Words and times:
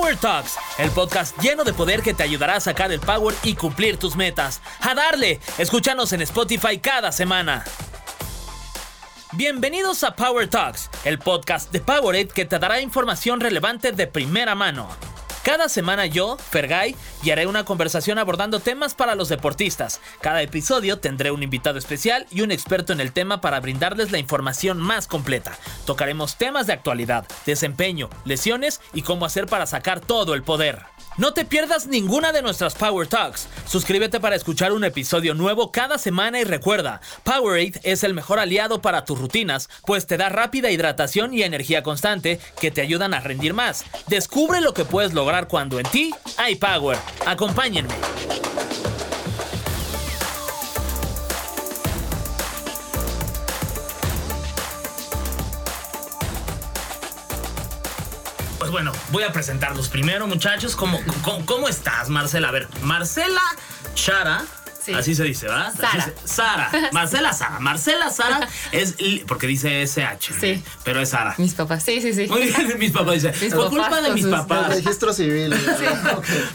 Power 0.00 0.16
Talks, 0.16 0.56
el 0.78 0.90
podcast 0.92 1.38
lleno 1.42 1.62
de 1.62 1.74
poder 1.74 2.00
que 2.00 2.14
te 2.14 2.22
ayudará 2.22 2.56
a 2.56 2.60
sacar 2.60 2.90
el 2.90 3.00
power 3.00 3.34
y 3.42 3.54
cumplir 3.54 3.98
tus 3.98 4.16
metas. 4.16 4.62
¡A 4.80 4.94
darle! 4.94 5.40
Escúchanos 5.58 6.14
en 6.14 6.22
Spotify 6.22 6.78
cada 6.78 7.12
semana. 7.12 7.64
Bienvenidos 9.32 10.02
a 10.02 10.16
Power 10.16 10.48
Talks, 10.48 10.88
el 11.04 11.18
podcast 11.18 11.70
de 11.70 11.80
Powerade 11.80 12.28
que 12.28 12.46
te 12.46 12.58
dará 12.58 12.80
información 12.80 13.40
relevante 13.40 13.92
de 13.92 14.06
primera 14.06 14.54
mano. 14.54 14.88
Cada 15.42 15.70
semana 15.70 16.04
yo, 16.04 16.36
Fergay, 16.36 16.94
haré 17.32 17.46
una 17.46 17.64
conversación 17.64 18.18
abordando 18.18 18.60
temas 18.60 18.94
para 18.94 19.14
los 19.14 19.30
deportistas. 19.30 20.00
Cada 20.20 20.42
episodio 20.42 20.98
tendré 20.98 21.30
un 21.30 21.42
invitado 21.42 21.78
especial 21.78 22.26
y 22.30 22.42
un 22.42 22.50
experto 22.50 22.92
en 22.92 23.00
el 23.00 23.12
tema 23.12 23.40
para 23.40 23.60
brindarles 23.60 24.12
la 24.12 24.18
información 24.18 24.78
más 24.78 25.06
completa. 25.06 25.56
Tocaremos 25.86 26.36
temas 26.36 26.66
de 26.66 26.74
actualidad, 26.74 27.26
desempeño, 27.46 28.10
lesiones 28.26 28.82
y 28.92 29.00
cómo 29.00 29.24
hacer 29.24 29.46
para 29.46 29.64
sacar 29.64 30.00
todo 30.00 30.34
el 30.34 30.42
poder. 30.42 30.80
No 31.16 31.32
te 31.34 31.44
pierdas 31.44 31.86
ninguna 31.86 32.32
de 32.32 32.40
nuestras 32.40 32.74
Power 32.74 33.06
Talks. 33.06 33.48
Suscríbete 33.66 34.20
para 34.20 34.36
escuchar 34.36 34.72
un 34.72 34.84
episodio 34.84 35.34
nuevo 35.34 35.72
cada 35.72 35.98
semana 35.98 36.40
y 36.40 36.44
recuerda, 36.44 37.00
Powerade 37.24 37.80
es 37.82 38.04
el 38.04 38.14
mejor 38.14 38.38
aliado 38.38 38.80
para 38.80 39.04
tus 39.04 39.18
rutinas, 39.18 39.68
pues 39.86 40.06
te 40.06 40.16
da 40.16 40.28
rápida 40.28 40.70
hidratación 40.70 41.34
y 41.34 41.42
energía 41.42 41.82
constante 41.82 42.38
que 42.60 42.70
te 42.70 42.80
ayudan 42.80 43.12
a 43.12 43.20
rendir 43.20 43.54
más. 43.54 43.84
Descubre 44.06 44.60
lo 44.60 44.72
que 44.72 44.84
puedes 44.84 45.12
lograr 45.12 45.29
cuando 45.46 45.78
en 45.78 45.86
ti 45.86 46.10
hay 46.36 46.56
Power. 46.56 46.98
Acompáñenme. 47.24 47.94
Pues 58.58 58.70
bueno, 58.72 58.92
voy 59.10 59.22
a 59.22 59.32
presentarlos 59.32 59.88
primero, 59.88 60.26
muchachos. 60.26 60.74
¿Cómo, 60.74 61.00
cómo, 61.22 61.46
cómo 61.46 61.68
estás, 61.68 62.08
Marcela? 62.08 62.48
A 62.48 62.52
ver, 62.52 62.68
Marcela 62.82 63.40
Chara 63.94 64.44
Así 64.94 65.14
se 65.14 65.24
dice, 65.24 65.46
¿verdad? 65.46 65.72
Sara. 65.74 66.12
Sara. 66.24 66.70
Marcela 66.92 67.32
Sara. 67.32 67.60
Marcela 67.60 68.10
Sara 68.10 68.48
es. 68.72 68.96
Porque 69.26 69.46
dice 69.46 69.82
SH. 69.82 70.32
Sí. 70.40 70.62
Pero 70.84 71.00
es 71.00 71.10
Sara. 71.10 71.34
Mis 71.38 71.54
papás. 71.54 71.82
Sí, 71.82 72.00
sí, 72.00 72.12
sí. 72.12 72.26
Muy 72.26 72.42
bien, 72.42 72.74
mis 72.78 72.92
papás. 72.92 73.14
Dice, 73.14 73.32
fue 73.50 73.68
culpa 73.68 74.00
de 74.00 74.12
mis 74.12 74.26
papás. 74.26 74.68
Del 74.68 74.82
registro 74.84 75.12
civil. 75.12 75.54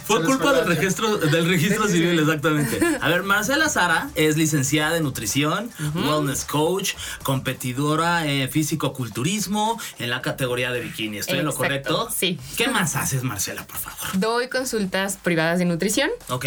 Fue 0.05 0.23
culpa 0.23 0.53
del 0.53 0.67
registro, 0.67 1.17
del 1.17 1.47
registro 1.47 1.87
civil, 1.87 2.19
exactamente. 2.19 2.79
A 3.01 3.09
ver, 3.09 3.23
Marcela 3.23 3.69
Sara 3.69 4.09
es 4.15 4.37
licenciada 4.37 4.97
en 4.97 5.03
nutrición, 5.03 5.69
wellness 5.95 6.45
coach, 6.45 6.93
competidora 7.23 8.25
en 8.25 8.49
físico-culturismo 8.49 9.79
en 9.99 10.09
la 10.09 10.21
categoría 10.21 10.71
de 10.71 10.81
bikini. 10.81 11.17
¿Estoy 11.17 11.39
en 11.39 11.45
lo 11.45 11.53
correcto? 11.53 12.09
Sí. 12.15 12.39
¿Qué 12.57 12.67
más 12.67 12.95
haces, 12.95 13.23
Marcela, 13.23 13.65
por 13.65 13.77
favor? 13.77 14.19
Doy 14.19 14.49
consultas 14.49 15.17
privadas 15.21 15.59
de 15.59 15.65
nutrición. 15.65 16.09
Ok. 16.29 16.45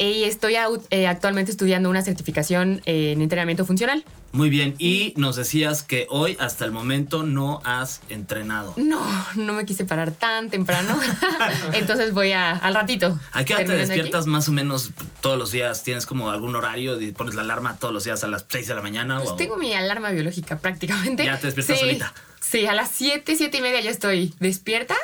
Y 0.00 0.24
estoy 0.24 0.56
eh, 0.88 1.06
actualmente 1.06 1.50
estudiando 1.50 1.90
una 1.90 2.00
certificación 2.00 2.80
en 2.86 3.20
entrenamiento 3.20 3.66
funcional. 3.66 4.02
Muy 4.32 4.48
bien, 4.48 4.74
y 4.78 5.12
nos 5.18 5.36
decías 5.36 5.82
que 5.82 6.06
hoy 6.08 6.38
hasta 6.40 6.64
el 6.64 6.70
momento 6.70 7.22
no 7.22 7.60
has 7.64 8.00
entrenado. 8.08 8.72
No, 8.78 9.02
no 9.34 9.52
me 9.52 9.66
quise 9.66 9.84
parar 9.84 10.12
tan 10.12 10.48
temprano. 10.48 10.98
Entonces 11.74 12.14
voy 12.14 12.32
a, 12.32 12.52
al 12.52 12.74
ratito. 12.74 13.20
¿A 13.32 13.44
qué 13.44 13.54
hora 13.54 13.64
te 13.66 13.76
despiertas 13.76 14.26
más 14.26 14.48
o 14.48 14.52
menos 14.52 14.92
todos 15.20 15.38
los 15.38 15.52
días? 15.52 15.82
¿Tienes 15.82 16.06
como 16.06 16.30
algún 16.30 16.56
horario 16.56 16.98
y 16.98 17.12
pones 17.12 17.34
la 17.34 17.42
alarma 17.42 17.76
todos 17.76 17.92
los 17.92 18.04
días 18.04 18.24
a 18.24 18.28
las 18.28 18.46
6 18.48 18.68
de 18.68 18.74
la 18.74 18.80
mañana? 18.80 19.20
Pues 19.20 19.36
tengo 19.36 19.58
mi 19.58 19.74
alarma 19.74 20.12
biológica 20.12 20.58
prácticamente. 20.58 21.26
Ya 21.26 21.38
te 21.38 21.48
despiertas 21.48 21.78
solita. 21.78 22.14
Sí, 22.40 22.66
a 22.66 22.72
las 22.72 22.90
7, 22.92 23.36
7 23.36 23.58
y 23.58 23.60
media 23.60 23.80
ya 23.80 23.90
estoy 23.90 24.34
despierta. 24.40 24.96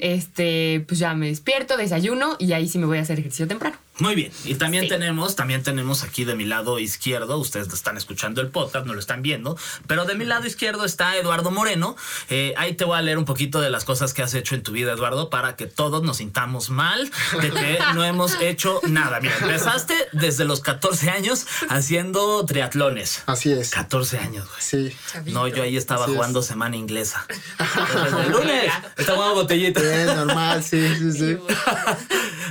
Este, 0.00 0.84
pues 0.86 0.98
ya 0.98 1.14
me 1.14 1.28
despierto, 1.28 1.76
desayuno 1.76 2.36
y 2.38 2.52
ahí 2.52 2.68
sí 2.68 2.78
me 2.78 2.86
voy 2.86 2.98
a 2.98 3.02
hacer 3.02 3.18
ejercicio 3.18 3.46
temprano. 3.46 3.76
Muy 3.98 4.14
bien. 4.14 4.30
Y 4.44 4.54
también 4.54 4.86
tenemos, 4.88 5.34
también 5.34 5.62
tenemos 5.64 6.04
aquí 6.04 6.24
de 6.24 6.36
mi 6.36 6.44
lado 6.44 6.78
izquierdo, 6.78 7.36
ustedes 7.38 7.72
están 7.72 7.96
escuchando 7.96 8.40
el 8.40 8.48
podcast, 8.48 8.86
no 8.86 8.94
lo 8.94 9.00
están 9.00 9.22
viendo, 9.22 9.58
pero 9.88 10.04
de 10.04 10.14
mi 10.14 10.24
lado 10.24 10.46
izquierdo 10.46 10.84
está 10.84 11.16
Eduardo 11.16 11.50
Moreno. 11.50 11.96
Eh, 12.30 12.54
ahí 12.56 12.74
te 12.74 12.84
voy 12.84 12.96
a 12.96 13.02
leer 13.02 13.18
un 13.18 13.24
poquito 13.24 13.60
de 13.60 13.70
las 13.70 13.84
cosas 13.84 14.14
que 14.14 14.22
has 14.22 14.34
hecho 14.34 14.54
en 14.54 14.62
tu 14.62 14.70
vida, 14.70 14.92
Eduardo, 14.92 15.30
para 15.30 15.56
que 15.56 15.66
todos 15.66 16.04
nos 16.04 16.18
sintamos 16.18 16.70
mal 16.70 17.10
de 17.40 17.50
que 17.50 17.78
no 17.94 18.04
hemos 18.04 18.40
hecho 18.40 18.80
nada. 18.88 19.20
Mira, 19.20 19.36
empezaste 19.40 19.94
desde 20.12 20.44
los 20.44 20.60
14 20.60 21.10
años 21.10 21.46
haciendo 21.68 22.46
triatlones. 22.46 23.24
Así 23.26 23.50
es. 23.50 23.70
14 23.70 24.18
años, 24.18 24.46
güey. 24.48 24.60
Sí. 24.60 24.96
No, 25.32 25.48
yo 25.48 25.64
ahí 25.64 25.76
estaba 25.76 26.06
jugando 26.06 26.42
semana 26.42 26.76
inglesa. 26.76 27.26
Desde 28.04 28.26
el 28.26 28.32
lunes. 28.32 28.72
Estaba 28.96 29.30
jugando 29.30 29.46
botellita. 29.48 29.80
Bien, 29.80 30.06
normal, 30.06 30.62
sí, 30.62 30.94
sí, 30.96 31.12
sí. 31.18 31.38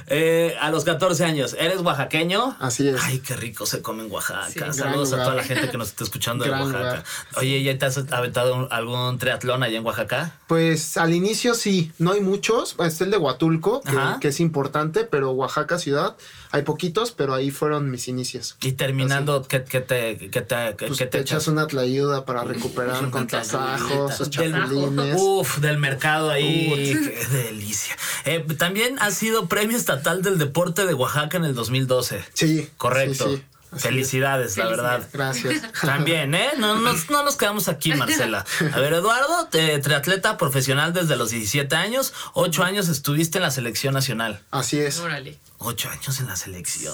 Eh, 0.10 0.56
a 0.62 0.72
los 0.72 0.86
14 0.86 1.26
años, 1.26 1.56
¿eres 1.60 1.82
oaxaqueño? 1.82 2.56
Así 2.60 2.88
es. 2.88 3.02
Ay, 3.04 3.20
qué 3.20 3.36
rico 3.36 3.66
se 3.66 3.82
come 3.82 4.06
en 4.06 4.12
Oaxaca. 4.12 4.72
Saludos 4.72 5.14
a 5.14 5.18
toda 5.18 5.36
la 5.36 5.44
gente 5.44 5.70
que 5.70 5.78
nos 5.78 5.90
está 5.90 6.04
escuchando 6.04 6.46
de 6.46 6.52
Oaxaca. 6.52 7.04
Oye, 7.36 7.62
¿ya 7.62 7.78
te 7.78 7.86
has 7.86 7.98
aventado 8.12 8.72
algún 8.72 9.18
triatlón 9.18 9.64
allá 9.64 9.78
en 9.78 9.86
Oaxaca? 9.86 10.34
Pues 10.48 10.98
al 10.98 11.14
inicio 11.14 11.56
sí, 11.56 11.92
no 12.00 12.14
hay 12.14 12.22
muchos. 12.22 12.76
Es 12.80 13.02
el 13.02 13.12
de 13.12 13.18
Huatulco, 13.18 13.82
que, 14.22 14.30
es 14.30 14.40
importante, 14.40 15.04
pero 15.04 15.32
Oaxaca 15.32 15.78
ciudad 15.78 16.16
hay 16.52 16.64
poquitos, 16.64 17.12
pero 17.12 17.34
ahí 17.34 17.52
fueron 17.52 17.90
mis 17.92 18.08
inicios. 18.08 18.58
Y 18.62 18.74
terminando, 18.74 19.46
¿qué, 19.48 19.60
te, 19.60 20.18
qué 20.18 20.42
te, 20.42 20.74
pues 20.88 20.98
te, 21.10 21.20
echas? 21.20 21.48
una 21.48 21.68
tlayuda 21.68 22.26
para 22.26 22.44
recuperar 22.44 23.10
con 23.10 23.28
tasajos, 23.28 24.30
chapulines. 24.30 25.16
Uf, 25.18 25.58
del 25.60 25.78
mercado 25.78 26.30
ahí. 26.30 26.94
Qué 26.94 27.26
delicia. 27.38 27.96
Eh, 28.26 28.46
también 28.58 28.98
ha 29.00 29.12
sido 29.12 29.48
premio 29.48 29.78
estatal 29.78 30.22
del 30.22 30.38
deporte 30.38 30.86
de 30.86 30.94
Oaxaca 30.94 31.38
en 31.38 31.46
el 31.46 31.56
2012. 31.56 32.24
Sí. 32.34 32.70
Correcto. 32.78 33.30
Sí, 33.30 33.44
Felicidades, 33.76 34.58
la 34.58 34.68
verdad. 34.68 35.08
Gracias. 35.12 35.62
También, 35.82 36.34
¿eh? 36.36 36.52
No, 36.58 36.76
nos 36.76 37.36
quedamos 37.36 37.68
aquí, 37.68 37.94
Marcela. 37.94 38.46
A 38.74 38.80
ver, 38.80 38.94
Eduardo, 38.94 39.50
triatleta 39.50 40.38
profesional 40.38 40.94
desde 40.94 41.18
los 41.18 41.32
17 41.32 41.76
años, 41.76 42.14
8 42.34 42.64
años 42.64 42.88
estuviste 42.88 43.40
en 43.40 43.44
la 43.44 43.52
selección 43.52 43.94
nacional. 43.94 44.40
Así 44.52 44.80
es. 44.80 45.00
Órale. 45.00 45.38
Ocho 45.60 45.90
años 45.90 46.20
en 46.20 46.28
la 46.28 46.36
selección. 46.36 46.94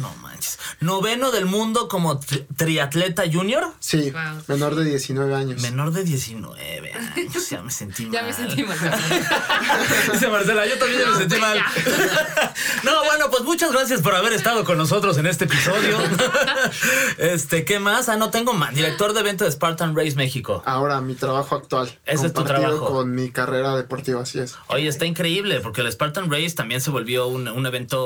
No 0.00 0.12
manches. 0.16 0.58
Noveno 0.80 1.30
del 1.30 1.46
mundo 1.46 1.86
como 1.86 2.18
triatleta 2.56 3.22
junior. 3.32 3.72
Sí, 3.78 4.12
menor 4.48 4.74
de 4.74 4.84
19 4.84 5.32
años. 5.32 5.62
Menor 5.62 5.92
de 5.92 6.02
19 6.02 6.92
años. 6.92 7.48
Ya 7.48 7.62
me 7.62 7.70
sentí 7.70 8.06
mal. 8.06 8.12
Ya 8.20 8.22
me 8.24 8.32
sentí 8.32 8.64
mal. 8.64 8.76
Dice 10.12 10.28
Marcela, 10.28 10.66
yo 10.66 10.76
también 10.76 11.08
me 11.08 11.18
sentí 11.18 11.36
mal. 11.36 11.58
no, 12.82 13.04
bueno, 13.04 13.30
pues 13.30 13.44
muchas 13.44 13.70
gracias 13.70 14.02
por 14.02 14.14
haber 14.16 14.32
estado 14.32 14.64
con 14.64 14.76
nosotros 14.76 15.16
en 15.18 15.26
este 15.26 15.44
episodio. 15.44 15.98
este, 17.18 17.64
¿qué 17.64 17.78
más? 17.78 18.08
Ah, 18.08 18.16
no 18.16 18.30
tengo 18.30 18.54
más. 18.54 18.74
Director 18.74 19.12
de 19.12 19.20
evento 19.20 19.44
de 19.44 19.52
Spartan 19.52 19.94
Race 19.94 20.16
México. 20.16 20.64
Ahora, 20.66 21.00
mi 21.00 21.14
trabajo 21.14 21.54
actual. 21.54 21.96
Ese 22.06 22.26
es 22.26 22.32
tu 22.32 22.42
trabajo. 22.42 22.86
Con 22.86 23.14
mi 23.14 23.30
carrera 23.30 23.76
deportiva, 23.76 24.22
así 24.22 24.40
es. 24.40 24.56
Oye, 24.66 24.88
está 24.88 25.06
increíble 25.06 25.60
porque 25.60 25.82
el 25.82 25.92
Spartan 25.92 26.28
Race 26.28 26.56
también 26.56 26.80
se 26.80 26.90
volvió 26.90 27.28
un, 27.28 27.46
un 27.46 27.66
evento 27.66 27.99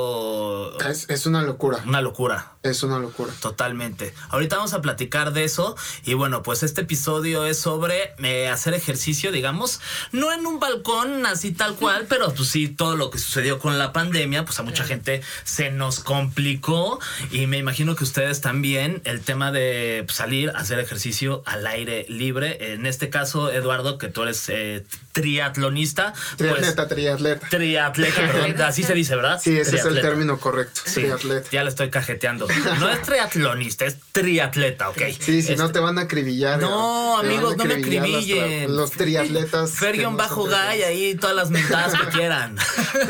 es, 1.07 1.25
una 1.25 1.41
locura. 1.41 1.79
Una 1.85 2.01
locura. 2.01 2.53
Es 2.63 2.83
una 2.83 2.99
locura. 2.99 3.31
Totalmente. 3.41 4.13
Ahorita 4.29 4.57
vamos 4.57 4.73
a 4.73 4.81
platicar 4.81 5.33
de 5.33 5.43
eso. 5.43 5.75
Y 6.03 6.13
bueno, 6.13 6.43
pues 6.43 6.63
este 6.63 6.81
episodio 6.81 7.45
es 7.45 7.57
sobre 7.59 8.13
eh, 8.23 8.47
hacer 8.49 8.73
ejercicio, 8.73 9.31
digamos, 9.31 9.81
no 10.11 10.33
en 10.33 10.45
un 10.45 10.59
balcón 10.59 11.25
así 11.25 11.51
tal 11.51 11.75
cual, 11.75 12.05
pero 12.09 12.33
pues 12.33 12.49
sí, 12.49 12.67
todo 12.67 12.95
lo 12.95 13.09
que 13.09 13.17
sucedió 13.17 13.59
con 13.59 13.77
la 13.77 13.93
pandemia, 13.93 14.45
pues 14.45 14.59
a 14.59 14.63
mucha 14.63 14.83
gente 14.83 15.21
se 15.43 15.71
nos 15.71 15.99
complicó. 15.99 16.99
Y 17.31 17.47
me 17.47 17.57
imagino 17.57 17.95
que 17.95 18.03
ustedes 18.03 18.41
también, 18.41 19.01
el 19.05 19.21
tema 19.21 19.51
de 19.51 20.03
pues, 20.05 20.17
salir 20.17 20.49
a 20.51 20.59
hacer 20.59 20.79
ejercicio 20.79 21.43
al 21.45 21.65
aire 21.67 22.05
libre. 22.09 22.73
En 22.73 22.85
este 22.85 23.09
caso, 23.09 23.51
Eduardo, 23.51 23.97
que 23.97 24.07
tú 24.07 24.23
eres 24.23 24.49
eh, 24.49 24.85
triatlonista. 25.11 26.13
Triatleta, 26.35 26.87
triatleta. 26.87 27.49
Triatleta, 27.49 28.21
perdón. 28.31 28.61
Así 28.61 28.83
se 28.83 28.93
dice, 28.93 29.15
¿verdad? 29.15 29.39
Sí, 29.41 29.57
ese 29.57 29.77
es 29.89 29.95
el 29.95 30.01
término 30.01 30.39
correcto. 30.39 30.81
Sí, 30.85 31.05
Ya 31.51 31.63
le 31.63 31.69
estoy 31.69 31.89
cajeteando. 31.89 32.47
No 32.79 32.89
es 32.89 33.01
triatlonista, 33.01 33.85
es 33.85 33.97
triatleta, 34.11 34.89
¿ok? 34.89 35.01
Sí, 35.19 35.41
si 35.41 35.55
no 35.55 35.65
este, 35.65 35.73
te 35.73 35.79
van 35.79 35.97
a 35.97 36.01
acribillar. 36.01 36.59
No, 36.59 37.17
amigos, 37.17 37.57
no 37.57 37.65
me 37.65 37.75
acribillen. 37.75 38.75
Los, 38.75 38.91
triatletas. 38.91 39.71
Fergion 39.71 40.17
bajo 40.17 40.45
gay, 40.45 40.83
ahí 40.83 41.15
todas 41.15 41.35
las 41.35 41.49
mentadas 41.49 41.99
que 41.99 42.07
quieran. 42.17 42.57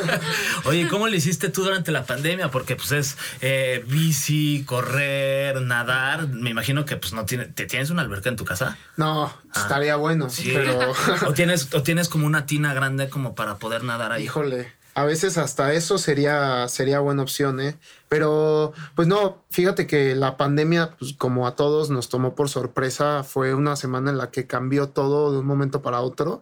Oye, 0.65 0.87
¿cómo 0.87 1.07
le 1.07 1.17
hiciste 1.17 1.49
tú 1.49 1.63
durante 1.63 1.91
la 1.91 2.05
pandemia? 2.05 2.49
Porque 2.51 2.75
pues 2.75 2.91
es 2.91 3.17
eh, 3.41 3.83
bici, 3.87 4.63
correr, 4.65 5.61
nadar. 5.61 6.27
Me 6.27 6.49
imagino 6.49 6.85
que 6.85 6.97
pues 6.97 7.13
no 7.13 7.25
tiene, 7.25 7.45
¿te 7.45 7.65
tienes 7.65 7.89
una 7.89 8.01
alberca 8.01 8.29
en 8.29 8.35
tu 8.35 8.45
casa? 8.45 8.77
No, 8.97 9.25
ah. 9.25 9.61
estaría 9.61 9.95
bueno. 9.95 10.29
Sí. 10.29 10.51
Pero... 10.53 10.93
o 11.27 11.33
tienes, 11.33 11.73
o 11.73 11.83
tienes 11.83 12.09
como 12.09 12.25
una 12.25 12.45
tina 12.45 12.73
grande 12.73 13.09
como 13.09 13.35
para 13.35 13.57
poder 13.57 13.83
nadar 13.83 14.11
ahí. 14.11 14.23
Híjole 14.23 14.74
a 14.95 15.03
veces 15.03 15.37
hasta 15.37 15.73
eso 15.73 15.97
sería, 15.97 16.67
sería 16.69 17.01
buena 17.01 17.21
opción, 17.21 17.59
¿eh? 17.59 17.77
Pero, 18.07 18.73
pues 18.95 19.09
no, 19.09 19.43
fíjate 19.51 19.87
que 19.87 20.15
la 20.15 20.37
pandemia, 20.37 20.95
pues 20.97 21.13
como 21.13 21.47
a 21.47 21.55
todos 21.55 21.89
nos 21.89 22.07
tomó 22.07 22.33
por 22.33 22.47
sorpresa, 22.47 23.23
fue 23.23 23.53
una 23.53 23.75
semana 23.75 24.11
en 24.11 24.17
la 24.17 24.31
que 24.31 24.47
cambió 24.47 24.89
todo 24.89 25.33
de 25.33 25.39
un 25.39 25.45
momento 25.45 25.81
para 25.81 25.99
otro. 25.99 26.41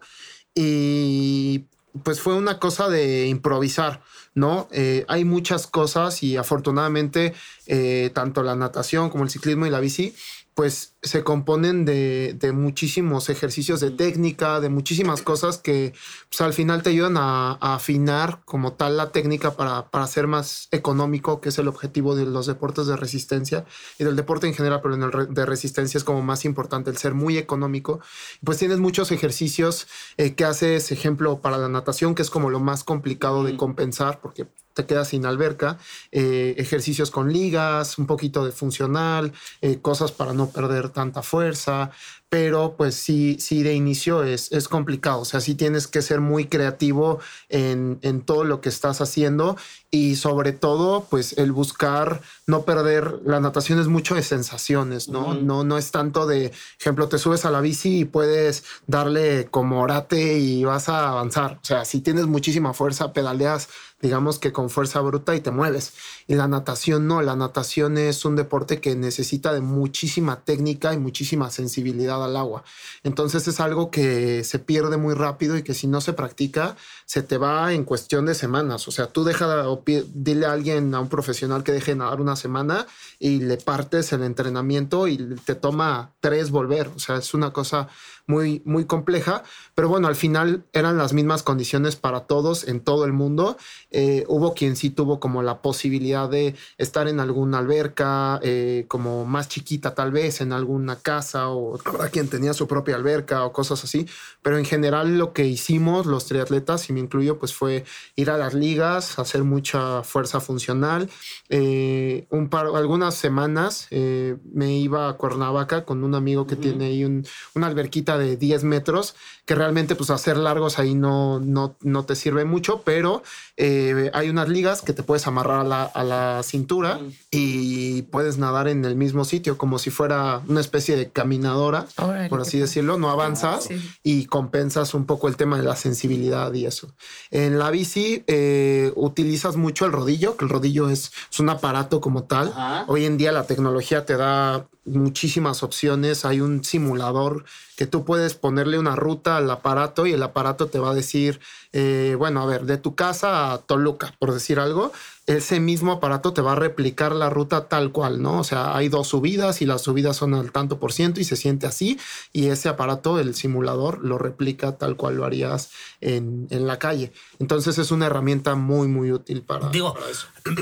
Y 0.54 1.66
pues 2.04 2.22
fue 2.22 2.36
una 2.36 2.60
cosa 2.60 2.90
de 2.90 3.26
improvisar, 3.28 4.02
¿no? 4.36 4.68
Eh, 4.72 5.04
hay 5.08 5.26
muchas 5.26 5.66
cosas 5.66 6.22
y 6.22 6.38
afortunadamente 6.38 7.34
eh, 7.66 8.12
tanto 8.14 8.44
la 8.44 8.56
natación 8.56 9.10
como 9.10 9.24
el 9.24 9.30
ciclismo 9.32 9.66
y 9.66 9.72
la 9.72 9.80
bici 9.80 10.16
pues 10.54 10.93
se 11.04 11.24
componen 11.24 11.84
de, 11.84 12.52
muchísimos 12.54 13.30
ejercicios 13.30 13.82
de 13.82 13.92
técnica, 13.92 14.62
de 14.62 14.70
muchísimas 14.70 15.22
cosas 15.22 15.58
que 15.58 15.94
pues, 16.30 16.40
al 16.40 16.54
final 16.54 16.82
te 16.82 16.92
ayudan 16.92 17.18
a, 17.18 17.54
afinar 17.54 18.42
como 18.46 18.74
tal 18.74 18.96
la 18.96 19.12
técnica 19.12 19.56
para, 19.56 19.90
para, 19.90 20.08
ser 20.08 20.28
más 20.28 20.70
económico, 20.72 21.42
que 21.42 21.50
es 21.50 21.60
el 21.60 21.68
objetivo 21.68 22.16
de 22.16 22.26
los 22.26 22.48
deportes 22.48 22.88
de 22.88 22.96
resistencia 22.96 23.66
y 24.00 24.06
del 24.06 24.16
deporte 24.16 24.48
en 24.48 24.54
general, 24.54 24.80
pero 24.82 24.96
en 24.96 25.04
el 25.04 25.34
de 25.34 25.46
resistencia 25.46 25.98
es 25.98 26.06
como 26.06 26.22
más 26.22 26.46
importante 26.46 26.90
el 26.90 26.98
ser 26.98 27.14
muy 27.14 27.38
económico. 27.38 28.00
Pues 28.44 28.58
tienes 28.58 28.80
muchos 28.80 29.12
ejercicios 29.12 29.88
eh, 30.18 30.36
que 30.36 30.46
haces, 30.46 30.92
ejemplo, 30.92 31.42
para 31.42 31.58
la 31.58 31.68
natación, 31.68 32.16
que 32.16 32.22
es 32.22 32.30
como 32.30 32.50
lo 32.50 32.62
más 32.62 32.86
complicado 32.86 33.44
de 33.44 33.58
compensar, 33.58 34.22
porque 34.22 34.48
te 34.74 34.86
quedas 34.86 35.10
sin 35.10 35.26
alberca, 35.26 35.78
eh, 36.12 36.56
ejercicios 36.58 37.12
con 37.12 37.32
ligas, 37.32 37.98
un 37.98 38.08
poquito 38.08 38.44
de 38.46 38.52
funcional, 38.52 39.34
eh, 39.62 39.80
cosas 39.82 40.12
para 40.12 40.34
no 40.34 40.50
perder 40.50 40.90
tanta 40.94 41.22
fuerza, 41.22 41.92
pero 42.30 42.76
pues 42.78 42.96
sí, 42.96 43.38
sí 43.40 43.64
de 43.64 43.74
inicio 43.74 44.24
es, 44.24 44.52
es 44.52 44.68
complicado, 44.68 45.20
o 45.22 45.26
sea, 45.26 45.42
sí 45.42 45.56
tienes 45.56 45.88
que 45.88 46.02
ser 46.02 46.22
muy 46.22 46.46
creativo 46.46 47.20
en, 47.50 48.00
en, 48.02 48.22
todo 48.22 48.44
lo 48.44 48.62
que 48.62 48.70
estás 48.70 49.02
haciendo 49.02 49.58
y 49.94 50.16
sobre 50.16 50.54
todo 50.54 51.06
pues 51.08 51.38
el 51.38 51.52
buscar 51.52 52.20
no 52.48 52.66
perder, 52.66 53.20
la 53.26 53.40
natación 53.40 53.78
es 53.80 53.88
mucho 53.88 54.16
de 54.16 54.24
sensaciones, 54.24 55.08
¿no? 55.08 55.36
No, 55.36 55.64
no 55.64 55.78
es 55.78 55.92
tanto 55.92 56.26
de, 56.26 56.52
ejemplo, 56.80 57.08
te 57.10 57.20
subes 57.20 57.46
a 57.46 57.52
la 57.52 57.62
bici 57.62 58.00
y 58.00 58.06
puedes 58.06 58.64
darle 58.88 59.50
como 59.52 59.84
orate 59.84 60.40
y 60.40 60.64
vas 60.64 60.90
a 60.90 61.10
avanzar, 61.10 61.60
o 61.62 61.66
sea, 61.66 61.86
si 61.86 62.02
tienes 62.02 62.26
muchísima 62.26 62.74
fuerza, 62.74 63.14
pedaleas 63.14 63.70
digamos 64.04 64.38
que 64.38 64.52
con 64.52 64.70
fuerza 64.70 65.00
bruta 65.00 65.34
y 65.34 65.40
te 65.40 65.50
mueves. 65.50 65.94
Y 66.28 66.36
la 66.36 66.50
natación 66.50 67.08
no, 67.08 67.22
la 67.22 67.38
natación 67.38 67.98
es 67.98 68.26
un 68.26 68.36
deporte 68.36 68.82
que 68.82 68.96
necesita 68.96 69.54
de 69.54 69.62
muchísima 69.62 70.42
técnica 70.42 70.94
y 70.94 70.98
muchísima 70.98 71.50
sensibilidad 71.50 72.24
al 72.24 72.36
agua. 72.36 72.66
Entonces 73.04 73.48
es 73.48 73.62
algo 73.62 73.92
que 73.92 74.44
se 74.44 74.60
pierde 74.60 74.98
muy 74.98 75.14
rápido 75.14 75.58
y 75.58 75.64
que 75.64 75.74
si 75.74 75.88
no 75.88 76.02
se 76.02 76.12
practica, 76.12 76.76
se 77.06 77.24
te 77.24 77.38
va 77.38 77.74
en 77.74 77.84
cuestión 77.84 78.26
de 78.26 78.36
semanas. 78.36 78.88
O 78.88 78.92
sea, 78.92 79.08
tú 79.08 79.24
deja, 79.24 79.66
dile 80.14 80.46
a 80.46 80.52
alguien, 80.52 80.94
a 80.96 81.00
un 81.00 81.10
profesional 81.10 81.64
que 81.64 81.72
deje 81.72 81.96
nadar 81.96 82.22
una 82.22 82.36
semana 82.36 82.86
y 83.20 83.40
le 83.40 83.58
partes 83.58 84.12
el 84.14 84.24
entrenamiento 84.24 85.08
y 85.08 85.18
te 85.46 85.56
toma 85.56 86.12
tres 86.20 86.52
volver. 86.52 86.90
O 86.96 87.00
sea, 87.00 87.18
es 87.18 87.34
una 87.34 87.52
cosa 87.52 87.88
muy, 88.26 88.62
muy 88.66 88.86
compleja, 88.86 89.44
pero 89.76 89.90
bueno, 89.90 90.08
al 90.08 90.16
final 90.16 90.64
eran 90.72 90.98
las 90.98 91.14
mismas 91.14 91.44
condiciones 91.44 91.96
para 91.98 92.22
todos 92.22 92.68
en 92.68 92.80
todo 92.80 93.06
el 93.06 93.12
mundo. 93.12 93.58
Eh, 93.92 94.24
hubo 94.28 94.54
quien 94.54 94.76
sí 94.76 94.90
tuvo 94.90 95.20
como 95.20 95.44
la 95.44 95.62
posibilidad 95.62 96.30
de 96.30 96.56
estar 96.78 97.08
en 97.08 97.20
alguna 97.20 97.58
alberca, 97.58 98.40
eh, 98.42 98.86
como 98.88 99.26
más 99.26 99.50
chiquita 99.50 99.94
tal 99.94 100.12
vez, 100.12 100.40
en 100.40 100.54
alguna 100.54 100.96
casa, 100.98 101.50
o 101.50 101.78
para 101.78 102.10
quien 102.10 102.30
tenía 102.30 102.54
su 102.54 102.68
propia 102.68 102.96
alberca 102.96 103.44
o 103.46 103.52
cosas 103.52 103.84
así, 103.84 104.08
pero 104.42 104.58
en 104.58 104.66
general 104.66 105.18
lo 105.18 105.34
que 105.34 105.46
hicimos 105.46 106.06
los 106.06 106.26
triatletas, 106.26 106.82
me 106.94 107.02
incluyo, 107.02 107.38
pues 107.38 107.54
fue 107.54 107.84
ir 108.16 108.30
a 108.30 108.38
las 108.38 108.54
ligas, 108.54 109.20
hacer 109.20 109.44
mucha 109.44 110.04
fuerza 110.04 110.40
funcional. 110.40 111.10
Eh, 111.50 112.26
un 112.30 112.48
par, 112.48 112.68
algunas 112.74 113.16
semanas 113.16 113.88
me 113.92 114.78
iba 114.78 115.10
a 115.10 115.14
Cuernavaca 115.14 115.84
con 115.84 116.04
un 116.04 116.16
amigo 116.16 116.48
que 116.48 116.56
tiene 116.56 116.86
ahí 116.86 117.04
una 117.04 117.68
alberquita 117.68 118.18
de 118.18 118.38
10 118.38 118.64
metros, 118.64 119.16
que 119.46 119.56
realmente 119.56 119.96
pues 119.96 120.10
hacer 120.10 120.38
largos 120.38 120.80
ahí 120.80 120.96
no, 120.96 121.40
no, 121.40 121.76
no 121.82 122.06
te 122.06 122.16
sirve 122.16 122.46
mucho, 122.46 122.82
pero 122.84 123.24
eh, 123.58 124.10
hay 124.14 124.30
unas 124.30 124.50
ligas 124.50 124.82
que 124.82 124.94
te 124.94 125.04
puedes 125.04 125.28
amarrar 125.28 125.62
a 125.62 125.64
la, 125.64 125.84
a 125.84 126.04
la 126.04 126.44
cintura 126.44 127.00
y 127.32 128.04
puedes 128.04 128.38
nadar 128.38 128.68
en 128.68 128.86
el 128.86 128.96
mismo 128.96 129.26
sitio 129.26 129.58
como 129.58 129.80
si 129.80 129.90
fuera 129.90 130.42
una 130.48 130.62
especie 130.62 130.96
de 130.96 131.10
caminadora, 131.10 131.88
por 132.30 132.42
así 132.42 132.60
decirlo, 132.60 132.98
no 132.98 133.10
avanzas 133.10 133.70
y 134.04 134.26
compensas 134.26 134.94
un 134.94 135.06
poco 135.06 135.28
el 135.28 135.36
tema 135.36 135.58
de 135.58 135.64
la 135.64 135.76
sensibilidad 135.76 136.54
y 136.54 136.66
eso. 136.66 136.83
En 137.32 137.60
la 137.60 137.70
bici 137.72 138.24
eh, 138.28 138.92
utilizas 138.96 139.56
mucho 139.56 139.86
el 139.86 139.92
rodillo, 139.92 140.38
que 140.38 140.46
el 140.46 140.50
rodillo 140.50 140.90
es, 140.90 141.12
es 141.32 141.40
un 141.40 141.50
aparato 141.50 142.02
como 142.02 142.24
tal. 142.24 142.54
Hoy 142.88 143.06
en 143.06 143.18
día 143.18 143.32
la 143.32 143.48
tecnología 143.48 144.06
te 144.06 144.18
da 144.18 144.68
muchísimas 144.86 145.64
opciones. 145.64 146.26
Hay 146.26 146.42
un 146.42 146.64
simulador 146.64 147.46
que 147.76 147.88
tú 147.88 148.06
puedes 148.06 148.36
ponerle 148.36 148.78
una 148.78 148.96
ruta 148.96 149.38
al 149.38 149.50
aparato 149.50 150.06
y 150.06 150.14
el 150.14 150.24
aparato 150.24 150.68
te 150.68 150.80
va 150.80 150.92
a 150.92 150.96
decir, 150.96 151.40
eh, 151.72 152.16
bueno, 152.18 152.42
a 152.42 152.46
ver, 152.46 152.66
de 152.66 152.78
tu 152.78 152.96
casa 152.96 153.52
a 153.52 153.58
Toluca, 153.60 154.14
por 154.20 154.32
decir 154.32 154.60
algo, 154.60 154.92
ese 155.26 155.60
mismo 155.60 155.94
aparato 155.94 156.34
te 156.34 156.42
va 156.42 156.52
a 156.52 156.56
replicar 156.56 157.14
la 157.14 157.30
ruta 157.30 157.70
tal 157.70 157.92
cual, 157.92 158.22
¿no? 158.22 158.40
O 158.40 158.44
sea, 158.44 158.76
hay 158.76 158.90
dos 158.90 159.08
subidas 159.08 159.62
y 159.62 159.66
las 159.66 159.82
subidas 159.82 160.18
son 160.18 160.34
al 160.34 160.52
tanto 160.52 160.80
por 160.80 160.92
ciento 160.92 161.22
y 161.22 161.24
se 161.24 161.38
siente 161.38 161.66
así 161.66 161.98
y 162.34 162.48
ese 162.48 162.68
aparato, 162.68 163.20
el 163.20 163.34
simulador, 163.34 164.04
lo 164.04 164.18
replica 164.18 164.74
tal 164.74 164.98
cual 164.98 165.16
lo 165.16 165.26
harías 165.26 165.72
en, 166.02 166.48
la 166.50 166.78
calle. 166.78 167.12
Entonces 167.40 167.78
es 167.78 167.92
una 167.92 168.06
herramienta 168.08 168.56
muy, 168.56 168.88
muy 168.88 169.12
útil 169.12 169.42
para, 169.42 169.70
Digo, 169.70 169.96
eso. 170.10 170.28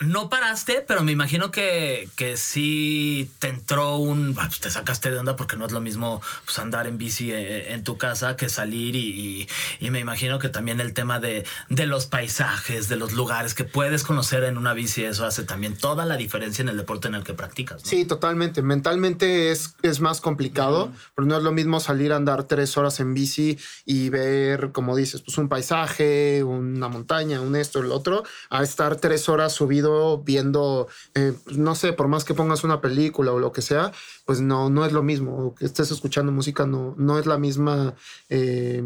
No 0.00 0.28
paraste, 0.28 0.84
pero 0.86 1.02
me 1.02 1.12
imagino 1.12 1.50
que, 1.50 2.08
que 2.16 2.36
sí 2.36 3.30
te 3.38 3.48
entró 3.62 3.96
un... 3.96 4.34
Ah, 4.38 4.46
pues 4.48 4.60
te 4.60 4.70
sacaste 4.70 5.10
de 5.10 5.18
onda 5.18 5.36
porque 5.36 5.56
no 5.56 5.64
es 5.66 5.72
lo 5.72 5.80
mismo 5.80 6.20
pues, 6.44 6.58
andar 6.58 6.88
en 6.88 6.98
bici 6.98 7.30
eh, 7.30 7.72
en 7.72 7.84
tu 7.84 7.96
casa 7.96 8.36
que 8.36 8.48
salir 8.48 8.96
y, 8.96 9.48
y, 9.78 9.90
me 9.90 10.00
imagino 10.00 10.38
que 10.38 10.48
también 10.48 10.80
el 10.80 10.94
tema 10.94 11.20
de, 11.20 11.44
de 11.68 11.86
los 11.86 12.06
paisajes, 12.06 12.88
de 12.88 12.96
los 12.96 13.12
lugares 13.12 13.54
que 13.54 13.64
puedes 13.64 14.02
conocer 14.02 14.42
en 14.44 14.58
una 14.58 14.72
bici, 14.74 15.04
eso 15.04 15.24
hace 15.24 15.44
también 15.44 15.76
toda 15.76 16.06
la 16.06 16.16
diferencia 16.16 16.62
en 16.62 16.70
el 16.70 16.76
deporte 16.76 17.08
en 17.08 17.14
el 17.14 17.22
que 17.22 17.34
practicas. 17.34 17.82
Sí, 17.84 18.04
totalmente. 18.04 18.62
Mentalmente 18.62 19.52
es, 19.52 19.76
es 19.82 20.00
más 20.00 20.20
complicado, 20.20 20.90
pero 21.14 21.28
no 21.28 21.36
es 21.36 21.42
lo 21.42 21.52
mismo 21.52 21.78
salir 21.78 22.12
a 22.12 22.16
andar 22.16 22.44
tres 22.44 22.76
horas 22.76 22.98
en 22.98 23.14
bici 23.14 23.58
y 23.84 24.08
ver, 24.08 24.72
como 24.72 24.96
dices, 24.96 25.22
pues 25.22 25.38
un 25.38 25.48
paisaje, 25.48 26.42
una 26.42 26.88
montaña, 26.88 27.40
un 27.40 27.54
esto, 27.54 27.78
el 27.78 27.92
otro, 27.92 28.24
a 28.50 28.62
estar 28.62 28.96
tres 28.96 29.28
horas 29.28 29.52
subido 29.52 30.18
viendo, 30.18 30.88
eh, 31.14 31.34
pues, 31.44 31.58
no 31.58 31.74
sé, 31.74 31.92
por 31.92 32.08
más 32.08 32.24
que 32.24 32.34
pongas 32.34 32.64
una 32.64 32.80
película 32.80 33.32
o 33.32 33.38
lo 33.38 33.51
que 33.52 33.62
sea, 33.62 33.92
pues 34.24 34.40
no, 34.40 34.70
no 34.70 34.84
es 34.84 34.92
lo 34.92 35.02
mismo. 35.02 35.54
que 35.54 35.64
estés 35.64 35.90
escuchando 35.90 36.32
música 36.32 36.66
no, 36.66 36.94
no 36.96 37.18
es 37.18 37.26
la 37.26 37.38
misma 37.38 37.94
eh, 38.28 38.82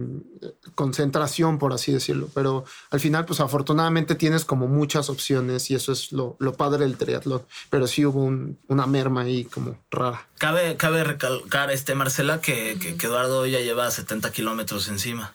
concentración, 0.75 1.59
por 1.59 1.73
así 1.73 1.93
decirlo. 1.93 2.29
Pero 2.35 2.65
al 2.91 3.01
final, 3.01 3.27
pues 3.27 3.41
afortunadamente 3.41 4.15
tienes 4.15 4.45
como 4.45 4.67
muchas 4.67 5.11
opciones 5.11 5.71
y 5.71 5.75
eso 5.75 5.93
es 5.93 6.13
lo, 6.13 6.37
padre 6.57 6.85
del 6.85 6.97
triatlón. 6.97 7.43
Pero 7.71 7.87
sí 7.87 8.07
hubo 8.07 8.25
una 8.69 8.87
merma 8.87 9.23
ahí 9.23 9.45
como 9.45 9.79
rara. 9.91 10.27
Cabe, 10.39 10.77
cabe 10.77 11.03
recalcar, 11.03 11.71
este, 11.71 11.95
Marcela, 11.95 12.41
que, 12.41 12.79
que, 12.79 13.07
Eduardo 13.07 13.47
ya 13.47 13.61
lleva 13.61 13.91
70 13.91 14.33
kilómetros 14.33 14.89
encima. 14.89 15.33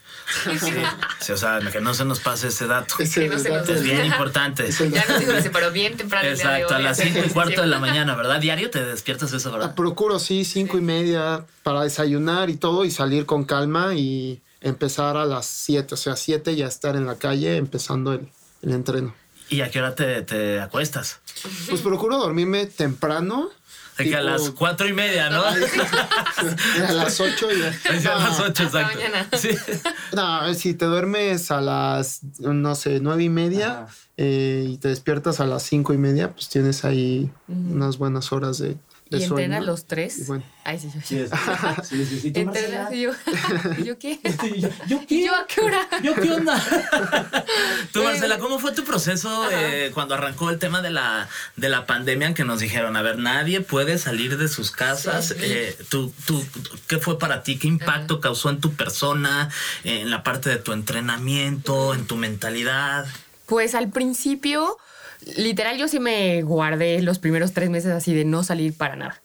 Sí. 1.19 1.31
o 1.31 1.37
sea, 1.37 1.59
que 1.71 1.81
no 1.81 1.93
se 1.93 2.05
nos 2.05 2.19
pase 2.19 2.49
ese 2.49 2.67
dato. 2.67 2.95
es 2.99 3.15
bien 3.83 4.05
importante. 4.05 4.69
Ya 4.71 5.05
no 5.07 5.19
se 5.19 5.35
dice, 5.35 5.49
pero 5.49 5.71
bien 5.71 5.95
temprano. 5.95 6.27
Exacto, 6.27 6.75
a 6.75 6.79
las 6.79 6.97
5 6.97 7.19
y 7.25 7.29
cuarto 7.29 7.61
de 7.61 7.67
la 7.67 7.79
mañana, 7.79 8.15
¿verdad? 8.15 8.39
Diario 8.39 8.69
te 8.69 8.83
despiertas 8.83 9.20
eso, 9.21 9.51
¿verdad? 9.51 9.75
Procuro, 9.75 10.19
sí, 10.19 10.45
5 10.45 10.77
y 10.77 10.81
media 10.81 11.45
para 11.63 11.83
desayunar 11.83 12.49
y 12.49 12.57
todo 12.57 12.85
y 12.85 12.91
salir 12.91 13.25
con 13.25 13.43
calma 13.43 13.93
y 13.95 14.41
empezar 14.61 15.17
a 15.17 15.25
las 15.25 15.45
7, 15.45 15.93
o 15.93 15.97
sea, 15.97 16.15
7 16.15 16.55
ya 16.55 16.67
estar 16.67 16.95
en 16.95 17.05
la 17.05 17.15
calle 17.15 17.57
empezando 17.57 18.13
el, 18.13 18.27
el 18.61 18.71
entreno. 18.71 19.13
¿Y 19.49 19.61
a 19.61 19.69
qué 19.69 19.79
hora 19.79 19.95
te, 19.95 20.21
te 20.21 20.61
acuestas? 20.61 21.19
Pues 21.67 21.81
procuro 21.81 22.17
dormirme 22.17 22.67
temprano 22.67 23.49
de 23.97 24.09
que 24.09 24.15
a 24.15 24.21
las 24.21 24.49
cuatro 24.51 24.87
y 24.87 24.93
media, 24.93 25.29
¿no? 25.29 25.43
a 26.87 26.91
las 26.93 27.19
ocho 27.19 27.47
y... 27.51 27.61
a 28.07 28.15
las 28.15 28.39
ocho, 28.39 28.63
exacto. 28.63 28.99
Sí. 29.37 29.49
No, 30.15 30.53
si 30.53 30.73
te 30.73 30.85
duermes 30.85 31.51
a 31.51 31.61
las, 31.61 32.21
no 32.39 32.75
sé, 32.75 32.99
nueve 33.01 33.23
y 33.23 33.29
media 33.29 33.87
eh, 34.17 34.65
y 34.67 34.77
te 34.77 34.89
despiertas 34.89 35.39
a 35.39 35.45
las 35.45 35.63
cinco 35.63 35.93
y 35.93 35.97
media, 35.97 36.31
pues 36.31 36.49
tienes 36.49 36.83
ahí 36.85 37.29
unas 37.47 37.97
buenas 37.97 38.31
horas 38.31 38.57
de, 38.57 38.77
¿Y 39.19 39.23
entrenan 39.23 39.65
los 39.65 39.85
tres? 39.85 40.27
Bueno. 40.27 40.43
Ay, 40.63 40.79
sí, 40.79 40.89
yo. 40.93 41.01
Sí, 41.01 41.25
sí, 41.83 42.31
yo. 42.31 43.11
¿Yo 43.83 43.99
qué? 43.99 44.19
¿Yo, 44.57 44.69
yo 44.87 45.05
qué? 45.05 45.23
¿Yo 45.23 45.35
a 45.35 45.47
qué 45.47 45.61
hora? 45.61 45.87
¿Yo 46.01 46.15
qué 46.15 46.31
onda? 46.31 46.63
Tú, 47.91 48.03
Marcela, 48.03 48.39
¿cómo 48.39 48.59
fue 48.59 48.71
tu 48.71 48.83
proceso 48.83 49.49
eh, 49.51 49.91
cuando 49.93 50.13
arrancó 50.13 50.49
el 50.49 50.59
tema 50.59 50.81
de 50.81 50.91
la, 50.91 51.27
de 51.57 51.67
la 51.67 51.85
pandemia 51.85 52.27
en 52.27 52.33
que 52.33 52.45
nos 52.45 52.59
dijeron, 52.59 52.95
a 52.95 53.01
ver, 53.01 53.17
nadie 53.17 53.59
puede 53.61 53.97
salir 53.97 54.37
de 54.37 54.47
sus 54.47 54.71
casas? 54.71 55.35
Eh, 55.39 55.77
tú, 55.89 56.13
tú, 56.25 56.45
¿Qué 56.87 56.97
fue 56.97 57.19
para 57.19 57.43
ti? 57.43 57.57
¿Qué 57.57 57.67
impacto 57.67 58.21
causó 58.21 58.49
en 58.49 58.61
tu 58.61 58.73
persona, 58.73 59.49
en 59.83 60.09
la 60.09 60.23
parte 60.23 60.49
de 60.49 60.57
tu 60.57 60.71
entrenamiento, 60.71 61.93
en 61.93 62.07
tu 62.07 62.15
mentalidad? 62.15 63.05
Pues 63.45 63.75
al 63.75 63.89
principio 63.89 64.77
literal 65.35 65.77
yo 65.77 65.87
sí 65.87 65.99
me 65.99 66.41
guardé 66.41 67.01
los 67.01 67.19
primeros 67.19 67.53
tres 67.53 67.69
meses 67.69 67.91
así 67.91 68.13
de 68.13 68.25
no 68.25 68.43
salir 68.43 68.75
para 68.75 68.95
nada. 68.95 69.21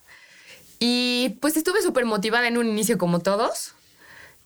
Y 0.78 1.38
pues 1.40 1.56
estuve 1.56 1.80
súper 1.82 2.04
motivada 2.04 2.46
en 2.48 2.58
un 2.58 2.66
inicio 2.68 2.98
como 2.98 3.20
todos, 3.20 3.74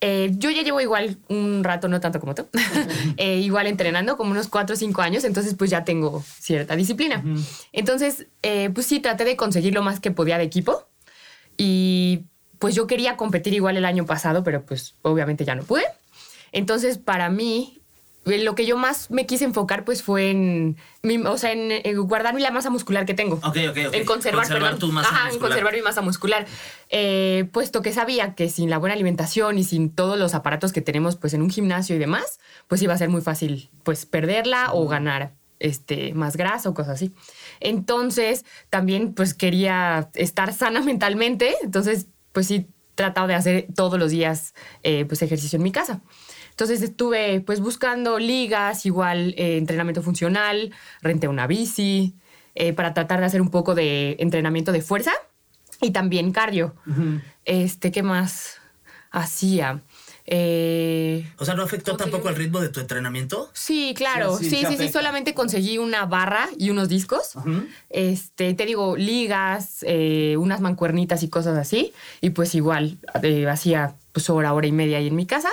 Eh, 0.02 0.30
yo 0.38 0.48
ya 0.50 0.62
llevo 0.62 0.80
igual 0.80 1.18
un 1.28 1.62
rato, 1.62 1.86
no 1.86 2.00
tanto 2.00 2.20
como 2.20 2.34
tú, 2.34 2.48
eh, 3.18 3.36
igual 3.40 3.66
entrenando, 3.66 4.16
como 4.16 4.30
unos 4.30 4.48
4 4.48 4.72
o 4.72 4.76
5 4.78 5.02
años, 5.02 5.24
entonces 5.24 5.54
pues 5.54 5.68
ya 5.68 5.84
tengo 5.84 6.24
cierta 6.38 6.74
disciplina. 6.74 7.22
Entonces, 7.72 8.26
eh, 8.42 8.70
pues 8.72 8.86
sí, 8.86 9.00
traté 9.00 9.26
de 9.26 9.36
conseguir 9.36 9.74
lo 9.74 9.82
más 9.82 10.00
que 10.00 10.10
podía 10.10 10.38
de 10.38 10.44
equipo 10.44 10.88
y 11.58 12.24
pues 12.58 12.74
yo 12.74 12.86
quería 12.86 13.18
competir 13.18 13.52
igual 13.52 13.76
el 13.76 13.84
año 13.84 14.06
pasado, 14.06 14.42
pero 14.42 14.64
pues 14.64 14.94
obviamente 15.02 15.44
ya 15.44 15.54
no 15.54 15.64
pude. 15.64 15.84
Entonces, 16.52 16.96
para 16.96 17.28
mí, 17.28 17.79
lo 18.24 18.54
que 18.54 18.66
yo 18.66 18.76
más 18.76 19.10
me 19.10 19.26
quise 19.26 19.44
enfocar 19.44 19.84
pues 19.84 20.02
fue 20.02 20.30
en, 20.30 20.76
o 21.26 21.38
sea, 21.38 21.52
en, 21.52 21.96
guardar 22.06 22.38
la 22.38 22.50
masa 22.50 22.70
muscular 22.70 23.06
que 23.06 23.14
tengo. 23.14 23.36
Ok, 23.36 23.56
ok, 23.70 23.76
En 23.92 24.04
conservar, 24.04 24.46
tu 24.78 24.92
masa 24.92 25.08
Ajá, 25.08 25.24
muscular. 25.24 25.32
en 25.32 25.38
conservar 25.38 25.74
mi 25.74 25.82
masa 25.82 26.02
muscular. 26.02 26.46
Eh, 26.90 27.48
puesto 27.52 27.82
que 27.82 27.92
sabía 27.92 28.34
que 28.34 28.50
sin 28.50 28.68
la 28.68 28.78
buena 28.78 28.94
alimentación 28.94 29.58
y 29.58 29.64
sin 29.64 29.90
todos 29.90 30.18
los 30.18 30.34
aparatos 30.34 30.72
que 30.72 30.82
tenemos 30.82 31.16
pues 31.16 31.34
en 31.34 31.42
un 31.42 31.50
gimnasio 31.50 31.96
y 31.96 31.98
demás, 31.98 32.40
pues 32.68 32.82
iba 32.82 32.92
a 32.94 32.98
ser 32.98 33.08
muy 33.08 33.22
fácil 33.22 33.70
pues 33.84 34.06
perderla 34.06 34.70
o 34.72 34.86
ganar 34.86 35.32
este, 35.58 36.12
más 36.14 36.36
grasa 36.36 36.68
o 36.68 36.74
cosas 36.74 36.94
así. 36.94 37.14
Entonces, 37.60 38.44
también 38.68 39.14
pues 39.14 39.34
quería 39.34 40.10
estar 40.14 40.52
sana 40.52 40.80
mentalmente, 40.82 41.54
entonces 41.62 42.06
pues 42.32 42.46
sí 42.46 42.66
tratado 42.94 43.28
de 43.28 43.34
hacer 43.34 43.66
todos 43.74 43.98
los 43.98 44.10
días 44.10 44.52
eh, 44.82 45.06
pues 45.06 45.22
ejercicio 45.22 45.56
en 45.56 45.62
mi 45.62 45.72
casa. 45.72 46.02
Entonces 46.60 46.82
estuve 46.82 47.40
pues 47.40 47.58
buscando 47.60 48.18
ligas, 48.18 48.84
igual 48.84 49.32
eh, 49.38 49.56
entrenamiento 49.56 50.02
funcional, 50.02 50.74
renté 51.00 51.26
una 51.26 51.46
bici, 51.46 52.14
eh, 52.54 52.74
para 52.74 52.92
tratar 52.92 53.18
de 53.20 53.24
hacer 53.24 53.40
un 53.40 53.48
poco 53.48 53.74
de 53.74 54.16
entrenamiento 54.18 54.70
de 54.70 54.82
fuerza 54.82 55.12
y 55.80 55.92
también 55.92 56.32
cardio. 56.32 56.74
Este, 57.46 57.90
¿qué 57.90 58.02
más 58.02 58.58
hacía? 59.10 59.80
Eh, 60.26 61.32
o 61.38 61.46
sea, 61.46 61.54
¿no 61.54 61.62
afectó 61.62 61.96
tampoco 61.96 62.28
el 62.28 62.36
ritmo 62.36 62.60
de 62.60 62.68
tu 62.68 62.80
entrenamiento? 62.80 63.50
Sí, 63.54 63.94
claro. 63.96 64.36
Sí, 64.36 64.50
sí, 64.50 64.76
sí, 64.76 64.90
Solamente 64.90 65.32
conseguí 65.32 65.78
una 65.78 66.04
barra 66.04 66.46
y 66.58 66.68
unos 66.68 66.90
discos. 66.90 67.36
Este, 67.88 68.52
te 68.52 68.66
digo, 68.66 68.98
ligas, 68.98 69.82
unas 70.36 70.60
mancuernitas 70.60 71.22
y 71.22 71.30
cosas 71.30 71.56
así. 71.56 71.94
Y 72.20 72.30
pues 72.30 72.54
igual 72.54 72.98
hacía 73.48 73.96
pues 74.12 74.28
hora, 74.28 74.52
hora 74.52 74.66
y 74.66 74.72
media 74.72 74.98
ahí 74.98 75.06
en 75.06 75.16
mi 75.16 75.24
casa. 75.24 75.48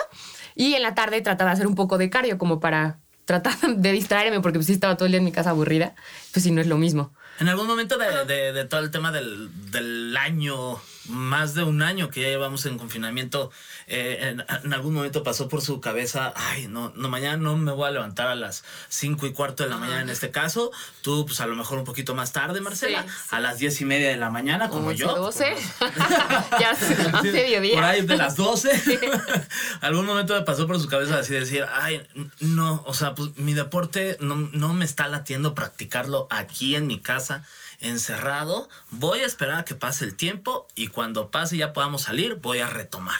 Y 0.58 0.74
en 0.74 0.82
la 0.82 0.96
tarde 0.96 1.22
trataba 1.22 1.52
de 1.52 1.54
hacer 1.54 1.68
un 1.68 1.76
poco 1.76 2.00
de 2.00 2.10
cardio 2.10 2.40
como 2.40 2.60
para 2.60 2.98
tratar 3.26 3.56
de 3.78 3.92
distraerme 3.92 4.42
porque 4.42 4.58
pues 4.58 4.70
estaba 4.70 4.98
todo 4.98 5.06
el 5.06 5.12
día 5.12 5.20
en 5.20 5.26
mi 5.26 5.32
casa 5.32 5.52
aburrida. 5.52 5.94
Pues 6.34 6.44
sí, 6.44 6.52
no 6.52 6.60
es 6.60 6.68
lo 6.68 6.78
mismo. 6.78 7.14
En 7.40 7.48
algún 7.48 7.68
momento 7.68 8.00
de, 8.00 8.26
de, 8.52 8.66
todo 8.66 8.80
el 8.80 8.90
tema 8.90 9.12
del, 9.12 9.50
del, 9.72 10.18
año, 10.18 10.80
más 11.08 11.54
de 11.54 11.64
un 11.64 11.82
año 11.82 12.10
que 12.10 12.22
ya 12.22 12.28
llevamos 12.28 12.66
en 12.66 12.78
confinamiento, 12.78 13.52
eh, 13.88 14.36
en, 14.64 14.74
algún 14.74 14.94
momento 14.94 15.24
pasó 15.24 15.48
por 15.48 15.62
su 15.62 15.80
cabeza, 15.82 16.34
ay, 16.36 16.68
no, 16.68 16.92
no, 16.96 17.10
mañana 17.10 17.38
no 17.38 17.56
me 17.58 17.72
voy 17.72 17.88
a 17.88 17.92
levantar 17.92 18.28
a 18.28 18.36
las 18.36 18.64
cinco 18.90 19.26
y 19.26 19.34
cuarto 19.34 19.64
de 19.64 19.70
la 19.70 19.78
mañana 19.78 20.02
en 20.02 20.10
este 20.10 20.32
caso. 20.32 20.72
Tú, 21.02 21.26
pues 21.26 21.40
a 21.42 21.48
lo 21.48 21.56
mejor 21.56 21.80
un 21.80 21.86
poquito 21.86 22.16
más 22.16 22.34
tarde, 22.34 22.62
Marcela, 22.62 23.06
a 23.30 23.40
las 23.40 23.60
diez 23.60 23.80
y 23.82 23.86
media 23.86 24.10
de 24.10 24.18
la 24.18 24.30
mañana, 24.30 24.70
como 24.70 24.92
yo. 24.92 25.16
12. 25.16 25.56
ya 26.60 26.72
hace 26.72 27.32
mediodía. 27.32 27.76
Por 27.76 27.84
ahí 27.84 28.02
de 28.02 28.18
las 28.18 28.36
12. 28.36 29.00
algún 29.82 30.06
momento 30.06 30.34
me 30.34 30.42
pasó 30.42 30.68
por 30.68 30.80
su 30.80 30.88
cabeza 30.88 31.20
así 31.20 31.34
decir, 31.34 31.66
ay, 31.74 32.06
no, 32.40 32.84
o 32.86 32.94
sea, 32.94 33.16
pues 33.16 33.38
mi 33.38 33.54
deporte 33.54 34.18
no, 34.20 34.36
no 34.36 34.74
me 34.74 34.86
está 34.86 35.08
latiendo 35.08 35.56
practicarlo 35.56 36.28
aquí 36.30 36.76
en 36.76 36.88
mi 36.88 37.00
casa 37.00 37.44
encerrado, 37.80 38.70
voy 38.92 39.20
a 39.20 39.26
esperar 39.26 39.60
a 39.60 39.66
que 39.66 39.76
pase 39.76 40.06
el 40.06 40.16
tiempo 40.16 40.68
y 40.76 40.88
cuando 40.88 41.32
pase 41.32 41.58
ya 41.58 41.74
podamos 41.74 42.04
salir, 42.04 42.36
voy 42.36 42.60
a 42.60 42.68
retomar. 42.68 43.20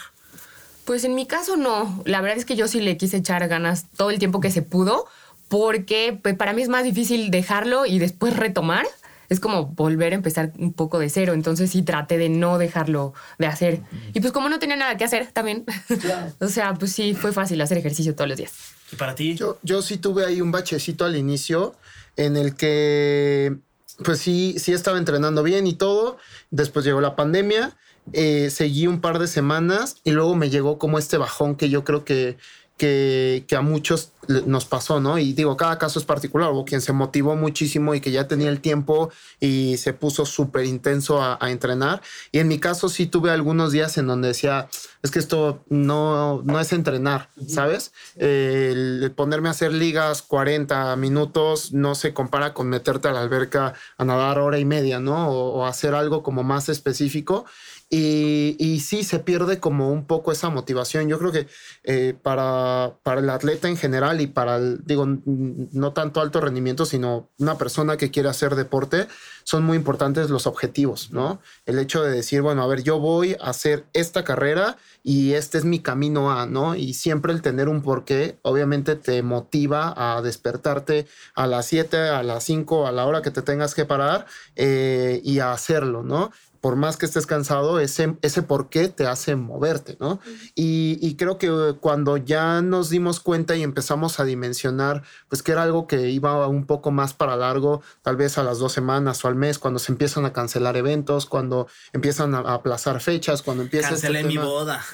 Pues 0.84 1.04
en 1.04 1.14
mi 1.14 1.26
caso 1.26 1.56
no. 1.56 2.02
La 2.06 2.20
verdad 2.20 2.38
es 2.38 2.44
que 2.44 2.56
yo 2.56 2.66
sí 2.66 2.80
le 2.80 2.96
quise 2.96 3.18
echar 3.18 3.46
ganas 3.46 3.86
todo 3.96 4.10
el 4.10 4.18
tiempo 4.18 4.40
que 4.40 4.50
se 4.50 4.62
pudo, 4.62 5.06
porque 5.48 6.18
pues, 6.22 6.34
para 6.34 6.52
mí 6.52 6.62
es 6.62 6.68
más 6.68 6.84
difícil 6.84 7.30
dejarlo 7.30 7.86
y 7.86 7.98
después 7.98 8.34
retomar. 8.34 8.86
Es 9.28 9.40
como 9.40 9.66
volver 9.66 10.12
a 10.12 10.16
empezar 10.16 10.52
un 10.56 10.72
poco 10.72 10.98
de 10.98 11.10
cero. 11.10 11.34
Entonces 11.34 11.70
sí 11.70 11.82
traté 11.82 12.16
de 12.16 12.30
no 12.30 12.56
dejarlo 12.56 13.12
de 13.38 13.46
hacer. 13.46 13.82
Y 14.14 14.20
pues 14.20 14.32
como 14.32 14.48
no 14.48 14.58
tenía 14.58 14.76
nada 14.76 14.96
que 14.96 15.04
hacer 15.04 15.30
también. 15.30 15.66
o 16.40 16.48
sea, 16.48 16.72
pues 16.72 16.92
sí 16.92 17.12
fue 17.12 17.32
fácil 17.32 17.60
hacer 17.60 17.76
ejercicio 17.76 18.14
todos 18.14 18.28
los 18.28 18.38
días. 18.38 18.54
¿Y 18.90 18.96
para 18.96 19.14
ti? 19.14 19.34
Yo, 19.34 19.58
yo 19.62 19.82
sí 19.82 19.98
tuve 19.98 20.24
ahí 20.24 20.40
un 20.40 20.50
bachecito 20.50 21.04
al 21.04 21.16
inicio 21.16 21.76
en 22.16 22.38
el 22.38 22.56
que 22.56 23.58
pues 24.04 24.18
sí, 24.18 24.56
sí 24.58 24.72
estaba 24.72 24.98
entrenando 24.98 25.42
bien 25.42 25.66
y 25.66 25.74
todo. 25.74 26.18
Después 26.50 26.84
llegó 26.84 27.00
la 27.00 27.16
pandemia 27.16 27.76
eh, 28.12 28.50
seguí 28.50 28.86
un 28.86 29.00
par 29.00 29.18
de 29.18 29.26
semanas 29.26 29.96
y 30.04 30.12
luego 30.12 30.34
me 30.34 30.50
llegó 30.50 30.78
como 30.78 30.98
este 30.98 31.18
bajón 31.18 31.56
que 31.56 31.68
yo 31.68 31.84
creo 31.84 32.04
que, 32.04 32.38
que, 32.78 33.44
a 33.56 33.60
muchos 33.60 34.12
nos 34.28 34.66
pasó, 34.66 35.00
¿no? 35.00 35.18
Y 35.18 35.32
digo, 35.32 35.56
cada 35.56 35.78
caso 35.78 35.98
es 35.98 36.04
particular. 36.04 36.50
Hubo 36.52 36.64
quien 36.64 36.80
se 36.80 36.92
motivó 36.92 37.34
muchísimo 37.34 37.94
y 37.94 38.00
que 38.00 38.10
ya 38.10 38.28
tenía 38.28 38.50
el 38.50 38.60
tiempo 38.60 39.10
y 39.40 39.76
se 39.78 39.92
puso 39.92 40.24
súper 40.24 40.64
intenso 40.64 41.22
a, 41.22 41.38
entrenar. 41.50 42.02
Y 42.30 42.38
en 42.38 42.48
mi 42.48 42.58
caso 42.58 42.88
sí 42.88 43.06
tuve 43.06 43.30
algunos 43.30 43.72
días 43.72 43.98
en 43.98 44.06
donde 44.06 44.28
decía, 44.28 44.68
es 45.02 45.10
que 45.10 45.18
esto 45.18 45.64
no, 45.68 46.42
no 46.44 46.60
es 46.60 46.72
entrenar, 46.72 47.30
¿sabes? 47.48 47.92
el 48.16 49.12
ponerme 49.16 49.48
a 49.48 49.52
hacer 49.52 49.72
ligas 49.72 50.22
40 50.22 50.94
minutos 50.96 51.72
no 51.72 51.94
se 51.94 52.12
compara 52.12 52.52
con 52.52 52.68
meterte 52.68 53.08
a 53.08 53.12
la 53.12 53.20
alberca 53.20 53.74
a 53.96 54.04
nadar 54.04 54.38
hora 54.38 54.58
y 54.58 54.64
media, 54.64 55.00
¿no? 55.00 55.30
o 55.30 55.66
hacer 55.66 55.94
algo 55.94 56.22
como 56.22 56.42
más 56.42 56.68
específico. 56.68 57.46
Y, 57.90 58.54
y, 58.58 58.80
sí 58.80 59.02
se 59.02 59.18
pierde 59.18 59.60
como 59.60 59.90
un 59.90 60.06
poco 60.06 60.30
esa 60.30 60.50
motivación. 60.50 61.08
Yo 61.08 61.18
creo 61.18 61.32
que 61.32 61.46
eh, 61.84 62.14
para, 62.22 62.98
para 63.02 63.20
el 63.22 63.30
atleta 63.30 63.66
en 63.66 63.78
general 63.78 64.20
y 64.20 64.26
para, 64.26 64.56
el, 64.56 64.84
digo, 64.84 65.06
no 65.06 65.92
tanto 65.94 66.20
alto 66.20 66.42
rendimiento, 66.42 66.84
sino 66.84 67.30
una 67.38 67.56
persona 67.56 67.96
que 67.96 68.10
quiere 68.10 68.28
hacer 68.28 68.56
deporte, 68.56 69.08
son 69.48 69.64
muy 69.64 69.78
importantes 69.78 70.28
los 70.28 70.46
objetivos, 70.46 71.10
¿no? 71.12 71.40
El 71.64 71.78
hecho 71.78 72.02
de 72.02 72.10
decir, 72.10 72.42
bueno, 72.42 72.62
a 72.62 72.66
ver, 72.66 72.82
yo 72.82 72.98
voy 72.98 73.34
a 73.40 73.48
hacer 73.48 73.86
esta 73.94 74.22
carrera 74.22 74.76
y 75.02 75.32
este 75.32 75.56
es 75.56 75.64
mi 75.64 75.80
camino 75.80 76.30
a, 76.30 76.44
¿no? 76.44 76.74
Y 76.74 76.92
siempre 76.92 77.32
el 77.32 77.40
tener 77.40 77.70
un 77.70 77.80
porqué, 77.80 78.38
obviamente 78.42 78.96
te 78.96 79.22
motiva 79.22 79.94
a 79.96 80.20
despertarte 80.20 81.06
a 81.34 81.46
las 81.46 81.64
7, 81.64 81.96
a 81.96 82.22
las 82.22 82.44
5, 82.44 82.86
a 82.86 82.92
la 82.92 83.06
hora 83.06 83.22
que 83.22 83.30
te 83.30 83.40
tengas 83.40 83.74
que 83.74 83.86
parar 83.86 84.26
eh, 84.56 85.22
y 85.24 85.38
a 85.38 85.52
hacerlo, 85.52 86.02
¿no? 86.02 86.30
Por 86.60 86.76
más 86.76 86.96
que 86.96 87.06
estés 87.06 87.26
cansado, 87.26 87.78
ese, 87.78 88.16
ese 88.22 88.42
por 88.42 88.68
qué 88.68 88.88
te 88.88 89.06
hace 89.06 89.36
moverte, 89.36 89.96
¿no? 90.00 90.20
Y, 90.54 91.16
creo 91.18 91.38
que 91.38 91.74
cuando 91.80 92.16
ya 92.16 92.62
nos 92.62 92.90
dimos 92.90 93.20
cuenta 93.20 93.56
y 93.56 93.62
empezamos 93.62 94.20
a 94.20 94.24
dimensionar, 94.24 95.02
pues 95.28 95.42
que 95.42 95.52
era 95.52 95.62
algo 95.62 95.86
que 95.86 96.10
iba 96.10 96.46
un 96.46 96.66
poco 96.66 96.90
más 96.90 97.12
para 97.12 97.36
largo, 97.36 97.82
tal 98.02 98.16
vez 98.16 98.38
a 98.38 98.44
las 98.44 98.58
dos 98.58 98.72
semanas 98.72 99.24
o 99.24 99.28
al 99.28 99.34
mes, 99.34 99.58
cuando 99.58 99.78
se 99.78 99.90
empiezan 99.90 100.24
a 100.24 100.32
cancelar 100.32 100.76
eventos, 100.76 101.26
cuando 101.26 101.66
empiezan 101.92 102.34
a, 102.34 102.38
aplazar 102.38 103.00
fechas, 103.00 103.42
cuando 103.42 103.64
empieza... 103.64 103.88
Este 103.88 104.08
Cancelé 104.08 104.24
mi 104.24 104.36
boda, 104.36 104.84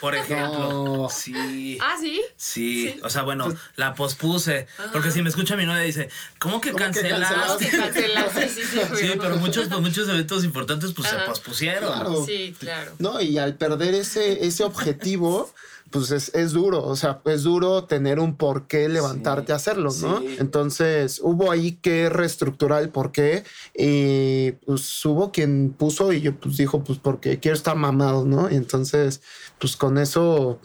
por 0.00 0.14
ejemplo. 0.16 1.08
Sí. 1.10 1.78
¿Ah, 1.80 1.96
sí? 2.00 2.20
sí? 2.36 3.00
o 3.02 3.10
sea, 3.10 3.22
bueno, 3.22 3.44
pues 3.44 3.58
la 3.76 3.94
pospuse, 3.94 4.66
porque 4.92 5.10
si 5.10 5.22
me 5.22 5.28
escucha 5.28 5.56
mi 5.56 5.66
novia 5.66 5.82
dice, 5.82 6.08
¿cómo 6.38 6.60
que 6.60 6.72
cancelaste? 6.72 7.68
cancelaste? 7.70 8.48
sí, 8.48 8.62
sí, 8.62 8.80
sí, 8.94 9.12
pero 9.20 9.36
muchos, 9.36 9.68
muchos 9.80 10.08
eventos 10.08 10.44
importantes, 10.44 10.92
pues 10.92 11.07
se 11.10 11.16
pospusieron. 11.26 12.26
Sí, 12.26 12.54
claro. 12.58 12.92
No, 12.98 13.20
y 13.20 13.38
al 13.38 13.54
perder 13.54 13.94
ese, 13.94 14.46
ese 14.46 14.64
objetivo, 14.64 15.50
pues 15.90 16.10
es, 16.10 16.52
duro, 16.52 16.84
o 16.84 16.96
sea, 16.96 17.20
es 17.24 17.44
duro 17.44 17.84
tener 17.84 18.18
un 18.20 18.36
por 18.36 18.66
qué 18.66 18.88
levantarte 18.88 19.52
a 19.52 19.56
hacerlo, 19.56 19.90
¿no? 20.02 20.22
Entonces 20.38 21.20
hubo 21.22 21.50
ahí 21.50 21.78
que 21.80 22.10
reestructurar 22.10 22.82
el 22.82 22.90
por 22.90 23.10
qué 23.10 23.44
y 23.74 24.52
pues 24.66 25.04
hubo 25.06 25.32
quien 25.32 25.74
puso 25.76 26.12
y 26.12 26.20
yo 26.20 26.34
pues 26.34 26.58
dijo, 26.58 26.84
pues 26.84 26.98
porque 26.98 27.38
quiero 27.40 27.56
estar 27.56 27.76
mamado, 27.76 28.24
¿no? 28.24 28.50
Y 28.50 28.56
entonces, 28.56 29.22
pues 29.58 29.76
con 29.76 29.96
eso 29.96 30.60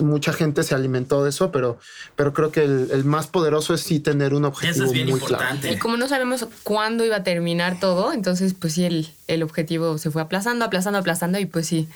mucha 0.00 0.32
gente 0.32 0.62
se 0.62 0.74
alimentó 0.74 1.22
de 1.22 1.30
eso, 1.30 1.52
pero, 1.52 1.78
pero 2.16 2.32
creo 2.32 2.50
que 2.50 2.64
el, 2.64 3.04
más 3.04 3.26
poderoso 3.26 3.74
es 3.74 3.82
sí 3.82 4.00
tener 4.00 4.34
un 4.34 4.44
objetivo 4.44 4.72
eso 4.72 4.84
es 4.84 4.92
bien 4.92 5.06
muy 5.08 5.20
importante. 5.20 5.60
claro. 5.62 5.76
Y 5.76 5.78
como 5.78 5.96
no 5.96 6.08
sabemos 6.08 6.46
cuándo 6.62 7.04
iba 7.04 7.16
a 7.16 7.22
terminar 7.22 7.78
todo, 7.80 8.12
entonces 8.12 8.54
pues 8.54 8.74
sí, 8.74 8.84
el, 8.84 9.08
el 9.28 9.42
objetivo 9.42 9.98
se 9.98 10.10
fue 10.10 10.22
aplazando, 10.22 10.64
aplazando, 10.64 10.98
aplazando 10.98 11.38
y 11.38 11.46
pues 11.46 11.66
sí. 11.66 11.88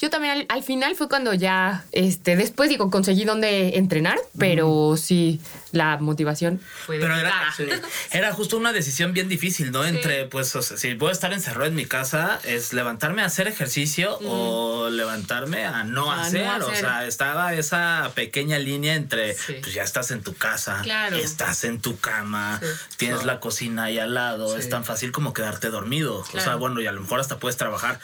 Yo 0.00 0.10
también 0.10 0.46
al, 0.48 0.62
final 0.62 0.94
fue 0.96 1.08
cuando 1.08 1.32
ya, 1.32 1.84
este, 1.92 2.36
después 2.36 2.68
digo, 2.68 2.90
conseguí 2.90 3.24
dónde 3.24 3.78
entrenar, 3.78 4.18
pero 4.36 4.96
sí, 4.96 5.40
la 5.72 5.96
motivación 5.98 6.60
fue... 6.86 6.98
Pero 6.98 7.16
era, 7.16 7.32
era 8.12 8.32
justo 8.32 8.56
una 8.56 8.72
decisión 8.72 9.12
bien 9.12 9.28
difícil, 9.28 9.70
¿no? 9.70 9.84
Entre, 9.84 10.26
pues, 10.26 10.54
o 10.56 10.62
sea, 10.62 10.76
si 10.76 10.94
voy 10.94 11.10
a 11.10 11.12
estar 11.12 11.32
encerrado 11.32 11.66
en 11.66 11.74
mi 11.74 11.86
casa, 11.86 12.40
es 12.44 12.72
levantarme 12.72 13.22
a 13.22 13.26
hacer 13.26 13.48
ejercicio 13.48 14.18
o 14.26 14.90
levantarme 14.90 15.64
a 15.64 15.84
no, 15.84 16.12
hacer. 16.12 16.46
O 16.62 16.74
sea, 16.74 17.06
estaba 17.06 17.54
esa 17.54 18.10
pequeña 18.14 18.58
línea 18.58 18.94
entre, 18.94 19.36
pues 19.60 19.72
ya 19.72 19.84
estás 19.84 20.10
en 20.10 20.22
tu 20.22 20.34
casa, 20.34 20.82
estás 21.12 21.64
en 21.64 21.80
tu 21.80 21.98
cama, 21.98 22.60
tienes 22.96 23.24
la 23.24 23.40
cocina 23.40 23.84
ahí 23.84 23.98
al 23.98 24.14
lado, 24.14 24.56
es 24.56 24.68
tan 24.68 24.84
fácil 24.84 25.12
como 25.12 25.32
quedarte 25.32 25.70
dormido. 25.70 26.24
O 26.32 26.40
sea, 26.40 26.56
bueno, 26.56 26.79
y 26.80 26.86
a 26.86 26.92
lo 26.92 27.00
mejor 27.00 27.20
hasta 27.20 27.38
puedes 27.38 27.56
trabajar 27.56 27.98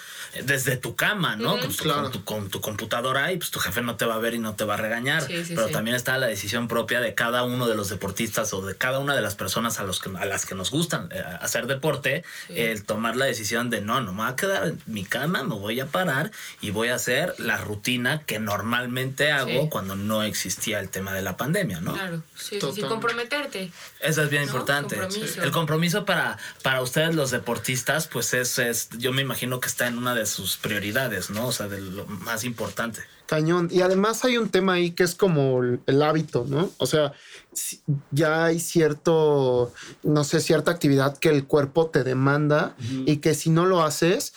desde 0.44 0.76
tu 0.76 0.94
cama, 0.96 1.36
¿no? 1.36 1.58
Con 1.58 1.74
tu- 1.74 1.82
Claro. 1.82 2.02
con, 2.04 2.12
tu, 2.12 2.24
con 2.24 2.48
tu 2.50 2.60
computadora 2.60 3.32
y 3.32 3.36
pues 3.38 3.50
tu 3.50 3.58
jefe 3.58 3.80
no 3.82 3.96
te 3.96 4.04
va 4.04 4.14
a 4.16 4.18
ver 4.18 4.34
y 4.34 4.38
no 4.38 4.54
te 4.54 4.64
va 4.64 4.74
a 4.74 4.76
regañar. 4.76 5.22
Sí, 5.26 5.44
sí, 5.44 5.54
Pero 5.54 5.68
sí. 5.68 5.72
también 5.72 5.96
está 5.96 6.18
la 6.18 6.26
decisión 6.26 6.68
propia 6.68 7.00
de 7.00 7.14
cada 7.14 7.42
uno 7.44 7.66
de 7.68 7.74
los 7.74 7.88
deportistas 7.88 8.52
o 8.52 8.60
de 8.64 8.74
cada 8.76 8.98
una 8.98 9.14
de 9.14 9.22
las 9.22 9.34
personas 9.34 9.78
a, 9.80 9.84
los 9.84 10.00
que, 10.00 10.10
a 10.16 10.24
las 10.26 10.44
que 10.46 10.54
nos 10.54 10.70
gustan 10.70 11.08
eh, 11.12 11.22
hacer 11.40 11.66
deporte, 11.66 12.24
el 12.48 12.84
tomar 12.84 13.16
la 13.16 13.24
decisión 13.24 13.70
de 13.70 13.80
no, 13.80 14.00
no 14.00 14.12
me 14.12 14.22
voy 14.22 14.30
a 14.32 14.36
quedar 14.36 14.66
en 14.66 14.82
mi 14.86 15.04
cama, 15.04 15.42
me 15.42 15.54
voy 15.54 15.80
a 15.80 15.86
parar 15.86 16.30
y 16.60 16.70
voy 16.70 16.88
a 16.88 16.96
hacer 16.96 17.34
la 17.38 17.56
rutina 17.56 18.22
que 18.26 18.38
normalmente 18.38 19.32
hago 19.32 19.46
Sí. 19.62 19.68
cuando 19.70 19.96
no 19.96 20.22
existía 20.22 20.80
el 20.80 20.88
tema 20.88 21.12
de 21.14 21.22
la 21.22 21.36
pandemia, 21.36 21.80
¿no? 21.80 21.94
Claro, 21.94 22.22
sí, 22.36 22.58
sí, 22.74 22.82
comprometerte. 22.82 23.70
Eso 24.00 24.22
es 24.22 24.30
bien 24.30 24.42
¿No? 24.42 24.48
importante. 24.48 24.96
Compromiso. 24.96 25.42
El 25.42 25.50
compromiso 25.50 26.04
para, 26.04 26.36
para 26.62 26.82
ustedes 26.82 27.14
los 27.14 27.30
deportistas, 27.30 28.06
pues 28.08 28.34
es, 28.34 28.58
es, 28.68 28.88
yo 28.98 29.12
me 29.12 29.22
imagino 29.22 29.60
que 29.60 29.68
está 29.68 29.86
en 29.86 29.98
una 29.98 30.14
de 30.14 30.26
sus 30.26 30.56
prioridades, 30.56 31.30
¿no? 31.30 31.46
O 31.46 31.52
sea, 31.52 31.68
de 31.68 31.80
lo 31.80 32.06
más 32.06 32.44
importante. 32.44 33.00
Cañón. 33.26 33.68
Y 33.72 33.80
además 33.80 34.24
hay 34.24 34.38
un 34.38 34.48
tema 34.48 34.74
ahí 34.74 34.92
que 34.92 35.02
es 35.02 35.14
como 35.14 35.62
el, 35.62 36.02
hábito, 36.02 36.46
¿no? 36.48 36.70
O 36.78 36.86
sea, 36.86 37.12
ya 38.12 38.44
hay 38.44 38.60
cierto, 38.60 39.72
no 40.04 40.24
sé, 40.24 40.40
cierta 40.40 40.70
actividad 40.70 41.18
que 41.18 41.30
el 41.30 41.44
cuerpo 41.44 41.86
te 41.86 42.04
demanda 42.04 42.76
y 43.04 43.16
que 43.16 43.34
si 43.34 43.50
no 43.50 43.66
lo 43.66 43.82
haces, 43.82 44.32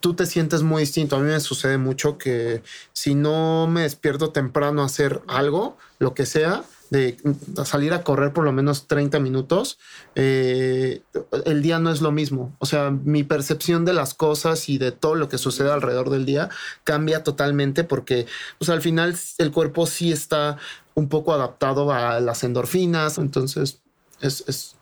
tú 0.00 0.12
te 0.12 0.26
sientes 0.26 0.62
muy 0.62 0.82
distinto. 0.82 1.16
A 1.16 1.20
mí 1.20 1.30
me 1.30 1.40
sucede 1.40 1.78
mucho 1.78 2.18
que 2.18 2.62
si 2.92 3.14
no 3.14 3.66
me 3.66 3.82
despierto 3.82 4.30
temprano 4.30 4.82
a 4.82 4.86
hacer 4.86 5.22
algo, 5.26 5.78
lo 5.98 6.12
que 6.12 6.26
sea, 6.26 6.64
de 6.94 7.16
salir 7.64 7.92
a 7.92 8.02
correr 8.02 8.32
por 8.32 8.44
lo 8.44 8.52
menos 8.52 8.86
30 8.86 9.18
minutos, 9.18 9.78
eh, 10.14 11.02
el 11.44 11.62
día 11.62 11.78
no 11.78 11.90
es 11.90 12.00
lo 12.00 12.12
mismo. 12.12 12.54
O 12.60 12.66
sea, 12.66 12.90
mi 12.90 13.24
percepción 13.24 13.84
de 13.84 13.92
las 13.92 14.14
cosas 14.14 14.68
y 14.68 14.78
de 14.78 14.92
todo 14.92 15.16
lo 15.16 15.28
que 15.28 15.38
sucede 15.38 15.72
alrededor 15.72 16.10
del 16.10 16.24
día 16.24 16.50
cambia 16.84 17.24
totalmente 17.24 17.84
porque 17.84 18.26
pues, 18.58 18.70
al 18.70 18.80
final 18.80 19.16
el 19.38 19.50
cuerpo 19.50 19.86
sí 19.86 20.12
está 20.12 20.56
un 20.94 21.08
poco 21.08 21.34
adaptado 21.34 21.92
a 21.92 22.20
las 22.20 22.44
endorfinas. 22.44 23.18
Entonces, 23.18 23.80
es, 24.20 24.44
es 24.46 24.76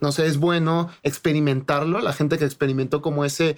no 0.00 0.12
sé, 0.12 0.26
es 0.26 0.38
bueno 0.38 0.90
experimentarlo. 1.02 2.00
La 2.00 2.12
gente 2.12 2.38
que 2.38 2.44
experimentó 2.44 3.02
como 3.02 3.24
ese, 3.24 3.56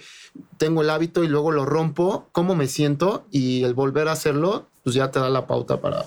tengo 0.57 0.81
el 0.81 0.89
hábito 0.89 1.23
y 1.23 1.27
luego 1.27 1.51
lo 1.51 1.65
rompo, 1.65 2.27
cómo 2.31 2.55
me 2.55 2.67
siento 2.67 3.25
y 3.31 3.63
el 3.63 3.73
volver 3.73 4.07
a 4.07 4.13
hacerlo, 4.13 4.67
pues 4.83 4.95
ya 4.95 5.11
te 5.11 5.19
da 5.19 5.29
la 5.29 5.47
pauta 5.47 5.81
para, 5.81 6.05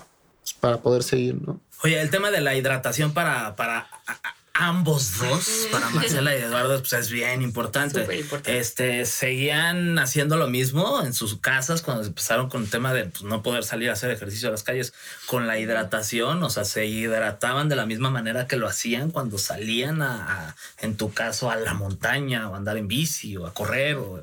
para 0.60 0.78
poder 0.78 1.02
seguir, 1.02 1.40
¿no? 1.40 1.60
Oye, 1.82 2.00
el 2.00 2.10
tema 2.10 2.30
de 2.30 2.40
la 2.40 2.54
hidratación 2.54 3.14
para, 3.14 3.56
para 3.56 3.88
ambos 4.52 5.16
dos, 5.16 5.68
para 5.72 5.88
Marcela 5.90 6.37
y 6.37 6.40
Eduardo, 6.42 6.78
pues 6.80 6.92
es 6.92 7.10
bien 7.10 7.40
importante. 7.40 8.00
Importante. 8.02 8.58
Este, 8.58 9.06
¿seguían 9.06 9.99
haciendo 9.99 10.37
lo 10.37 10.49
mismo 10.49 11.00
en 11.02 11.14
sus 11.14 11.38
casas 11.38 11.80
cuando 11.80 12.04
empezaron 12.04 12.50
con 12.50 12.64
el 12.64 12.68
tema 12.70 12.92
de 12.92 13.04
pues, 13.06 13.22
no 13.22 13.42
poder 13.42 13.64
salir 13.64 13.88
a 13.88 13.94
hacer 13.94 14.10
ejercicio 14.10 14.49
a 14.49 14.52
las 14.52 14.62
calles 14.62 14.92
con 15.25 15.46
la 15.46 15.58
hidratación? 15.58 16.42
O 16.42 16.50
sea, 16.50 16.64
¿se 16.66 16.84
hidrataban 16.84 17.70
de 17.70 17.76
la 17.76 17.87
misma 17.87 18.10
manera 18.10 18.46
que 18.46 18.56
lo 18.56 18.66
hacían 18.68 19.10
cuando 19.10 19.38
salían 19.38 20.02
a, 20.02 20.49
a- 20.50 20.56
en 20.80 20.99
tu 20.99 21.14
caso, 21.14 21.50
a 21.50 21.56
la 21.56 21.72
montaña 21.72 22.50
o 22.50 22.54
a 22.54 22.58
andar 22.58 22.76
en 22.76 22.88
bici 22.88 23.38
o 23.38 23.46
a 23.46 23.54
correr? 23.54 23.96
O... 23.96 24.22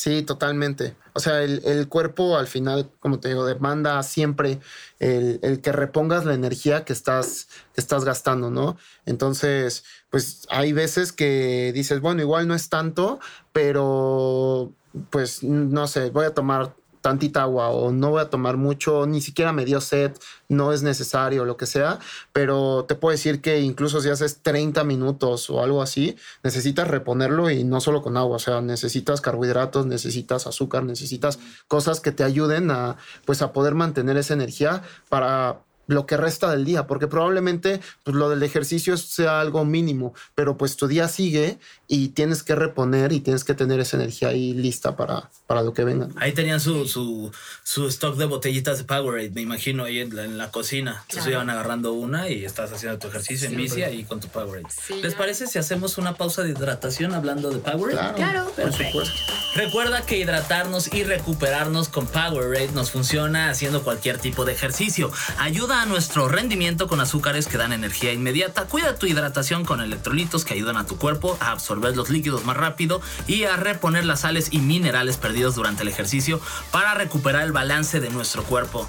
Sí, 0.00 0.22
totalmente. 0.22 0.96
O 1.12 1.20
sea, 1.20 1.42
el, 1.42 1.60
el 1.66 1.86
cuerpo 1.86 2.38
al 2.38 2.46
final, 2.46 2.90
como 3.00 3.20
te 3.20 3.28
digo, 3.28 3.44
demanda 3.44 4.02
siempre 4.02 4.58
el, 4.98 5.40
el 5.42 5.60
que 5.60 5.72
repongas 5.72 6.24
la 6.24 6.32
energía 6.32 6.86
que 6.86 6.94
estás, 6.94 7.48
que 7.74 7.82
estás 7.82 8.06
gastando, 8.06 8.50
¿no? 8.50 8.78
Entonces, 9.04 9.84
pues 10.08 10.46
hay 10.48 10.72
veces 10.72 11.12
que 11.12 11.70
dices, 11.74 12.00
bueno, 12.00 12.22
igual 12.22 12.48
no 12.48 12.54
es 12.54 12.70
tanto, 12.70 13.20
pero 13.52 14.72
pues 15.10 15.42
no 15.42 15.86
sé, 15.86 16.08
voy 16.08 16.24
a 16.24 16.34
tomar 16.34 16.74
tantita 17.00 17.42
agua 17.42 17.68
o 17.68 17.92
no 17.92 18.10
voy 18.10 18.20
a 18.22 18.30
tomar 18.30 18.56
mucho, 18.56 19.06
ni 19.06 19.20
siquiera 19.20 19.52
me 19.52 19.64
dio 19.64 19.80
sed, 19.80 20.12
no 20.48 20.72
es 20.72 20.82
necesario, 20.82 21.44
lo 21.44 21.56
que 21.56 21.66
sea, 21.66 21.98
pero 22.32 22.84
te 22.86 22.94
puedo 22.94 23.12
decir 23.12 23.40
que 23.40 23.60
incluso 23.60 24.00
si 24.00 24.08
haces 24.08 24.42
30 24.42 24.84
minutos 24.84 25.48
o 25.50 25.62
algo 25.62 25.82
así, 25.82 26.16
necesitas 26.42 26.88
reponerlo 26.88 27.50
y 27.50 27.64
no 27.64 27.80
solo 27.80 28.02
con 28.02 28.16
agua, 28.16 28.36
o 28.36 28.40
sea, 28.40 28.60
necesitas 28.60 29.20
carbohidratos, 29.20 29.86
necesitas 29.86 30.46
azúcar, 30.46 30.84
necesitas 30.84 31.38
cosas 31.68 32.00
que 32.00 32.12
te 32.12 32.24
ayuden 32.24 32.70
a 32.70 32.96
pues 33.24 33.42
a 33.42 33.52
poder 33.52 33.74
mantener 33.74 34.16
esa 34.16 34.34
energía 34.34 34.82
para 35.08 35.60
lo 35.90 36.06
que 36.06 36.16
resta 36.16 36.50
del 36.50 36.64
día, 36.64 36.86
porque 36.86 37.06
probablemente 37.08 37.80
pues, 38.04 38.16
lo 38.16 38.28
del 38.30 38.42
ejercicio 38.42 38.96
sea 38.96 39.40
algo 39.40 39.64
mínimo, 39.64 40.14
pero 40.34 40.56
pues 40.56 40.76
tu 40.76 40.86
día 40.86 41.08
sigue 41.08 41.58
y 41.88 42.08
tienes 42.10 42.42
que 42.44 42.54
reponer 42.54 43.12
y 43.12 43.20
tienes 43.20 43.42
que 43.44 43.54
tener 43.54 43.80
esa 43.80 43.96
energía 43.96 44.28
ahí 44.28 44.52
lista 44.54 44.96
para, 44.96 45.28
para 45.48 45.62
lo 45.62 45.74
que 45.74 45.82
venga. 45.84 46.08
Ahí 46.16 46.32
tenían 46.32 46.60
su, 46.60 46.86
su, 46.86 47.32
su 47.64 47.88
stock 47.88 48.16
de 48.16 48.26
botellitas 48.26 48.78
de 48.78 48.84
Powerade, 48.84 49.30
me 49.30 49.40
imagino, 49.40 49.84
ahí 49.84 49.98
en 50.00 50.14
la, 50.14 50.24
en 50.24 50.38
la 50.38 50.50
cocina. 50.50 50.92
Entonces 51.02 51.24
Claro. 51.24 51.30
iban 51.32 51.50
agarrando 51.50 51.92
una 51.92 52.28
y 52.28 52.44
estás 52.44 52.72
haciendo 52.72 52.98
tu 52.98 53.08
ejercicio 53.08 53.48
en 53.48 53.56
bici 53.56 53.82
ahí 53.82 54.04
con 54.04 54.20
tu 54.20 54.28
Powerade. 54.28 54.66
Sí, 54.70 54.94
¿Les 55.02 55.12
ya. 55.12 55.18
parece 55.18 55.46
si 55.48 55.58
hacemos 55.58 55.98
una 55.98 56.14
pausa 56.14 56.42
de 56.44 56.50
hidratación 56.50 57.14
hablando 57.14 57.50
de 57.50 57.58
Powerade? 57.58 58.14
Claro. 58.14 58.50
por 58.54 58.72
supuesto. 58.72 59.14
Recuerda 59.56 60.06
que 60.06 60.16
hidratarnos 60.18 60.94
y 60.94 61.02
recuperarnos 61.02 61.88
con 61.88 62.06
Powerade 62.06 62.70
nos 62.72 62.92
funciona 62.92 63.50
haciendo 63.50 63.82
cualquier 63.82 64.18
tipo 64.18 64.44
de 64.44 64.52
ejercicio. 64.52 65.10
Ayuda 65.38 65.79
nuestro 65.86 66.28
rendimiento 66.28 66.88
con 66.88 67.00
azúcares 67.00 67.46
que 67.46 67.56
dan 67.56 67.72
energía 67.72 68.12
inmediata. 68.12 68.66
Cuida 68.66 68.96
tu 68.96 69.06
hidratación 69.06 69.64
con 69.64 69.80
electrolitos 69.80 70.44
que 70.44 70.54
ayudan 70.54 70.76
a 70.76 70.86
tu 70.86 70.96
cuerpo 70.96 71.36
a 71.40 71.50
absorber 71.50 71.96
los 71.96 72.10
líquidos 72.10 72.44
más 72.44 72.56
rápido 72.56 73.00
y 73.26 73.44
a 73.44 73.56
reponer 73.56 74.04
las 74.04 74.20
sales 74.20 74.48
y 74.50 74.58
minerales 74.58 75.16
perdidos 75.16 75.54
durante 75.54 75.82
el 75.82 75.88
ejercicio 75.88 76.40
para 76.70 76.94
recuperar 76.94 77.42
el 77.44 77.52
balance 77.52 78.00
de 78.00 78.10
nuestro 78.10 78.42
cuerpo. 78.44 78.88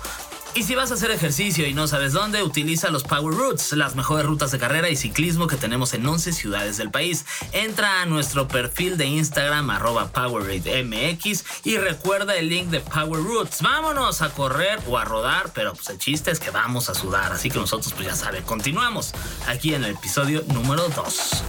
Y 0.53 0.63
si 0.63 0.75
vas 0.75 0.91
a 0.91 0.95
hacer 0.95 1.11
ejercicio 1.11 1.65
y 1.65 1.73
no 1.73 1.87
sabes 1.87 2.11
dónde, 2.11 2.43
utiliza 2.43 2.91
los 2.91 3.03
Power 3.03 3.33
Routes, 3.33 3.71
las 3.71 3.95
mejores 3.95 4.25
rutas 4.25 4.51
de 4.51 4.59
carrera 4.59 4.89
y 4.89 4.97
ciclismo 4.97 5.47
que 5.47 5.55
tenemos 5.55 5.93
en 5.93 6.05
11 6.05 6.33
ciudades 6.33 6.75
del 6.75 6.91
país. 6.91 7.25
Entra 7.53 8.01
a 8.01 8.05
nuestro 8.05 8.49
perfil 8.49 8.97
de 8.97 9.05
Instagram, 9.05 9.69
arroba 9.69 10.11
PowerRateMX, 10.11 11.45
y 11.63 11.77
recuerda 11.77 12.35
el 12.35 12.49
link 12.49 12.67
de 12.67 12.81
Power 12.81 13.23
Routes. 13.23 13.61
Vámonos 13.61 14.21
a 14.21 14.33
correr 14.33 14.81
o 14.87 14.97
a 14.97 15.05
rodar, 15.05 15.51
pero 15.55 15.73
pues 15.73 15.89
el 15.89 15.97
chiste 15.97 16.31
es 16.31 16.39
que 16.41 16.51
vamos 16.51 16.89
a 16.89 16.95
sudar, 16.95 17.31
así 17.31 17.49
que 17.49 17.57
nosotros 17.57 17.93
pues 17.93 18.07
ya 18.07 18.15
saben, 18.15 18.43
continuamos 18.43 19.13
aquí 19.47 19.73
en 19.73 19.85
el 19.85 19.91
episodio 19.91 20.43
número 20.49 20.89
2. 20.89 21.43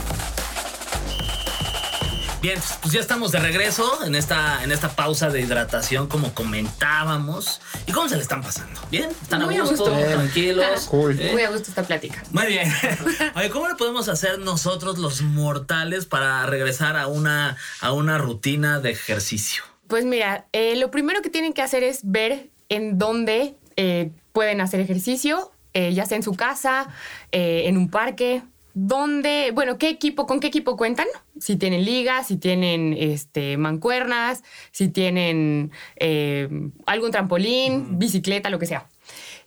Bien, 2.43 2.59
pues 2.81 2.93
ya 2.93 2.99
estamos 2.99 3.31
de 3.31 3.39
regreso 3.39 4.05
en 4.05 4.17
esta, 4.17 4.65
en 4.65 4.73
esta 4.73 4.97
pausa 4.97 5.31
de 5.31 5.41
hidratación, 5.43 6.09
como 6.09 6.35
comentábamos. 6.35 7.61
¿Y 7.87 7.93
cómo 7.93 8.09
se 8.09 8.17
le 8.17 8.23
están 8.23 8.43
pasando? 8.43 8.81
¿Bien? 8.91 9.11
¿Están 9.11 9.45
Muy 9.45 9.57
a 9.59 9.61
gusto? 9.63 9.85
gusto. 9.85 10.09
¿Tranquilos? 10.09 10.87
Cool. 10.87 11.21
¿Eh? 11.21 11.31
Muy 11.33 11.43
a 11.43 11.51
gusto 11.51 11.69
esta 11.69 11.85
plática. 11.85 12.21
Muy 12.33 12.47
bien. 12.47 12.69
Oye, 13.37 13.49
¿cómo 13.51 13.69
le 13.69 13.77
podemos 13.77 14.09
hacer 14.09 14.41
nosotros 14.41 14.99
los 14.99 15.23
mortales 15.23 16.07
para 16.07 16.45
regresar 16.47 16.97
a 16.97 17.07
una, 17.07 17.57
a 17.81 17.93
una 17.93 18.19
rutina 18.19 18.81
de 18.81 18.91
ejercicio? 18.91 19.63
Pues 19.87 20.05
mira, 20.05 20.47
eh, 20.53 20.75
lo 20.75 20.91
primero 20.91 21.23
que 21.23 21.31
tienen 21.31 21.53
que 21.53 21.63
hacer 21.63 21.85
es 21.85 22.01
ver 22.03 22.51
en 22.69 22.99
dónde 22.99 23.55
eh, 23.77 24.11
pueden 24.33 24.61
hacer 24.61 24.81
ejercicio, 24.81 25.53
eh, 25.75 25.95
ya 25.95 26.07
sea 26.07 26.17
en 26.17 26.25
su 26.25 26.35
casa, 26.35 26.89
eh, 27.31 27.63
en 27.67 27.77
un 27.77 27.89
parque, 27.89 28.43
dónde, 28.75 29.51
bueno, 29.55 29.79
qué 29.79 29.89
equipo, 29.89 30.27
con 30.27 30.41
qué 30.41 30.49
equipo 30.49 30.77
cuentan, 30.77 31.07
si 31.39 31.57
tienen 31.57 31.85
ligas, 31.85 32.29
si 32.29 32.37
tienen 32.37 32.95
este, 32.99 33.57
mancuernas, 33.57 34.43
si 34.71 34.89
tienen 34.89 35.73
eh, 35.97 36.49
algún 36.87 37.11
trampolín, 37.11 37.99
bicicleta, 37.99 38.51
lo 38.51 38.59
que 38.59 38.67
sea. 38.67 38.87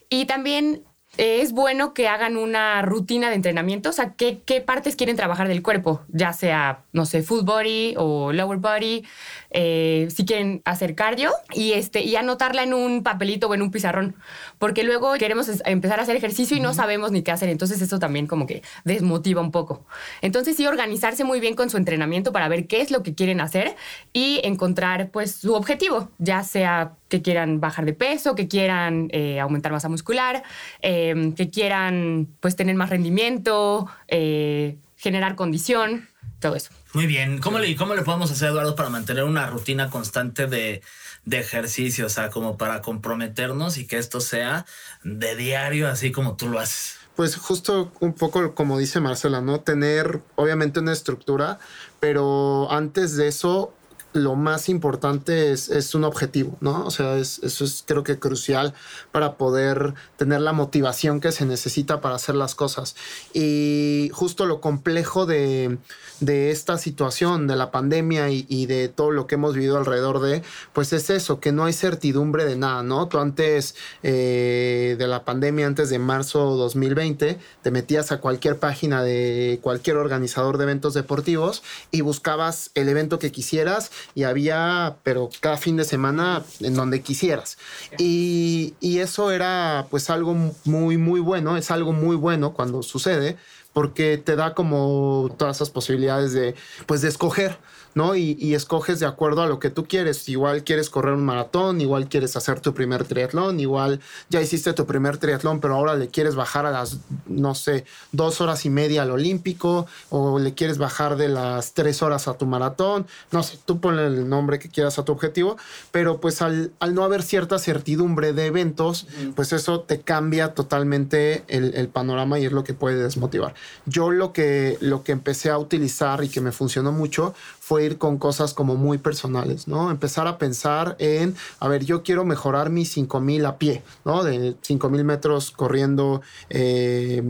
Y 0.08 0.26
también 0.26 0.84
eh, 1.18 1.40
es 1.40 1.52
bueno 1.52 1.94
que 1.94 2.08
hagan 2.08 2.36
una 2.36 2.82
rutina 2.82 3.30
de 3.30 3.36
entrenamiento, 3.36 3.88
o 3.88 3.92
sea, 3.92 4.12
qué, 4.14 4.42
qué 4.44 4.60
partes 4.60 4.96
quieren 4.96 5.16
trabajar 5.16 5.48
del 5.48 5.62
cuerpo, 5.62 6.02
ya 6.08 6.32
sea, 6.34 6.84
no 6.92 7.06
sé, 7.06 7.22
full 7.22 7.42
body 7.42 7.94
o 7.96 8.32
lower 8.32 8.58
body, 8.58 9.04
eh, 9.50 10.08
si 10.14 10.26
quieren 10.26 10.60
hacer 10.66 10.94
cardio 10.94 11.32
y, 11.54 11.72
este, 11.72 12.02
y 12.02 12.16
anotarla 12.16 12.62
en 12.62 12.74
un 12.74 13.02
papelito 13.02 13.48
o 13.48 13.54
en 13.54 13.62
un 13.62 13.70
pizarrón, 13.70 14.16
porque 14.58 14.84
luego 14.84 15.12
queremos 15.14 15.50
empezar 15.64 16.00
a 16.00 16.02
hacer 16.02 16.16
ejercicio 16.16 16.56
y 16.56 16.60
no 16.60 16.74
sabemos 16.74 17.12
ni 17.12 17.22
qué 17.22 17.32
hacer, 17.32 17.48
entonces 17.48 17.80
eso 17.82 17.98
también 17.98 18.26
como 18.26 18.46
que 18.46 18.62
desmotiva 18.84 19.40
un 19.40 19.50
poco. 19.50 19.84
Entonces 20.22 20.56
sí, 20.56 20.66
organizarse 20.66 21.24
muy 21.24 21.40
bien 21.40 21.54
con 21.54 21.70
su 21.70 21.76
entrenamiento 21.76 22.32
para 22.32 22.48
ver 22.48 22.66
qué 22.66 22.80
es 22.80 22.90
lo 22.90 23.02
que 23.02 23.14
quieren 23.14 23.40
hacer 23.40 23.76
y 24.12 24.40
encontrar 24.44 25.10
pues 25.10 25.34
su 25.34 25.54
objetivo, 25.54 26.10
ya 26.18 26.42
sea 26.42 26.94
que 27.08 27.22
quieran 27.22 27.60
bajar 27.60 27.84
de 27.84 27.92
peso, 27.92 28.34
que 28.34 28.48
quieran 28.48 29.08
eh, 29.12 29.40
aumentar 29.40 29.72
masa 29.72 29.88
muscular, 29.88 30.42
eh, 30.82 31.32
que 31.36 31.50
quieran 31.50 32.28
pues 32.40 32.56
tener 32.56 32.74
más 32.74 32.90
rendimiento, 32.90 33.88
eh, 34.08 34.76
generar 34.96 35.36
condición, 35.36 36.08
todo 36.40 36.56
eso. 36.56 36.70
Muy 36.94 37.06
bien. 37.06 37.38
¿Cómo 37.38 37.58
le, 37.58 37.76
cómo 37.76 37.94
le 37.94 38.02
podemos 38.02 38.30
hacer, 38.30 38.48
Eduardo, 38.48 38.74
para 38.74 38.88
mantener 38.88 39.24
una 39.24 39.46
rutina 39.46 39.90
constante 39.90 40.46
de, 40.46 40.82
de 41.26 41.38
ejercicio? 41.38 42.06
O 42.06 42.08
sea, 42.08 42.30
como 42.30 42.56
para 42.56 42.80
comprometernos 42.80 43.76
y 43.76 43.86
que 43.86 43.98
esto 43.98 44.20
sea 44.20 44.64
de 45.04 45.36
diario, 45.36 45.88
así 45.88 46.10
como 46.10 46.36
tú 46.36 46.48
lo 46.48 46.58
haces. 46.58 46.96
Pues 47.14 47.36
justo 47.36 47.92
un 48.00 48.14
poco 48.14 48.54
como 48.54 48.78
dice 48.78 49.00
Marcela, 49.00 49.40
¿no? 49.40 49.60
Tener 49.60 50.22
obviamente 50.34 50.80
una 50.80 50.92
estructura, 50.92 51.58
pero 52.00 52.70
antes 52.70 53.16
de 53.16 53.28
eso 53.28 53.74
lo 54.16 54.34
más 54.34 54.68
importante 54.68 55.52
es, 55.52 55.68
es 55.68 55.94
un 55.94 56.04
objetivo, 56.04 56.56
¿no? 56.60 56.84
O 56.84 56.90
sea, 56.90 57.16
es, 57.18 57.38
eso 57.40 57.64
es 57.64 57.84
creo 57.86 58.02
que 58.02 58.18
crucial 58.18 58.74
para 59.12 59.36
poder 59.36 59.94
tener 60.16 60.40
la 60.40 60.52
motivación 60.52 61.20
que 61.20 61.32
se 61.32 61.46
necesita 61.46 62.00
para 62.00 62.16
hacer 62.16 62.34
las 62.34 62.54
cosas. 62.54 62.96
Y 63.32 64.10
justo 64.12 64.46
lo 64.46 64.60
complejo 64.60 65.26
de, 65.26 65.78
de 66.20 66.50
esta 66.50 66.78
situación, 66.78 67.46
de 67.46 67.56
la 67.56 67.70
pandemia 67.70 68.30
y, 68.30 68.66
de 68.66 68.88
todo 68.88 69.10
lo 69.10 69.26
que 69.26 69.34
hemos 69.34 69.54
vivido 69.54 69.76
alrededor 69.76 70.20
de, 70.20 70.42
pues 70.72 70.92
es 70.92 71.10
eso, 71.10 71.40
que 71.40 71.52
no 71.52 71.64
hay 71.64 71.72
certidumbre 71.72 72.44
de 72.44 72.56
nada, 72.56 72.82
¿no? 72.82 73.06
Tú 73.08 73.18
antes 73.18 73.74
eh, 74.02 74.96
de 74.98 75.06
la 75.06 75.24
pandemia, 75.24 75.66
antes 75.66 75.90
de 75.90 75.98
marzo 75.98 76.56
2020, 76.56 77.38
te 77.62 77.70
metías 77.70 78.12
a 78.12 78.18
cualquier 78.18 78.58
página 78.58 79.02
de 79.02 79.60
cualquier 79.62 79.96
organizador 79.96 80.58
de 80.58 80.64
eventos 80.64 80.94
deportivos 80.94 81.62
y 81.90 82.00
buscabas 82.00 82.70
el 82.74 82.88
evento 82.88 83.18
que 83.18 83.30
quisieras 83.30 83.90
y 84.14 84.24
había, 84.24 84.96
pero 85.02 85.28
cada 85.40 85.56
fin 85.56 85.76
de 85.76 85.84
semana 85.84 86.42
en 86.60 86.74
donde 86.74 87.02
quisieras. 87.02 87.58
Y, 87.98 88.74
y 88.80 88.98
eso 88.98 89.30
era 89.30 89.86
pues 89.90 90.10
algo 90.10 90.34
muy, 90.64 90.96
muy 90.96 91.20
bueno, 91.20 91.56
es 91.56 91.70
algo 91.70 91.92
muy 91.92 92.16
bueno 92.16 92.52
cuando 92.52 92.82
sucede 92.82 93.36
porque 93.76 94.16
te 94.16 94.36
da 94.36 94.54
como 94.54 95.30
todas 95.36 95.56
esas 95.56 95.68
posibilidades 95.68 96.32
de, 96.32 96.54
pues, 96.86 97.02
de 97.02 97.08
escoger. 97.08 97.58
¿No? 97.96 98.14
Y, 98.14 98.36
y, 98.38 98.54
escoges 98.54 99.00
de 99.00 99.06
acuerdo 99.06 99.40
a 99.40 99.46
lo 99.46 99.58
que 99.58 99.70
tú 99.70 99.86
quieres. 99.86 100.28
Igual 100.28 100.64
quieres 100.64 100.90
correr 100.90 101.14
un 101.14 101.24
maratón, 101.24 101.80
igual 101.80 102.08
quieres 102.10 102.36
hacer 102.36 102.60
tu 102.60 102.74
primer 102.74 103.04
triatlón, 103.04 103.58
igual 103.58 104.00
ya 104.28 104.42
hiciste 104.42 104.74
tu 104.74 104.84
primer 104.84 105.16
triatlón, 105.16 105.60
pero 105.60 105.74
ahora 105.74 105.94
le 105.94 106.08
quieres 106.08 106.34
bajar 106.34 106.66
a 106.66 106.70
las, 106.70 106.98
no 107.26 107.54
sé, 107.54 107.86
dos 108.12 108.42
horas 108.42 108.66
y 108.66 108.70
media 108.70 109.02
al 109.02 109.10
olímpico, 109.10 109.86
o 110.10 110.38
le 110.38 110.52
quieres 110.52 110.76
bajar 110.76 111.16
de 111.16 111.28
las 111.28 111.72
tres 111.72 112.02
horas 112.02 112.28
a 112.28 112.34
tu 112.34 112.44
maratón, 112.44 113.06
no 113.32 113.42
sé, 113.42 113.58
tú 113.64 113.80
ponle 113.80 114.06
el 114.06 114.28
nombre 114.28 114.58
que 114.58 114.68
quieras 114.68 114.98
a 114.98 115.04
tu 115.04 115.12
objetivo, 115.12 115.56
pero 115.90 116.20
pues 116.20 116.42
al, 116.42 116.72
al 116.80 116.94
no 116.94 117.02
haber 117.02 117.22
cierta 117.22 117.58
certidumbre 117.58 118.34
de 118.34 118.44
eventos, 118.44 119.06
pues 119.34 119.54
eso 119.54 119.80
te 119.80 120.02
cambia 120.02 120.52
totalmente 120.52 121.44
el, 121.48 121.74
el, 121.74 121.88
panorama 121.88 122.38
y 122.38 122.44
es 122.44 122.52
lo 122.52 122.62
que 122.62 122.74
puede 122.74 123.02
desmotivar. 123.02 123.54
Yo 123.86 124.10
lo 124.10 124.34
que, 124.34 124.76
lo 124.80 125.02
que 125.02 125.12
empecé 125.12 125.48
a 125.48 125.58
utilizar 125.58 126.22
y 126.22 126.28
que 126.28 126.42
me 126.42 126.52
funcionó 126.52 126.92
mucho 126.92 127.34
fue 127.66 127.84
ir 127.84 127.98
con 127.98 128.18
cosas 128.18 128.54
como 128.54 128.76
muy 128.76 128.96
personales, 128.96 129.66
¿no? 129.66 129.90
Empezar 129.90 130.28
a 130.28 130.38
pensar 130.38 130.94
en, 131.00 131.34
a 131.58 131.66
ver, 131.66 131.84
yo 131.84 132.04
quiero 132.04 132.24
mejorar 132.24 132.70
mis 132.70 132.92
5000 132.92 133.44
a 133.44 133.58
pie, 133.58 133.82
¿no? 134.04 134.22
De 134.22 134.54
5000 134.62 135.02
metros 135.02 135.50
corriendo 135.50 136.22
eh, 136.48 137.24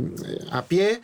a 0.52 0.60
pie 0.66 1.00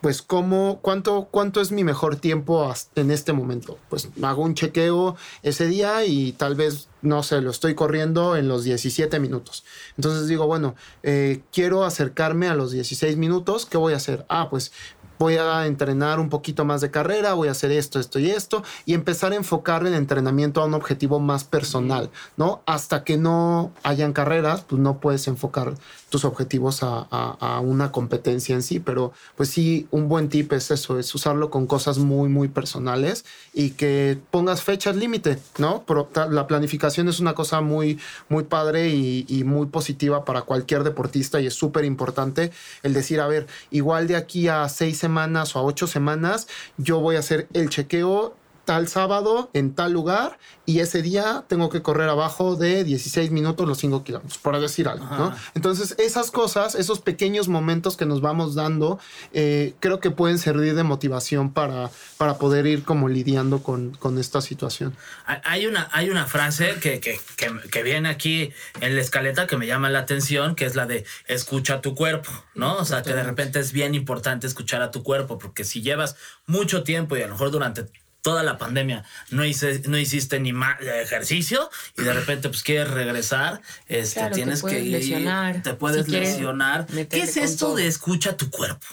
pues 0.00 0.22
cómo, 0.22 0.78
cuánto, 0.80 1.28
cuánto 1.30 1.60
es 1.60 1.72
mi 1.72 1.82
mejor 1.82 2.16
tiempo 2.16 2.72
en 2.94 3.10
este 3.10 3.32
momento. 3.32 3.78
Pues 3.88 4.08
hago 4.22 4.42
un 4.42 4.54
chequeo 4.54 5.16
ese 5.42 5.66
día 5.66 6.04
y 6.04 6.32
tal 6.32 6.54
vez, 6.54 6.88
no 7.02 7.22
sé, 7.22 7.40
lo 7.40 7.50
estoy 7.50 7.74
corriendo 7.74 8.36
en 8.36 8.46
los 8.46 8.62
17 8.64 9.18
minutos. 9.18 9.64
Entonces 9.96 10.28
digo, 10.28 10.46
bueno, 10.46 10.76
eh, 11.02 11.40
quiero 11.52 11.84
acercarme 11.84 12.48
a 12.48 12.54
los 12.54 12.70
16 12.70 13.16
minutos, 13.16 13.66
¿qué 13.66 13.76
voy 13.76 13.92
a 13.92 13.96
hacer? 13.96 14.24
Ah, 14.28 14.48
pues 14.48 14.72
voy 15.18 15.36
a 15.36 15.66
entrenar 15.66 16.20
un 16.20 16.28
poquito 16.28 16.64
más 16.64 16.80
de 16.80 16.90
carrera, 16.90 17.34
voy 17.34 17.48
a 17.48 17.52
hacer 17.52 17.72
esto, 17.72 17.98
esto 17.98 18.18
y 18.18 18.30
esto, 18.30 18.62
y 18.86 18.94
empezar 18.94 19.32
a 19.32 19.36
enfocar 19.36 19.86
el 19.86 19.94
entrenamiento 19.94 20.62
a 20.62 20.66
un 20.66 20.74
objetivo 20.74 21.18
más 21.20 21.44
personal, 21.44 22.10
¿no? 22.36 22.62
Hasta 22.66 23.04
que 23.04 23.16
no 23.16 23.72
hayan 23.82 24.12
carreras, 24.12 24.62
pues 24.68 24.80
no 24.80 25.00
puedes 25.00 25.26
enfocar 25.28 25.74
tus 26.08 26.24
objetivos 26.24 26.82
a, 26.82 27.06
a, 27.10 27.36
a, 27.40 27.60
una 27.60 27.92
competencia 27.92 28.54
en 28.54 28.62
sí, 28.62 28.80
pero 28.80 29.12
pues 29.36 29.50
sí, 29.50 29.86
un 29.90 30.08
buen 30.08 30.28
tip 30.28 30.52
es 30.54 30.70
eso, 30.70 30.98
es 30.98 31.14
usarlo 31.14 31.50
con 31.50 31.66
cosas 31.66 31.98
muy, 31.98 32.30
muy 32.30 32.48
personales 32.48 33.26
y 33.52 33.70
que 33.70 34.18
pongas 34.30 34.62
fechas 34.62 34.96
límite, 34.96 35.38
¿no? 35.58 35.84
Pero 35.86 36.08
la 36.30 36.46
planificación 36.46 37.08
es 37.08 37.20
una 37.20 37.34
cosa 37.34 37.60
muy, 37.60 37.98
muy 38.30 38.44
padre 38.44 38.88
y, 38.88 39.26
y 39.28 39.44
muy 39.44 39.66
positiva 39.66 40.24
para 40.24 40.42
cualquier 40.42 40.82
deportista 40.82 41.40
y 41.40 41.46
es 41.46 41.54
súper 41.54 41.84
importante 41.84 42.52
el 42.82 42.94
decir, 42.94 43.20
a 43.20 43.26
ver, 43.26 43.46
igual 43.70 44.06
de 44.06 44.16
aquí 44.16 44.48
a 44.48 44.66
seis 44.70 44.96
semanas 44.96 45.07
o 45.56 45.58
a 45.58 45.62
ocho 45.62 45.86
semanas, 45.86 46.48
yo 46.76 47.00
voy 47.00 47.16
a 47.16 47.20
hacer 47.20 47.48
el 47.52 47.68
chequeo 47.68 48.34
tal 48.68 48.86
sábado 48.86 49.48
en 49.54 49.74
tal 49.74 49.94
lugar 49.94 50.38
y 50.66 50.80
ese 50.80 51.00
día 51.00 51.46
tengo 51.48 51.70
que 51.70 51.80
correr 51.80 52.10
abajo 52.10 52.54
de 52.54 52.84
16 52.84 53.30
minutos 53.30 53.66
los 53.66 53.78
5 53.78 54.04
kilómetros, 54.04 54.36
por 54.36 54.60
decir 54.60 54.88
algo, 54.88 55.06
¿no? 55.06 55.34
Entonces, 55.54 55.94
esas 55.96 56.30
cosas, 56.30 56.74
esos 56.74 57.00
pequeños 57.00 57.48
momentos 57.48 57.96
que 57.96 58.04
nos 58.04 58.20
vamos 58.20 58.54
dando, 58.54 59.00
eh, 59.32 59.72
creo 59.80 60.00
que 60.00 60.10
pueden 60.10 60.38
servir 60.38 60.74
de 60.74 60.82
motivación 60.82 61.54
para, 61.54 61.90
para 62.18 62.36
poder 62.36 62.66
ir 62.66 62.82
como 62.82 63.08
lidiando 63.08 63.62
con, 63.62 63.92
con 63.92 64.18
esta 64.18 64.42
situación. 64.42 64.94
Hay 65.24 65.66
una, 65.66 65.88
hay 65.90 66.10
una 66.10 66.26
frase 66.26 66.74
que, 66.82 67.00
que, 67.00 67.18
que, 67.38 67.50
que, 67.70 67.82
viene 67.82 68.10
aquí 68.10 68.52
en 68.82 68.96
la 68.96 69.00
escaleta 69.00 69.46
que 69.46 69.56
me 69.56 69.66
llama 69.66 69.88
la 69.88 70.00
atención, 70.00 70.54
que 70.54 70.66
es 70.66 70.76
la 70.76 70.84
de 70.84 71.06
escucha 71.26 71.80
tu 71.80 71.94
cuerpo, 71.94 72.30
¿no? 72.54 72.76
O 72.76 72.84
sea, 72.84 73.00
que 73.00 73.14
de 73.14 73.22
repente 73.22 73.60
es 73.60 73.72
bien 73.72 73.94
importante 73.94 74.46
escuchar 74.46 74.82
a 74.82 74.90
tu 74.90 75.02
cuerpo, 75.02 75.38
porque 75.38 75.64
si 75.64 75.80
llevas 75.80 76.16
mucho 76.44 76.82
tiempo 76.82 77.16
y 77.16 77.22
a 77.22 77.26
lo 77.28 77.32
mejor 77.32 77.50
durante 77.50 77.86
toda 78.22 78.42
la 78.42 78.58
pandemia 78.58 79.04
no, 79.30 79.44
hice, 79.44 79.82
no 79.86 79.98
hiciste 79.98 80.40
ni 80.40 80.52
más 80.52 80.80
ejercicio 80.80 81.70
y 81.96 82.02
de 82.02 82.12
repente 82.12 82.48
pues 82.48 82.62
quieres 82.62 82.90
regresar, 82.90 83.60
este, 83.86 84.20
claro, 84.20 84.34
tienes 84.34 84.62
te 84.62 84.68
que 84.70 84.80
ir, 84.80 84.92
lesionar, 84.92 85.62
te 85.62 85.74
puedes 85.74 86.06
si 86.06 86.12
lesionar. 86.12 86.86
¿Qué 86.86 87.22
es 87.22 87.36
esto 87.36 87.66
todo? 87.66 87.76
de 87.76 87.86
escucha 87.86 88.36
tu 88.36 88.50
cuerpo? 88.50 88.86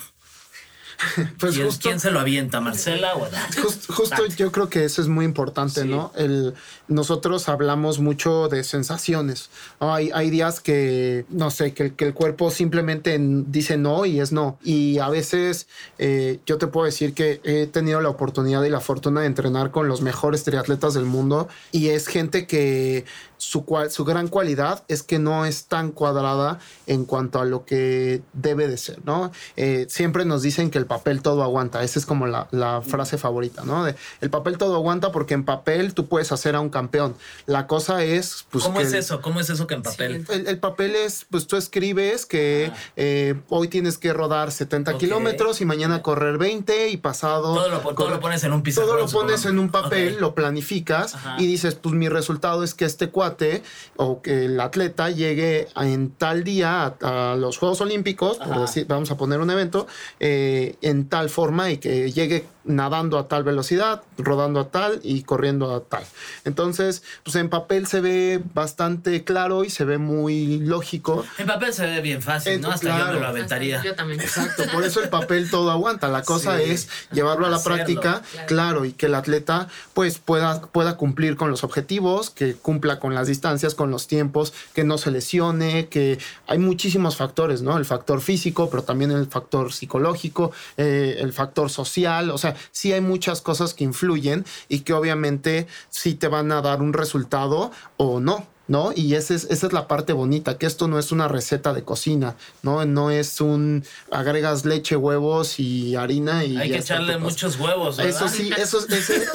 Pues 1.40 1.56
¿Quién, 1.56 1.66
justo, 1.68 1.90
¿Quién, 1.90 2.00
se 2.00 2.12
lo 2.12 2.20
avienta, 2.20 2.62
Marcela 2.62 3.16
o 3.16 3.28
Just, 3.62 3.90
Justo 3.90 4.26
yo 4.38 4.52
creo 4.52 4.70
que 4.70 4.86
eso 4.86 5.02
es 5.02 5.08
muy 5.08 5.26
importante, 5.26 5.82
sí. 5.82 5.88
¿no? 5.88 6.12
El, 6.16 6.54
nosotros 6.88 7.50
hablamos 7.50 8.00
mucho 8.00 8.48
de 8.48 8.64
sensaciones. 8.64 9.50
Hay, 9.80 10.12
hay 10.14 10.30
días 10.30 10.60
que, 10.60 11.26
no 11.30 11.52
sé, 11.52 11.74
que, 11.74 11.94
que, 11.94 12.06
el 12.06 12.14
cuerpo 12.14 12.52
simplemente 12.52 13.18
dice 13.20 13.78
no 13.78 14.06
y 14.06 14.20
es 14.20 14.32
no. 14.32 14.58
Y 14.64 15.00
a 15.00 15.10
veces 15.10 15.68
eh, 15.98 16.40
yo 16.46 16.58
te 16.58 16.68
puedo 16.68 16.86
decir 16.86 17.14
que 17.14 17.42
he 17.44 17.68
tenido 17.68 18.02
la 18.02 18.10
oportunidad 18.10 18.64
y 18.64 18.70
la 18.70 18.80
fortuna 18.80 19.22
de 19.22 19.28
entrenar 19.28 19.72
con 19.72 19.88
los 19.88 20.02
mejores 20.02 20.44
triatletas 20.44 20.94
del 20.94 21.06
mundo 21.06 21.48
y 21.72 21.90
es 21.90 22.08
gente 22.08 22.46
que 22.48 23.06
su, 23.38 23.66
su 23.90 24.06
gran 24.06 24.28
cualidad 24.28 24.84
es 24.88 25.04
que 25.04 25.20
no 25.20 25.46
es 25.46 25.66
tan 25.66 25.92
cuadrada 25.92 26.60
en 26.88 27.06
cuanto 27.06 27.40
a 27.40 27.46
lo 27.46 27.66
que 27.66 28.22
debe 28.34 28.68
de 28.68 28.78
ser, 28.78 29.00
¿no? 29.06 29.32
Eh, 29.56 29.86
siempre 29.90 30.26
nos 30.26 30.42
dicen 30.42 30.70
que 30.70 30.78
el 30.78 30.86
papel 30.86 31.22
todo 31.22 31.44
aguanta, 31.44 31.84
esa 31.84 32.00
es 32.00 32.06
como 32.06 32.28
la, 32.28 32.48
la 32.52 32.82
frase 32.82 33.18
favorita, 33.18 33.64
¿no? 33.64 33.84
De, 33.84 33.96
el 34.22 34.30
papel 34.30 34.58
todo 34.58 34.76
aguanta 34.76 35.12
porque 35.12 35.34
en 35.34 35.46
papel 35.46 35.94
tú 35.94 36.08
puedes 36.08 36.32
hacer 36.32 36.56
a 36.56 36.60
un 36.60 36.70
campeón. 36.70 37.16
La 37.46 37.68
cosa 37.68 38.04
es... 38.04 38.46
Pues, 38.50 38.64
¿Cómo 38.64 38.80
que 38.80 38.86
es 38.86 38.94
eso? 38.94 39.22
¿Cómo 39.22 39.40
es 39.40 39.50
eso 39.50 39.68
que 39.68 39.76
en 39.76 39.84
papel? 39.84 40.26
El, 40.30 40.48
el, 40.48 40.60
papel 40.60 40.96
es, 40.96 41.26
pues 41.30 41.48
tú 41.48 41.58
escribes 41.58 42.26
que 42.26 42.72
ah. 42.74 42.78
eh, 42.96 43.36
hoy 43.50 43.68
tienes 43.68 43.98
que 43.98 44.14
rodar 44.14 44.52
70 44.52 44.92
okay. 44.92 45.08
kilómetros 45.08 45.62
y 45.62 45.66
mañana 45.66 46.02
correr 46.02 46.38
20 46.38 46.90
y 46.90 46.98
pasado... 46.98 47.56
Todo 47.56 47.70
lo, 47.70 47.80
todo 47.80 48.10
lo 48.10 48.20
pones 48.20 48.44
en 48.44 48.54
un 48.54 48.64
pizarrón. 48.64 48.90
Todo 48.90 49.00
lo 49.00 49.08
pones 49.08 49.46
en 49.46 49.60
un 49.60 49.70
papel, 49.70 50.10
okay. 50.10 50.20
lo 50.20 50.36
planificas 50.36 51.16
Ajá. 51.16 51.36
y 51.40 51.48
dices, 51.48 51.76
pues 51.76 51.96
mi 51.96 52.10
resultado 52.10 52.64
es 52.64 52.74
que 52.74 52.86
este 52.86 53.10
cuate 53.26 53.64
o 53.96 54.22
que 54.22 54.46
el 54.46 54.60
atleta 54.60 55.10
llegue 55.10 55.68
en 55.76 56.12
tal 56.12 56.44
día 56.44 56.96
a, 57.02 57.32
a 57.32 57.36
los 57.36 57.58
Juegos 57.58 57.82
Olímpicos, 57.82 58.38
por 58.38 58.60
decir, 58.62 58.86
vamos 58.88 59.12
a 59.12 59.18
poner 59.18 59.40
un 59.40 59.50
evento, 59.50 59.88
eh, 60.20 60.76
en 60.82 61.08
tal 61.10 61.30
forma 61.30 61.72
y 61.72 61.78
que 61.78 62.12
llegue 62.12 62.46
nadando 62.66 63.18
a 63.18 63.28
tal 63.28 63.44
velocidad, 63.44 64.02
rodando 64.18 64.60
a 64.60 64.70
tal 64.70 65.00
y 65.04 65.24
corriendo 65.24 65.74
a 65.74 65.82
tal. 65.82 66.04
Entonces, 66.44 67.04
pues 67.24 67.36
en 67.36 67.50
papel 67.50 67.88
se 67.88 68.02
ve 68.02 68.42
bastante 68.54 69.24
claro 69.24 69.64
y 69.64 69.70
se 69.70 69.86
ve 69.86 69.98
muy 69.98 70.60
lógico. 70.60 71.26
En 71.38 71.48
papel 71.48 71.74
se 71.74 71.86
ve 71.86 72.02
bien 72.02 72.22
fácil, 72.22 72.54
en, 72.54 72.62
¿no? 72.62 72.72
Hasta 72.72 72.88
claro. 72.88 73.06
yo 73.08 73.14
me 73.14 73.20
lo 73.20 73.28
aventaría. 73.28 73.84
Yo 73.84 73.96
también. 73.96 74.20
Exacto, 74.20 74.64
por 74.74 74.84
eso 74.84 75.02
el 75.02 75.10
papel 75.10 75.50
todo 75.50 75.72
aguanta. 75.72 76.08
La 76.08 76.24
cosa 76.24 76.58
sí, 76.58 76.64
es 76.72 76.90
llevarlo 77.12 77.46
a 77.46 77.50
la 77.50 77.58
hacerlo, 77.58 77.76
práctica, 77.76 78.22
claro. 78.32 78.48
claro. 78.48 78.86
y 78.86 78.94
que 78.94 79.06
el 79.06 79.16
atleta 79.16 79.68
pues 79.94 80.18
pueda, 80.18 80.62
pueda 80.62 80.98
cumplir 80.98 81.36
con 81.36 81.52
los 81.52 81.64
objetivos, 81.64 82.30
que 82.30 82.56
cumpla 82.56 83.00
con 83.00 83.15
las 83.16 83.28
distancias, 83.28 83.76
con 83.76 83.92
los 83.92 84.08
tiempos, 84.08 84.54
que 84.74 84.84
no 84.84 84.98
se 84.98 85.12
lesione, 85.12 85.88
que 85.88 86.20
hay 86.48 86.58
muchísimos 86.60 87.16
factores, 87.16 87.62
¿no? 87.62 87.78
El 87.78 87.86
factor 87.86 88.22
físico, 88.22 88.70
pero 88.70 88.84
también 88.84 89.12
el 89.12 89.28
factor 89.28 89.74
psicológico, 89.74 90.52
eh, 90.78 91.18
el 91.20 91.34
factor 91.34 91.70
social, 91.70 92.30
o 92.30 92.38
sea, 92.38 92.56
sí 92.72 92.94
hay 92.94 93.02
muchas 93.02 93.42
cosas 93.42 93.74
que 93.74 93.84
influyen 93.84 94.46
y 94.70 94.80
que 94.82 94.94
obviamente 94.94 95.68
sí 95.90 96.16
te 96.16 96.28
van 96.28 96.52
a 96.52 96.62
dar 96.62 96.82
un 96.82 96.94
resultado 96.94 97.72
o 97.98 98.20
no. 98.20 98.55
¿No? 98.68 98.92
Y 98.96 99.16
esa 99.16 99.34
es, 99.34 99.46
esa 99.50 99.68
es 99.68 99.74
la 99.74 99.88
parte 99.88 100.14
bonita, 100.14 100.58
que 100.58 100.66
esto 100.66 100.88
no 100.88 100.98
es 101.00 101.12
una 101.12 101.28
receta 101.28 101.74
de 101.74 101.84
cocina, 101.84 102.36
¿no? 102.64 102.86
No 102.86 103.12
es 103.12 103.42
un 103.42 103.84
agregas 104.12 104.66
leche, 104.66 104.96
huevos 104.96 105.60
y 105.60 105.96
harina 105.96 106.44
y... 106.44 106.58
Hay 106.58 106.72
que 106.72 106.78
echarle 106.78 107.18
muchos 107.18 107.60
huevos, 107.60 107.98
¿verdad? 107.98 108.16
Eso 108.16 108.28
sí, 108.28 108.50
eso, 108.58 108.80
ese, 108.90 109.26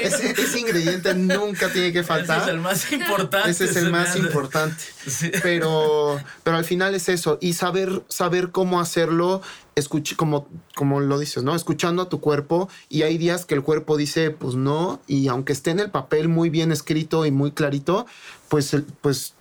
ese, 0.00 0.30
ese, 0.30 0.60
ingrediente 0.60 1.14
nunca 1.14 1.72
tiene 1.72 1.92
que 1.92 2.02
faltar. 2.02 2.38
Ese 2.38 2.46
es 2.46 2.54
el 2.54 2.60
más 2.60 2.92
importante. 2.92 3.50
Ese 3.50 3.64
es 3.64 3.76
el 3.76 3.90
más 3.90 4.16
importante. 4.16 4.82
Sí. 5.06 5.30
Pero, 5.42 6.20
pero 6.42 6.56
al 6.56 6.64
final 6.64 6.94
es 6.94 7.08
eso, 7.08 7.38
y 7.40 7.54
saber, 7.54 8.02
saber 8.08 8.50
cómo 8.50 8.80
hacerlo 8.80 9.40
escuch 9.76 10.16
como, 10.16 10.48
como 10.74 11.00
lo 11.00 11.18
dices, 11.18 11.44
¿no? 11.44 11.54
Escuchando 11.54 12.02
a 12.02 12.08
tu 12.08 12.18
cuerpo 12.18 12.68
y 12.88 13.02
hay 13.02 13.18
días 13.18 13.44
que 13.44 13.54
el 13.54 13.62
cuerpo 13.62 13.98
dice, 13.98 14.30
pues 14.30 14.54
no, 14.54 15.00
y 15.06 15.28
aunque 15.28 15.52
esté 15.52 15.70
en 15.70 15.80
el 15.80 15.90
papel 15.90 16.28
muy 16.28 16.48
bien 16.48 16.72
escrito 16.72 17.26
y 17.26 17.30
muy 17.30 17.52
clarito, 17.52 18.06
pues, 18.48 18.76
pues 19.00 19.34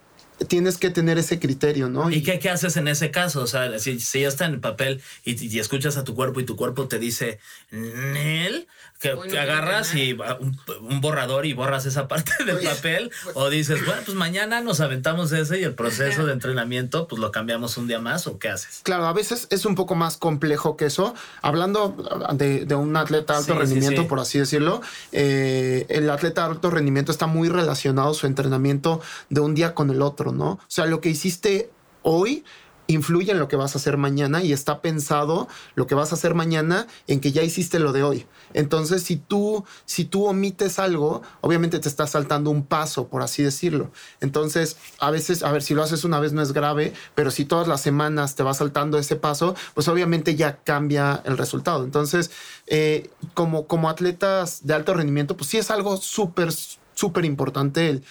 tienes 0.47 0.77
que 0.77 0.89
tener 0.89 1.17
ese 1.17 1.39
criterio, 1.39 1.89
¿no? 1.89 2.09
¿Y, 2.09 2.21
qué, 2.21 2.39
qué, 2.39 2.49
haces 2.49 2.77
en 2.77 2.87
ese 2.87 3.11
caso? 3.11 3.41
O 3.41 3.47
sea, 3.47 3.79
si, 3.79 3.99
si 3.99 4.21
ya 4.21 4.27
está 4.27 4.45
en 4.45 4.55
el 4.55 4.59
papel 4.59 5.01
y, 5.23 5.41
y, 5.45 5.59
escuchas 5.59 5.97
a 5.97 6.03
tu 6.03 6.15
cuerpo 6.15 6.39
y 6.39 6.45
tu 6.45 6.55
cuerpo 6.55 6.87
te 6.87 6.99
dice, 6.99 7.39
Nel, 7.71 8.67
que, 9.13 9.29
que 9.29 9.39
agarras 9.39 9.93
y 9.95 10.13
un, 10.13 10.59
un, 10.81 11.01
borrador 11.01 11.45
y 11.45 11.53
borras 11.53 11.85
esa 11.85 12.07
parte 12.07 12.31
del 12.45 12.57
papel, 12.59 13.11
o 13.33 13.49
dices, 13.49 13.85
bueno, 13.85 14.01
pues 14.05 14.15
mañana 14.15 14.61
nos 14.61 14.79
aventamos 14.79 15.31
ese 15.31 15.59
y 15.59 15.63
el 15.63 15.75
proceso 15.75 16.25
de 16.25 16.33
entrenamiento, 16.33 17.07
pues 17.07 17.19
lo 17.19 17.31
cambiamos 17.31 17.77
un 17.77 17.87
día 17.87 17.99
más, 17.99 18.27
¿o 18.27 18.39
qué 18.39 18.49
haces? 18.49 18.81
Claro, 18.83 19.05
a 19.05 19.13
veces 19.13 19.47
es 19.49 19.65
un 19.65 19.75
poco 19.75 19.95
más 19.95 20.17
complejo 20.17 20.77
que 20.77 20.85
eso. 20.85 21.13
Hablando 21.41 21.95
de, 22.33 22.65
de 22.65 22.75
un 22.75 22.95
atleta 22.97 23.33
de 23.33 23.39
alto 23.39 23.53
sí, 23.53 23.59
rendimiento, 23.59 24.01
sí, 24.01 24.05
sí. 24.05 24.09
por 24.09 24.19
así 24.19 24.39
decirlo, 24.39 24.81
eh, 25.11 25.85
el 25.89 26.09
atleta 26.09 26.45
de 26.45 26.53
alto 26.53 26.69
rendimiento 26.69 27.11
está 27.11 27.27
muy 27.27 27.49
relacionado 27.49 28.13
su 28.13 28.27
entrenamiento 28.27 29.01
de 29.29 29.41
un 29.41 29.55
día 29.55 29.73
con 29.73 29.89
el 29.89 30.01
otro. 30.01 30.31
¿no? 30.31 30.51
O 30.51 30.59
sea, 30.67 30.85
lo 30.85 31.01
que 31.01 31.09
hiciste 31.09 31.69
hoy 32.01 32.43
influye 32.87 33.31
en 33.31 33.39
lo 33.39 33.47
que 33.47 33.55
vas 33.55 33.75
a 33.75 33.79
hacer 33.79 33.97
mañana 33.97 34.43
y 34.43 34.53
está 34.53 34.81
pensado 34.81 35.47
lo 35.75 35.87
que 35.87 35.95
vas 35.95 36.11
a 36.11 36.15
hacer 36.15 36.35
mañana 36.35 36.87
en 37.07 37.19
que 37.19 37.31
ya 37.31 37.43
hiciste 37.43 37.79
lo 37.79 37.91
de 37.91 38.03
hoy. 38.03 38.25
Entonces, 38.53 39.03
si 39.03 39.17
tú, 39.17 39.65
si 39.85 40.05
tú 40.05 40.25
omites 40.25 40.79
algo, 40.79 41.21
obviamente 41.41 41.79
te 41.79 41.89
estás 41.89 42.11
saltando 42.11 42.49
un 42.49 42.65
paso, 42.65 43.07
por 43.07 43.21
así 43.21 43.43
decirlo. 43.43 43.91
Entonces, 44.21 44.77
a 44.99 45.11
veces, 45.11 45.43
a 45.43 45.51
ver, 45.51 45.61
si 45.61 45.73
lo 45.73 45.83
haces 45.83 46.03
una 46.03 46.19
vez 46.19 46.33
no 46.33 46.41
es 46.41 46.53
grave, 46.53 46.93
pero 47.15 47.31
si 47.31 47.45
todas 47.45 47.67
las 47.67 47.81
semanas 47.81 48.35
te 48.35 48.43
vas 48.43 48.57
saltando 48.57 48.97
ese 48.97 49.15
paso, 49.15 49.55
pues 49.73 49.87
obviamente 49.87 50.35
ya 50.35 50.57
cambia 50.57 51.21
el 51.25 51.37
resultado. 51.37 51.83
Entonces, 51.83 52.31
eh, 52.67 53.09
como, 53.33 53.67
como 53.67 53.89
atletas 53.89 54.65
de 54.65 54.73
alto 54.73 54.93
rendimiento, 54.93 55.35
pues 55.35 55.49
sí 55.49 55.57
es 55.57 55.71
algo 55.71 55.97
súper 55.97 56.51
súper 56.95 57.25
importante 57.25 57.89
el 57.89 58.03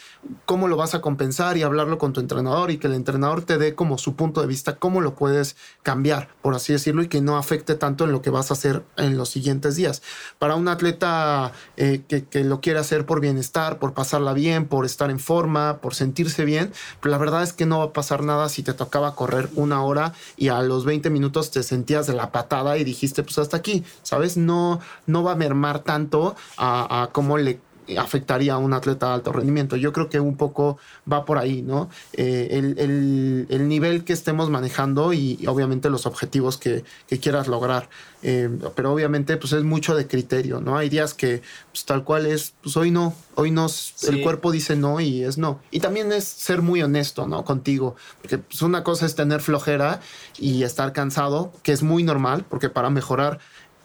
cómo 0.45 0.69
lo 0.69 0.77
vas 0.77 0.95
a 0.95 1.01
compensar 1.01 1.57
y 1.57 1.63
hablarlo 1.63 1.99
con 1.99 2.13
tu 2.13 2.21
entrenador 2.21 2.71
y 2.71 2.79
que 2.79 2.87
el 2.87 2.95
entrenador 2.95 3.43
te 3.43 3.59
dé 3.59 3.75
como 3.75 3.99
su 3.99 4.15
punto 4.15 4.41
de 4.41 4.47
vista, 4.47 4.77
cómo 4.77 5.01
lo 5.01 5.15
puedes 5.15 5.57
cambiar, 5.83 6.29
por 6.43 6.55
así 6.55 6.73
decirlo, 6.73 7.03
y 7.03 7.09
que 7.09 7.21
no 7.21 7.37
afecte 7.37 7.75
tanto 7.75 8.05
en 8.05 8.13
lo 8.13 8.23
que 8.23 8.31
vas 8.31 8.51
a 8.51 8.55
hacer 8.55 8.85
en 8.97 9.17
los 9.17 9.31
siguientes 9.31 9.77
días. 9.77 10.03
Para 10.39 10.55
un 10.55 10.69
atleta 10.69 11.53
eh, 11.77 12.03
que, 12.09 12.45
lo 12.45 12.61
quiere 12.61 12.79
hacer 12.79 13.07
por 13.07 13.21
bienestar, 13.21 13.79
por 13.79 13.95
pasarla 13.95 14.33
bien, 14.33 14.67
por 14.67 14.85
estar 14.85 15.11
en 15.11 15.19
forma, 15.19 15.79
por 15.79 15.95
sentirse 15.95 16.45
bien, 16.45 16.73
pero 17.01 17.11
la 17.11 17.19
verdad 17.19 17.43
es 17.43 17.53
que 17.53 17.67
no 17.67 17.79
va 17.79 17.85
a 17.87 17.93
pasar 17.93 18.23
nada 18.23 18.49
si 18.49 18.63
te 18.63 18.75
tocaba 18.75 19.15
correr 19.15 19.49
una 19.55 19.83
hora 19.83 20.13
y 20.37 20.49
a 20.49 20.61
los 20.63 20.85
20 20.85 21.09
minutos 21.11 21.51
te 21.51 21.63
sentías 21.63 22.07
de 22.07 22.13
la 22.13 22.33
patada 22.33 22.77
y 22.77 22.85
dijiste, 22.85 23.23
pues 23.23 23.39
hasta 23.39 23.57
aquí, 23.57 23.85
¿sabes? 24.03 24.37
No, 24.37 24.81
no 25.07 25.23
va 25.23 25.33
a 25.33 25.37
mermar 25.37 25.81
tanto 25.81 26.37
a, 26.57 27.03
a 27.03 27.07
cómo 27.13 27.39
le 27.39 27.61
afectaría 27.99 28.55
a 28.55 28.59
un 28.59 28.73
atleta 28.73 29.09
de 29.09 29.15
alto 29.15 29.33
rendimiento. 29.33 29.77
Yo 29.77 29.93
creo 29.93 30.09
que 30.09 30.21
un 30.21 30.37
poco 30.37 30.79
va 31.11 31.25
por 31.25 31.39
ahí, 31.39 31.63
¿no? 31.63 31.91
Eh, 32.13 32.49
el, 32.53 32.79
el, 32.79 33.47
el, 33.51 33.69
nivel 33.69 34.05
que 34.05 34.13
estemos 34.13 34.51
manejando 34.51 35.13
y, 35.13 35.39
y 35.41 35.47
obviamente 35.47 35.91
los 35.91 36.07
objetivos 36.07 36.57
que, 36.57 36.85
que 37.09 37.19
quieras 37.19 37.49
lograr. 37.49 37.89
Eh, 38.27 38.49
pero 38.75 38.91
obviamente 38.91 39.37
pues 39.37 39.53
es 39.53 39.65
mucho 39.65 39.95
de 39.95 40.07
criterio, 40.07 40.59
¿no? 40.59 40.79
Hay 40.79 40.89
días 40.89 41.13
que 41.13 41.43
pues, 41.71 41.85
tal 41.85 42.05
cual 42.05 42.25
es, 42.25 42.55
pues 42.63 42.75
hoy 42.79 42.91
no, 42.91 43.15
hoy 43.35 43.51
no, 43.51 43.69
sí. 43.69 44.07
el 44.09 44.23
cuerpo 44.23 44.51
dice 44.51 44.77
no 44.77 44.99
y 44.99 45.25
es 45.25 45.37
no. 45.37 45.61
Y 45.71 45.81
también 45.81 46.11
es 46.11 46.25
ser 46.25 46.63
muy 46.63 46.83
honesto, 46.83 47.29
¿no? 47.29 47.45
Contigo, 47.45 47.97
porque 48.23 48.39
pues, 48.39 48.63
una 48.63 48.83
cosa 48.83 49.05
es 49.05 49.15
tener 49.15 49.43
flojera 49.43 50.01
y 50.39 50.63
estar 50.63 50.95
cansado, 50.95 51.53
que 51.63 51.73
es 51.73 51.83
muy 51.83 52.03
normal, 52.03 52.47
porque 52.49 52.71
para 52.71 52.89
mejorar 52.89 53.41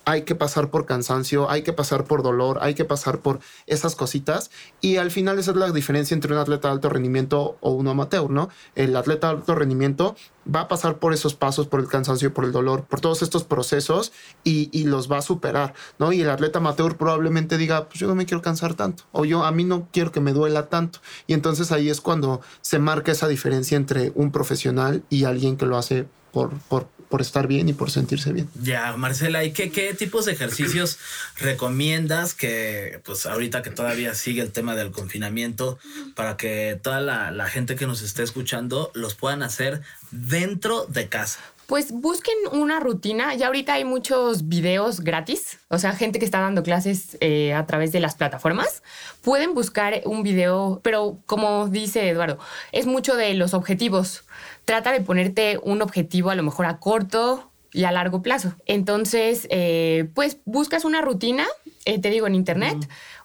hay 0.10 0.24
que 0.24 0.34
pasar 0.34 0.72
por 0.72 0.88
cansancio, 0.88 1.52
hay 1.52 1.62
que 1.62 1.72
pasar 1.72 2.06
por 2.06 2.24
dolor, 2.24 2.58
hay 2.62 2.74
que 2.74 2.84
pasar 2.84 3.20
por 3.20 3.40
esas 3.68 3.96
cositas. 3.96 4.50
Y 4.82 4.98
al 4.98 5.12
final 5.12 5.38
esa 5.38 5.52
es 5.52 5.58
la 5.58 5.72
diferencia 5.72 6.16
entre 6.16 6.34
un 6.34 6.40
atleta 6.40 6.68
de 6.68 6.74
alto 6.74 6.90
rendimiento 6.90 7.58
o 7.62 7.74
un 7.74 7.88
amateur, 7.88 8.28
¿no? 8.28 8.50
El 8.74 8.96
atleta 8.96 9.28
de 9.28 9.34
alto 9.38 9.54
rendimiento 9.54 10.16
va 10.54 10.62
a 10.62 10.68
pasar 10.68 10.98
por 10.98 11.14
esos 11.14 11.36
pasos, 11.36 11.68
por 11.68 11.80
el 11.80 11.88
cansancio, 11.88 12.34
por 12.34 12.44
el 12.44 12.52
dolor, 12.52 12.86
por 12.86 13.02
todos 13.02 13.22
estos 13.22 13.44
procesos 13.44 14.12
y, 14.44 14.70
y, 14.72 14.86
los 14.86 15.12
va 15.12 15.20
a 15.20 15.22
superar, 15.22 15.76
¿no? 16.00 16.12
Y 16.12 16.22
el 16.22 16.30
atleta 16.32 16.58
amateur 16.58 16.98
probablemente 16.98 17.60
diga, 17.60 17.88
pues 17.88 18.00
yo 18.00 18.08
no 18.08 18.16
me 18.16 18.26
quiero 18.26 18.42
cansar 18.42 18.74
tanto, 18.74 19.04
o 19.12 19.26
yo 19.26 19.44
a 19.44 19.52
mí 19.52 19.64
no 19.64 19.90
quiero 19.92 20.12
que 20.12 20.22
me 20.22 20.34
duela 20.34 20.70
tanto. 20.70 21.02
Y 21.28 21.34
entonces 21.34 21.72
ahí 21.72 21.88
es 21.88 22.02
cuando 22.02 22.42
se 22.62 22.80
marca 22.80 23.12
esa 23.12 23.28
diferencia 23.28 23.78
entre 23.78 24.12
un 24.16 24.32
profesional 24.32 25.04
y 25.12 25.26
alguien 25.26 25.56
que 25.56 25.68
lo 25.68 25.78
hace 25.78 26.08
por, 26.32 26.58
por, 26.68 26.88
por 27.10 27.22
estar 27.22 27.48
bien 27.48 27.68
y 27.68 27.74
por 27.74 27.92
sentirse 27.92 28.32
bien. 28.32 28.50
Ya, 28.62 28.96
Marcela, 28.96 29.44
¿y 29.44 29.52
qué, 29.52 29.72
qué 29.72 29.94
tipos 29.94 30.26
de 30.26 30.34
ejercicios 30.34 31.00
recomiendas 31.38 32.34
que, 32.34 33.02
pues 33.04 33.26
ahorita 33.26 33.62
que 33.64 33.72
todavía 33.72 34.14
sigue 34.14 34.42
el 34.42 34.52
tema 34.52 34.76
del 34.76 34.92
confinamiento, 34.92 35.80
para 36.16 36.38
que 36.38 36.80
toda 36.82 37.02
la, 37.02 37.32
la 37.32 37.48
gente 37.48 37.76
que 37.76 37.88
nos 37.88 38.02
esté 38.02 38.24
escuchando 38.24 38.92
los 38.94 39.16
puedan 39.16 39.44
hacer 39.44 39.82
dentro 40.12 40.86
de 40.86 41.10
casa? 41.10 41.40
Pues 41.70 41.92
busquen 41.92 42.36
una 42.52 42.80
rutina. 42.80 43.36
Ya 43.36 43.46
ahorita 43.46 43.74
hay 43.74 43.86
muchos 43.86 44.50
videos 44.50 45.02
gratis, 45.02 45.60
o 45.68 45.78
sea, 45.78 45.94
gente 45.94 46.18
que 46.18 46.26
está 46.26 46.40
dando 46.40 46.64
clases 46.64 47.16
eh, 47.22 47.54
a 47.54 47.68
través 47.68 47.92
de 47.92 48.00
las 48.00 48.16
plataformas. 48.16 48.82
Pueden 49.22 49.54
buscar 49.54 50.02
un 50.06 50.24
video, 50.24 50.82
pero 50.84 51.20
como 51.28 51.68
dice 51.68 52.10
Eduardo, 52.10 52.40
es 52.72 52.88
mucho 52.88 53.16
de 53.16 53.36
los 53.36 53.54
objetivos. 53.54 54.24
Trata 54.70 54.92
de 54.92 55.02
ponerte 55.02 55.60
un 55.64 55.82
objetivo 55.82 56.30
a 56.30 56.36
lo 56.36 56.44
mejor 56.44 56.68
a 56.68 56.78
corto 56.78 57.50
y 57.74 57.86
a 57.86 57.92
largo 57.92 58.22
plazo. 58.22 58.54
Entonces, 58.68 59.48
eh, 59.50 60.12
pues 60.14 60.38
buscas 60.46 60.86
una 60.86 61.02
rutina, 61.02 61.48
eh, 61.86 62.00
te 62.00 62.12
digo, 62.12 62.28
en 62.28 62.36
internet. 62.36 62.78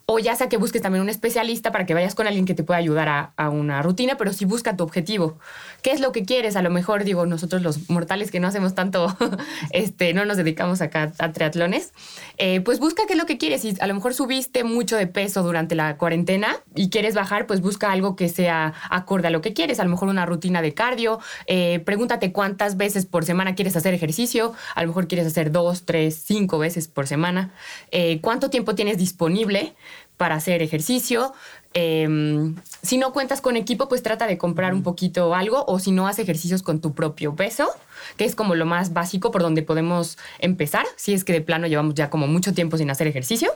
O 0.07 0.19
ya 0.19 0.37
sea 0.37 0.49
que 0.49 0.59
busques 0.59 0.83
también 0.83 1.03
un 1.03 1.09
especialista 1.09 1.73
para 1.73 1.87
que 1.87 1.95
vayas 1.95 2.15
con 2.15 2.27
alguien 2.27 2.45
que 2.45 2.55
te 2.55 2.63
pueda 2.63 2.79
ayudar 2.79 3.33
a, 3.37 3.51
una 3.51 3.83
rutina, 3.83 4.17
pero 4.17 4.33
si 4.33 4.45
busca 4.45 4.77
tu 4.77 4.85
objetivo. 4.85 5.39
¿Qué 5.83 5.93
es 5.93 6.01
lo 6.01 6.13
que 6.13 6.25
quieres? 6.25 6.57
A 6.57 6.63
lo 6.63 6.71
mejor, 6.71 7.05
digo, 7.05 7.27
nosotros 7.27 7.63
los 7.63 7.89
mortales 7.91 8.31
que 8.31 8.41
no 8.41 8.49
hacemos 8.49 8.75
tanto, 8.75 9.15
este, 9.71 10.13
no 10.15 10.25
nos 10.25 10.37
dedicamos 10.37 10.81
acá 10.81 11.13
a 11.19 11.33
triatlones, 11.33 11.93
eh, 12.39 12.61
pues 12.61 12.81
busca 12.81 13.05
qué 13.07 13.13
es 13.13 13.19
lo 13.19 13.27
que 13.27 13.39
quieres. 13.39 13.63
Si 13.63 13.75
a 13.81 13.87
lo 13.87 13.95
mejor 13.95 14.15
subiste 14.15 14.65
mucho 14.65 14.97
de 14.97 15.07
peso 15.07 15.43
durante 15.43 15.75
la 15.75 15.97
cuarentena 15.97 16.57
y 16.75 16.91
quieres 16.91 17.15
bajar, 17.15 17.47
pues 17.47 17.61
busca 17.61 17.93
algo 17.93 18.17
que 18.17 18.29
sea 18.29 18.75
acorde 18.91 19.29
a 19.29 19.31
lo 19.31 19.41
que 19.41 19.53
quieres. 19.53 19.79
A 19.81 19.85
lo 19.85 19.91
mejor 19.91 20.09
una 20.09 20.27
rutina 20.27 20.63
de 20.63 20.75
cardio. 20.75 21.21
Eh, 21.47 21.81
pregúntate 21.85 22.33
cuántas 22.33 22.77
veces 22.77 23.07
por 23.07 23.25
semana 23.25 23.55
quieres 23.55 23.77
hacer 23.77 23.95
ejercicio. 23.95 24.53
A 24.75 24.83
lo 24.83 24.89
mejor 24.89 25.07
quieres 25.07 25.27
hacer 25.27 25.53
dos, 25.53 25.85
tres, 25.85 26.23
cinco 26.25 26.59
veces 26.59 26.89
por 26.89 27.07
semana. 27.07 27.53
Eh, 27.91 28.21
¿Cuánto 28.21 28.51
tiempo 28.51 28.75
tienes 28.75 28.99
disponible? 28.99 29.75
Para 30.17 30.37
hacer 30.37 30.63
ejercicio. 30.63 31.33
Eh, 31.75 32.55
si 32.83 32.99
no 32.99 33.13
cuentas 33.13 33.41
con 33.41 33.57
equipo, 33.57 33.89
pues 33.89 34.03
trata 34.03 34.27
de 34.27 34.39
comprar 34.39 34.75
un 34.75 34.83
poquito 34.83 35.35
algo 35.35 35.65
o 35.67 35.79
si 35.79 35.91
no, 35.91 36.07
haz 36.07 36.19
ejercicios 36.19 36.63
con 36.63 36.81
tu 36.81 36.95
propio 36.95 37.35
peso, 37.35 37.69
que 38.17 38.25
es 38.25 38.35
como 38.35 38.55
lo 38.55 38.67
más 38.67 38.93
básico 38.93 39.31
por 39.31 39.43
donde 39.43 39.63
podemos 39.63 40.19
empezar, 40.39 40.87
si 40.97 41.15
es 41.15 41.25
que 41.25 41.33
de 41.33 41.41
plano 41.41 41.67
llevamos 41.67 41.95
ya 41.95 42.11
como 42.11 42.27
mucho 42.27 42.55
tiempo 42.55 42.79
sin 42.79 42.91
hacer 42.91 43.07
ejercicio. 43.07 43.51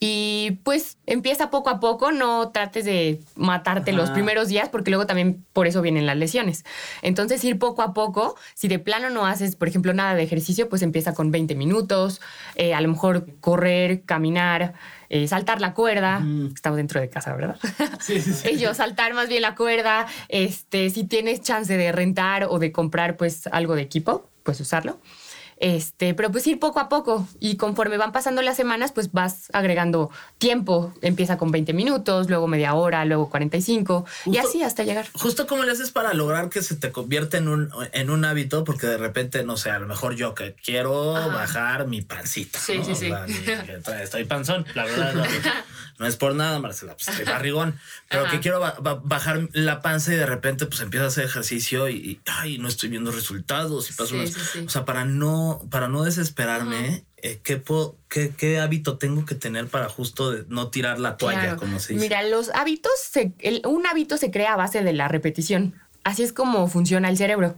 Y 0.00 0.60
pues 0.62 0.98
empieza 1.06 1.50
poco 1.50 1.70
a 1.70 1.80
poco, 1.80 2.12
no 2.12 2.50
trates 2.50 2.84
de 2.84 3.20
matarte 3.34 3.90
Ajá. 3.90 3.98
los 4.00 4.10
primeros 4.10 4.48
días 4.48 4.68
porque 4.68 4.90
luego 4.90 5.06
también 5.06 5.44
por 5.52 5.66
eso 5.66 5.82
vienen 5.82 6.06
las 6.06 6.16
lesiones. 6.16 6.64
Entonces 7.02 7.42
ir 7.44 7.58
poco 7.58 7.82
a 7.82 7.94
poco, 7.94 8.36
si 8.54 8.68
de 8.68 8.78
plano 8.78 9.10
no 9.10 9.26
haces, 9.26 9.56
por 9.56 9.66
ejemplo, 9.66 9.92
nada 9.94 10.14
de 10.14 10.22
ejercicio, 10.22 10.68
pues 10.68 10.82
empieza 10.82 11.14
con 11.14 11.32
20 11.32 11.56
minutos, 11.56 12.20
eh, 12.54 12.74
a 12.74 12.80
lo 12.80 12.88
mejor 12.88 13.26
correr, 13.40 14.02
caminar, 14.04 14.74
eh, 15.08 15.26
saltar 15.26 15.60
la 15.60 15.74
cuerda. 15.74 16.20
Mm. 16.20 16.52
Estamos 16.54 16.76
dentro 16.76 17.00
de 17.00 17.08
casa, 17.08 17.34
¿verdad? 17.34 17.58
Sí, 18.00 18.20
sí, 18.20 18.32
sí. 18.32 18.48
Ellos 18.50 18.76
saltar 18.76 19.14
más 19.14 19.28
bien 19.28 19.42
la 19.42 19.54
cuerda. 19.54 20.06
Este, 20.28 20.90
si 20.90 21.04
tienes 21.04 21.40
chance 21.40 21.76
de 21.76 21.90
rentar 21.90 22.46
o 22.48 22.58
de 22.58 22.70
comprar 22.70 23.16
pues 23.16 23.48
algo 23.48 23.74
de 23.74 23.82
equipo, 23.82 24.28
pues 24.44 24.60
usarlo. 24.60 24.98
Este, 25.60 26.14
pero 26.14 26.30
pues 26.30 26.46
ir 26.46 26.60
poco 26.60 26.78
a 26.78 26.88
poco 26.88 27.26
y 27.40 27.56
conforme 27.56 27.96
van 27.96 28.12
pasando 28.12 28.42
las 28.42 28.56
semanas, 28.56 28.92
pues 28.92 29.12
vas 29.12 29.48
agregando 29.52 30.10
tiempo. 30.38 30.94
Empieza 31.02 31.36
con 31.36 31.50
20 31.50 31.72
minutos, 31.72 32.28
luego 32.28 32.46
media 32.46 32.74
hora, 32.74 33.04
luego 33.04 33.28
45 33.28 34.04
justo, 34.24 34.30
y 34.30 34.38
así 34.38 34.62
hasta 34.62 34.84
llegar. 34.84 35.06
Justo 35.14 35.46
como 35.46 35.64
le 35.64 35.72
haces 35.72 35.90
para 35.90 36.14
lograr 36.14 36.48
que 36.48 36.62
se 36.62 36.76
te 36.76 36.92
convierta 36.92 37.38
en 37.38 37.48
un, 37.48 37.70
en 37.92 38.10
un 38.10 38.24
hábito, 38.24 38.62
porque 38.64 38.86
de 38.86 38.98
repente, 38.98 39.42
no 39.44 39.56
sé, 39.56 39.70
a 39.70 39.78
lo 39.78 39.86
mejor 39.88 40.14
yo 40.14 40.34
que 40.34 40.54
quiero 40.54 41.16
Ajá. 41.16 41.28
bajar 41.28 41.86
mi 41.88 42.02
pancita. 42.02 42.58
Sí, 42.58 42.78
¿no? 42.78 42.84
sí, 42.84 42.94
sí. 42.94 43.10
O 43.10 43.84
sea, 43.84 44.02
estoy 44.02 44.24
panzón, 44.24 44.64
la 44.74 44.84
verdad. 44.84 45.14
No, 45.14 45.24
no, 45.98 46.06
es 46.06 46.16
por 46.16 46.34
nada, 46.34 46.60
Marcela, 46.60 46.94
pues 46.94 47.08
estoy 47.08 47.24
barrigón, 47.32 47.78
pero 48.08 48.22
Ajá. 48.22 48.30
que 48.30 48.40
quiero 48.40 48.60
ba 48.60 48.76
bajar 49.02 49.48
la 49.52 49.80
panza 49.82 50.12
y 50.12 50.16
de 50.16 50.26
repente 50.26 50.66
pues 50.66 50.80
empiezo 50.80 51.04
a 51.04 51.08
hacer 51.08 51.24
ejercicio 51.24 51.88
y, 51.88 51.96
y 51.96 52.20
ay, 52.26 52.58
no 52.58 52.68
estoy 52.68 52.88
viendo 52.88 53.10
resultados 53.10 53.90
y 53.90 53.94
paso 53.94 54.10
sí, 54.10 54.16
unas, 54.16 54.30
sí, 54.30 54.40
sí. 54.52 54.58
o 54.66 54.68
sea, 54.68 54.84
para 54.84 55.04
no 55.04 55.47
para 55.70 55.88
no 55.88 56.04
desesperarme, 56.04 57.04
eh, 57.16 57.40
¿qué, 57.42 57.56
puedo, 57.56 57.96
qué, 58.08 58.30
qué, 58.36 58.58
hábito 58.58 58.98
tengo 58.98 59.24
que 59.24 59.34
tener 59.34 59.66
para 59.68 59.88
justo 59.88 60.34
no 60.48 60.68
tirar 60.68 60.98
la 60.98 61.16
toalla, 61.16 61.40
claro. 61.40 61.58
como 61.58 61.78
se 61.80 61.94
dice? 61.94 62.04
Mira, 62.04 62.22
los 62.22 62.50
hábitos, 62.54 62.92
se, 63.10 63.32
el, 63.38 63.62
un 63.66 63.86
hábito 63.86 64.16
se 64.16 64.30
crea 64.30 64.54
a 64.54 64.56
base 64.56 64.82
de 64.82 64.92
la 64.92 65.08
repetición. 65.08 65.74
Así 66.04 66.22
es 66.22 66.32
como 66.32 66.68
funciona 66.68 67.08
el 67.08 67.16
cerebro. 67.16 67.56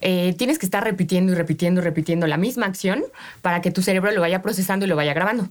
eh, 0.00 0.34
tienes 0.38 0.58
que 0.58 0.66
estar 0.66 0.82
repitiendo 0.84 1.32
y 1.32 1.34
repitiendo 1.34 1.80
y 1.80 1.84
repitiendo 1.84 2.26
la 2.26 2.36
misma 2.36 2.66
acción 2.66 3.04
para 3.42 3.60
que 3.60 3.70
tu 3.70 3.82
cerebro 3.82 4.10
lo 4.12 4.20
vaya 4.20 4.42
procesando 4.42 4.86
y 4.86 4.88
lo 4.88 4.96
vaya 4.96 5.12
grabando. 5.12 5.48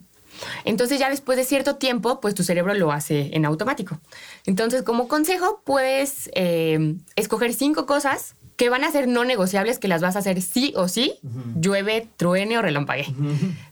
Entonces 0.66 1.00
ya 1.00 1.10
después 1.10 1.38
de 1.38 1.44
cierto 1.44 1.76
tiempo, 1.76 2.20
pues 2.22 2.36
tu 2.36 2.44
cerebro 2.44 2.74
lo 2.74 2.92
hace 2.92 3.30
en 3.34 3.46
automático. 3.46 4.00
Entonces, 4.46 4.84
como 4.84 5.08
consejo, 5.08 5.62
puedes 5.66 6.30
eh, 6.34 6.96
escoger 7.16 7.54
cinco 7.54 7.86
cosas 7.86 8.36
que 8.60 8.70
van 8.70 8.84
a 8.84 8.92
ser 8.92 9.08
no 9.08 9.24
negociables, 9.24 9.80
que 9.80 9.88
las 9.88 10.02
vas 10.02 10.18
a 10.18 10.20
hacer 10.20 10.42
sí 10.42 10.74
o 10.76 10.90
sí, 10.90 11.14
llueve, 11.56 12.10
truene 12.18 12.58
o 12.58 12.62
relampague. 12.62 13.06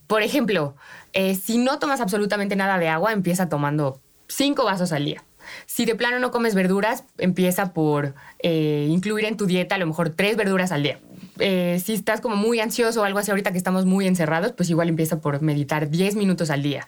Por 0.08 0.22
ejemplo, 0.22 0.76
eh, 1.12 1.36
si 1.36 1.58
no 1.58 1.78
tomas 1.78 2.00
absolutamente 2.00 2.56
nada 2.56 2.80
de 2.80 2.88
agua, 2.88 3.12
empieza 3.12 3.50
tomando 3.50 4.00
cinco 4.30 4.64
vasos 4.64 4.94
al 4.94 5.04
día. 5.04 5.26
Si 5.66 5.84
de 5.84 5.96
plano 5.96 6.20
no 6.20 6.32
comes 6.32 6.56
verduras, 6.56 7.04
empieza 7.18 7.74
por 7.74 8.16
eh, 8.40 8.88
incluir 8.90 9.26
en 9.26 9.36
tu 9.36 9.46
dieta 9.46 9.76
a 9.76 9.78
lo 9.78 9.88
mejor 9.88 10.12
tres 10.12 10.38
verduras 10.38 10.72
al 10.72 10.84
día. 10.84 11.00
Eh, 11.40 11.82
si 11.84 11.94
estás 11.94 12.22
como 12.22 12.38
muy 12.38 12.62
ansioso 12.62 13.02
o 13.02 13.04
algo 13.04 13.20
así 13.20 13.30
ahorita 13.30 13.52
que 13.52 13.58
estamos 13.58 13.86
muy 13.86 14.08
encerrados, 14.08 14.54
pues 14.54 14.70
igual 14.70 14.88
empieza 14.88 15.20
por 15.20 15.42
meditar 15.42 15.90
10 15.90 16.16
minutos 16.16 16.50
al 16.50 16.64
día. 16.64 16.88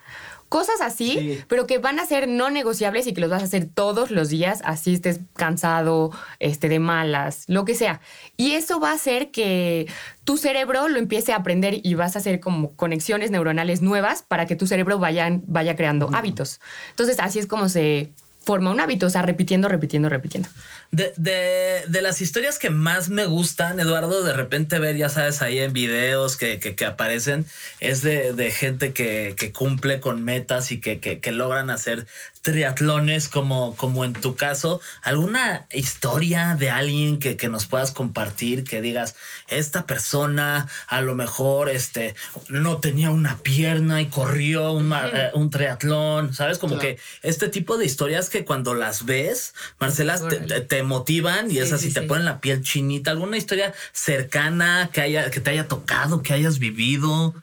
Cosas 0.49 0.81
así, 0.81 1.43
pero 1.47 1.67
que 1.67 1.77
van 1.77 1.99
a 1.99 2.05
ser 2.05 2.27
no 2.27 2.49
negociables 2.49 3.05
y 3.05 3.13
que 3.13 3.21
los 3.21 3.29
vas 3.29 3.43
a 3.43 3.45
hacer 3.45 3.69
todos 3.71 4.09
los 4.09 4.29
días, 4.29 4.62
así 4.65 4.95
estés 4.95 5.19
cansado, 5.35 6.12
este, 6.39 6.69
de 6.69 6.79
malas, 6.79 7.43
lo 7.47 7.65
que 7.65 7.75
sea. 7.75 8.01
Y 8.35 8.53
eso 8.53 8.79
va 8.79 8.89
a 8.89 8.95
hacer 8.95 9.29
que 9.29 9.88
tu 10.23 10.38
cerebro 10.38 10.88
lo 10.88 10.97
empiece 10.97 11.33
a 11.33 11.38
aprender 11.38 11.79
y 11.83 11.93
vas 11.93 12.15
a 12.15 12.19
hacer 12.19 12.39
como 12.39 12.75
conexiones 12.75 13.29
neuronales 13.29 13.83
nuevas 13.83 14.23
para 14.23 14.47
que 14.47 14.55
tu 14.55 14.65
cerebro 14.65 14.97
vaya, 14.97 15.29
vaya 15.45 15.75
creando 15.75 16.09
hábitos. 16.13 16.59
Entonces, 16.89 17.19
así 17.19 17.38
es 17.38 17.45
como 17.45 17.69
se 17.69 18.12
forma 18.49 18.71
un 18.71 18.79
hábito, 18.79 19.05
o 19.05 19.09
sea, 19.12 19.21
repitiendo, 19.21 19.67
repitiendo, 19.67 20.09
repitiendo. 20.09 20.49
De, 20.89 21.13
de, 21.17 21.83
de, 21.88 22.01
las 22.01 22.19
historias 22.19 22.57
que 22.57 22.71
más 22.71 23.09
me 23.09 23.27
gustan, 23.27 23.79
Eduardo, 23.79 24.23
de 24.23 24.33
repente 24.33 24.79
ver, 24.79 24.97
ya 24.97 25.07
sabes, 25.07 25.43
ahí 25.43 25.59
en 25.59 25.71
videos 25.71 26.35
que, 26.35 26.59
que, 26.59 26.83
aparecen, 26.83 27.45
es 27.79 28.01
de, 28.01 28.33
de 28.33 28.49
gente 28.49 28.91
que, 28.91 29.35
que, 29.38 29.51
cumple 29.51 29.99
con 29.99 30.23
metas 30.23 30.71
y 30.71 30.81
que, 30.81 31.21
logran 31.31 31.69
hacer 31.69 32.07
triatlones 32.41 33.28
como, 33.28 33.75
como 33.75 34.06
en 34.06 34.13
tu 34.13 34.36
caso. 34.36 34.82
¿Alguna 35.02 35.67
historia 35.71 36.56
de 36.58 36.69
alguien 36.69 37.19
que, 37.19 37.38
nos 37.49 37.65
puedas 37.65 37.91
compartir 37.91 38.63
que 38.63 38.82
digas, 38.82 39.15
esta 39.47 39.86
persona 39.86 40.67
a 40.88 41.02
lo 41.02 41.15
mejor 41.15 41.69
este, 41.69 42.15
no 42.47 42.78
tenía 42.78 43.10
una 43.10 43.38
pierna 43.38 44.02
y 44.02 44.08
corrió 44.08 44.71
un, 44.71 44.93
eh, 44.93 45.32
un 45.34 45.49
triatlón? 45.49 46.34
¿Sabes? 46.34 46.58
Como 46.58 46.78
que 46.78 46.97
este 47.21 47.49
tipo 47.49 47.78
de 47.78 47.86
historias 47.86 48.30
que 48.30 48.45
cuando 48.45 48.73
las 48.73 49.06
ves, 49.06 49.54
Marcela, 49.80 50.19
te 50.67 50.84
motivan 50.84 51.52
y 51.52 51.60
es 51.60 51.73
así, 51.73 51.91
te 51.91 52.04
ponen 52.04 52.25
la 52.25 52.39
piel 52.39 52.62
chinita. 52.62 53.12
¿Alguna 53.12 53.38
historia 53.38 53.73
cercana 53.91 54.89
que, 54.91 55.02
haya, 55.02 55.30
que 55.32 55.39
te 55.39 55.52
haya 55.52 55.67
tocado, 55.67 56.21
que 56.21 56.34
hayas 56.34 56.60
vivido? 56.60 57.34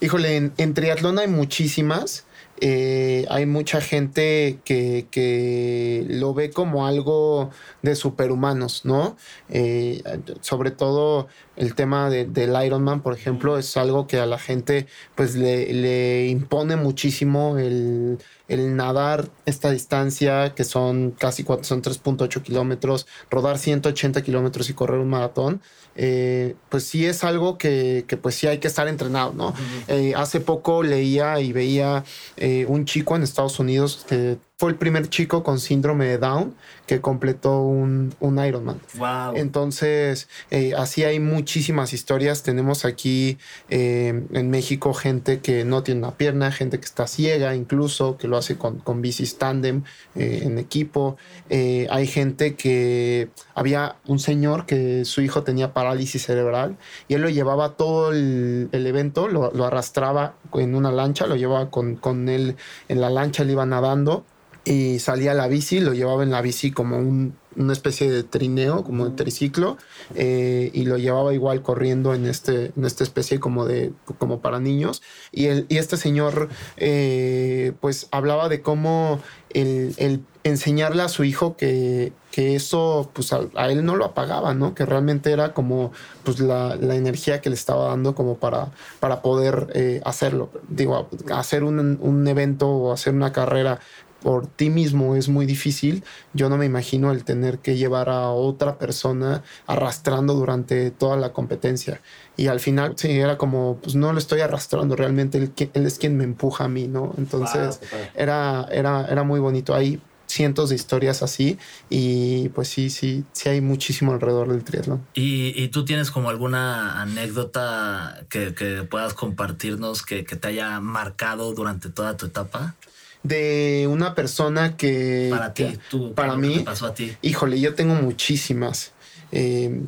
Híjole, 0.00 0.36
en, 0.36 0.52
en 0.56 0.74
triatlón 0.74 1.18
hay 1.18 1.28
muchísimas. 1.28 2.24
Eh, 2.64 3.26
hay 3.28 3.44
mucha 3.44 3.80
gente 3.80 4.60
que, 4.64 5.08
que, 5.10 6.06
lo 6.08 6.32
ve 6.32 6.50
como 6.50 6.86
algo 6.86 7.50
de 7.82 7.96
superhumanos, 7.96 8.84
¿no? 8.84 9.16
Eh, 9.48 10.00
sobre 10.42 10.70
todo 10.70 11.26
el 11.56 11.74
tema 11.74 12.08
de, 12.08 12.24
del 12.24 12.54
Ironman, 12.64 13.02
por 13.02 13.14
ejemplo, 13.14 13.58
es 13.58 13.76
algo 13.76 14.06
que 14.06 14.18
a 14.18 14.26
la 14.26 14.38
gente 14.38 14.86
pues 15.14 15.34
le, 15.34 15.72
le 15.72 16.26
impone 16.28 16.76
muchísimo 16.76 17.58
el, 17.58 18.18
el, 18.48 18.74
nadar 18.76 19.28
esta 19.44 19.70
distancia, 19.70 20.54
que 20.54 20.64
son 20.64 21.10
casi 21.12 21.44
son 21.62 21.82
3.8 21.82 22.42
kilómetros, 22.42 23.06
rodar 23.30 23.58
180 23.58 24.22
kilómetros 24.22 24.70
y 24.70 24.74
correr 24.74 25.00
un 25.00 25.10
maratón. 25.10 25.60
Eh, 25.94 26.56
pues 26.70 26.84
sí 26.84 27.04
es 27.04 27.22
algo 27.22 27.58
que, 27.58 28.04
que, 28.08 28.16
pues 28.16 28.34
sí 28.34 28.46
hay 28.46 28.58
que 28.58 28.68
estar 28.68 28.88
entrenado, 28.88 29.34
¿no? 29.34 29.52
Eh, 29.88 30.14
hace 30.16 30.40
poco 30.40 30.82
leía 30.82 31.38
y 31.40 31.52
veía 31.52 32.04
eh, 32.38 32.64
un 32.66 32.86
chico 32.86 33.14
en 33.14 33.22
Estados 33.22 33.58
Unidos 33.58 34.06
que 34.08 34.38
fue 34.62 34.70
el 34.70 34.76
primer 34.76 35.08
chico 35.08 35.42
con 35.42 35.58
síndrome 35.58 36.04
de 36.04 36.18
Down 36.18 36.54
que 36.86 37.00
completó 37.00 37.62
un, 37.62 38.14
un 38.20 38.38
Ironman. 38.38 38.78
Wow. 38.94 39.34
Entonces, 39.34 40.28
eh, 40.52 40.72
así 40.76 41.02
hay 41.02 41.18
muchísimas 41.18 41.92
historias. 41.92 42.44
Tenemos 42.44 42.84
aquí 42.84 43.38
eh, 43.70 44.22
en 44.32 44.50
México 44.50 44.94
gente 44.94 45.40
que 45.40 45.64
no 45.64 45.82
tiene 45.82 45.98
una 45.98 46.12
pierna, 46.12 46.52
gente 46.52 46.78
que 46.78 46.84
está 46.84 47.08
ciega 47.08 47.56
incluso, 47.56 48.16
que 48.18 48.28
lo 48.28 48.36
hace 48.36 48.56
con, 48.56 48.78
con 48.78 49.02
bicis 49.02 49.36
tandem 49.36 49.82
eh, 50.14 50.42
en 50.44 50.58
equipo. 50.58 51.16
hay 51.50 52.06
gente 52.06 52.54
que 52.54 53.30
había 53.56 53.96
un 54.06 54.20
señor 54.20 54.64
que 54.64 55.04
su 55.04 55.22
hijo 55.22 55.42
tenía 55.42 55.72
parálisis 55.72 56.22
cerebral 56.22 56.76
y 57.08 57.14
él 57.14 57.22
lo 57.22 57.30
llevaba 57.30 57.70
todo 57.70 58.12
el, 58.12 58.68
el 58.70 58.86
evento, 58.86 59.26
lo, 59.26 59.50
lo, 59.50 59.64
arrastraba 59.64 60.36
en 60.54 60.76
una 60.76 60.92
lancha, 60.92 61.26
lo 61.26 61.34
llevaba 61.34 61.68
con, 61.68 61.96
con 61.96 62.28
él 62.28 62.54
en 62.88 63.00
la 63.00 63.10
lancha, 63.10 63.42
le 63.42 63.54
iba 63.54 63.66
nadando 63.66 64.24
y 64.64 64.98
salía 65.00 65.34
la 65.34 65.48
bici, 65.48 65.80
lo 65.80 65.92
llevaba 65.92 66.22
en 66.22 66.30
la 66.30 66.40
bici 66.40 66.70
como 66.70 66.98
un, 66.98 67.34
una 67.56 67.72
especie 67.72 68.10
de 68.10 68.22
trineo, 68.22 68.84
como 68.84 69.08
de 69.08 69.16
triciclo, 69.16 69.76
eh, 70.14 70.70
y 70.72 70.84
lo 70.84 70.98
llevaba 70.98 71.34
igual 71.34 71.62
corriendo 71.62 72.14
en, 72.14 72.26
este, 72.26 72.72
en 72.76 72.84
esta 72.84 73.02
especie 73.02 73.40
como 73.40 73.66
de 73.66 73.92
como 74.18 74.40
para 74.40 74.60
niños. 74.60 75.02
Y, 75.32 75.46
el, 75.46 75.66
y 75.68 75.78
este 75.78 75.96
señor 75.96 76.48
eh, 76.76 77.72
pues 77.80 78.08
hablaba 78.12 78.48
de 78.48 78.62
cómo 78.62 79.20
el, 79.50 79.94
el, 79.98 80.20
enseñarle 80.44 81.02
a 81.02 81.08
su 81.08 81.24
hijo 81.24 81.56
que, 81.56 82.12
que 82.30 82.54
eso 82.56 83.10
pues 83.12 83.32
a, 83.32 83.42
a, 83.54 83.70
él 83.70 83.84
no 83.84 83.96
lo 83.96 84.04
apagaba, 84.04 84.54
¿no? 84.54 84.74
Que 84.74 84.86
realmente 84.86 85.32
era 85.32 85.54
como 85.54 85.92
pues 86.24 86.40
la, 86.40 86.76
la 86.76 86.94
energía 86.94 87.40
que 87.40 87.50
le 87.50 87.54
estaba 87.54 87.88
dando 87.88 88.14
como 88.14 88.36
para, 88.38 88.70
para 89.00 89.22
poder 89.22 89.68
eh, 89.74 90.00
hacerlo. 90.04 90.50
Digo, 90.68 91.08
hacer 91.34 91.64
un, 91.64 91.98
un 92.00 92.28
evento 92.28 92.68
o 92.68 92.92
hacer 92.92 93.12
una 93.12 93.32
carrera 93.32 93.80
por 94.22 94.46
ti 94.46 94.70
mismo 94.70 95.16
es 95.16 95.28
muy 95.28 95.46
difícil, 95.46 96.04
yo 96.32 96.48
no 96.48 96.56
me 96.56 96.66
imagino 96.66 97.10
el 97.12 97.24
tener 97.24 97.58
que 97.58 97.76
llevar 97.76 98.08
a 98.08 98.28
otra 98.30 98.78
persona 98.78 99.42
arrastrando 99.66 100.34
durante 100.34 100.90
toda 100.90 101.16
la 101.16 101.32
competencia. 101.32 102.00
Y 102.36 102.46
al 102.46 102.60
final, 102.60 102.94
sí, 102.96 103.10
era 103.10 103.36
como, 103.36 103.78
pues 103.82 103.94
no 103.94 104.12
lo 104.12 104.18
estoy 104.18 104.40
arrastrando, 104.40 104.96
realmente 104.96 105.38
él, 105.38 105.52
él 105.74 105.86
es 105.86 105.98
quien 105.98 106.16
me 106.16 106.24
empuja 106.24 106.64
a 106.64 106.68
mí, 106.68 106.88
¿no? 106.88 107.14
Entonces, 107.18 107.80
wow, 107.90 108.00
era, 108.14 108.68
era, 108.70 109.06
era 109.06 109.22
muy 109.22 109.40
bonito. 109.40 109.74
Hay 109.74 110.00
cientos 110.32 110.70
de 110.70 110.76
historias 110.76 111.22
así 111.22 111.58
y 111.90 112.48
pues 112.50 112.68
sí, 112.68 112.88
sí, 112.90 113.24
sí 113.32 113.50
hay 113.50 113.60
muchísimo 113.60 114.12
alrededor 114.12 114.48
del 114.48 114.64
triatlón. 114.64 115.06
¿Y, 115.14 115.52
y 115.62 115.68
tú 115.68 115.84
tienes 115.84 116.10
como 116.10 116.30
alguna 116.30 117.02
anécdota 117.02 118.24
que, 118.30 118.54
que 118.54 118.82
puedas 118.84 119.14
compartirnos 119.14 120.02
que, 120.02 120.24
que 120.24 120.36
te 120.36 120.48
haya 120.48 120.80
marcado 120.80 121.52
durante 121.52 121.90
toda 121.90 122.16
tu 122.16 122.26
etapa? 122.26 122.74
De 123.22 123.88
una 123.90 124.14
persona 124.14 124.76
que 124.76 125.28
para 125.30 125.54
ti, 125.54 125.78
tú, 125.88 126.14
para 126.14 126.36
mí, 126.36 126.58
¿qué 126.58 126.64
pasó 126.64 126.86
a 126.86 126.94
ti? 126.94 127.16
Híjole, 127.22 127.60
yo 127.60 127.74
tengo 127.74 127.94
muchísimas. 127.94 128.92
Eh, 129.30 129.80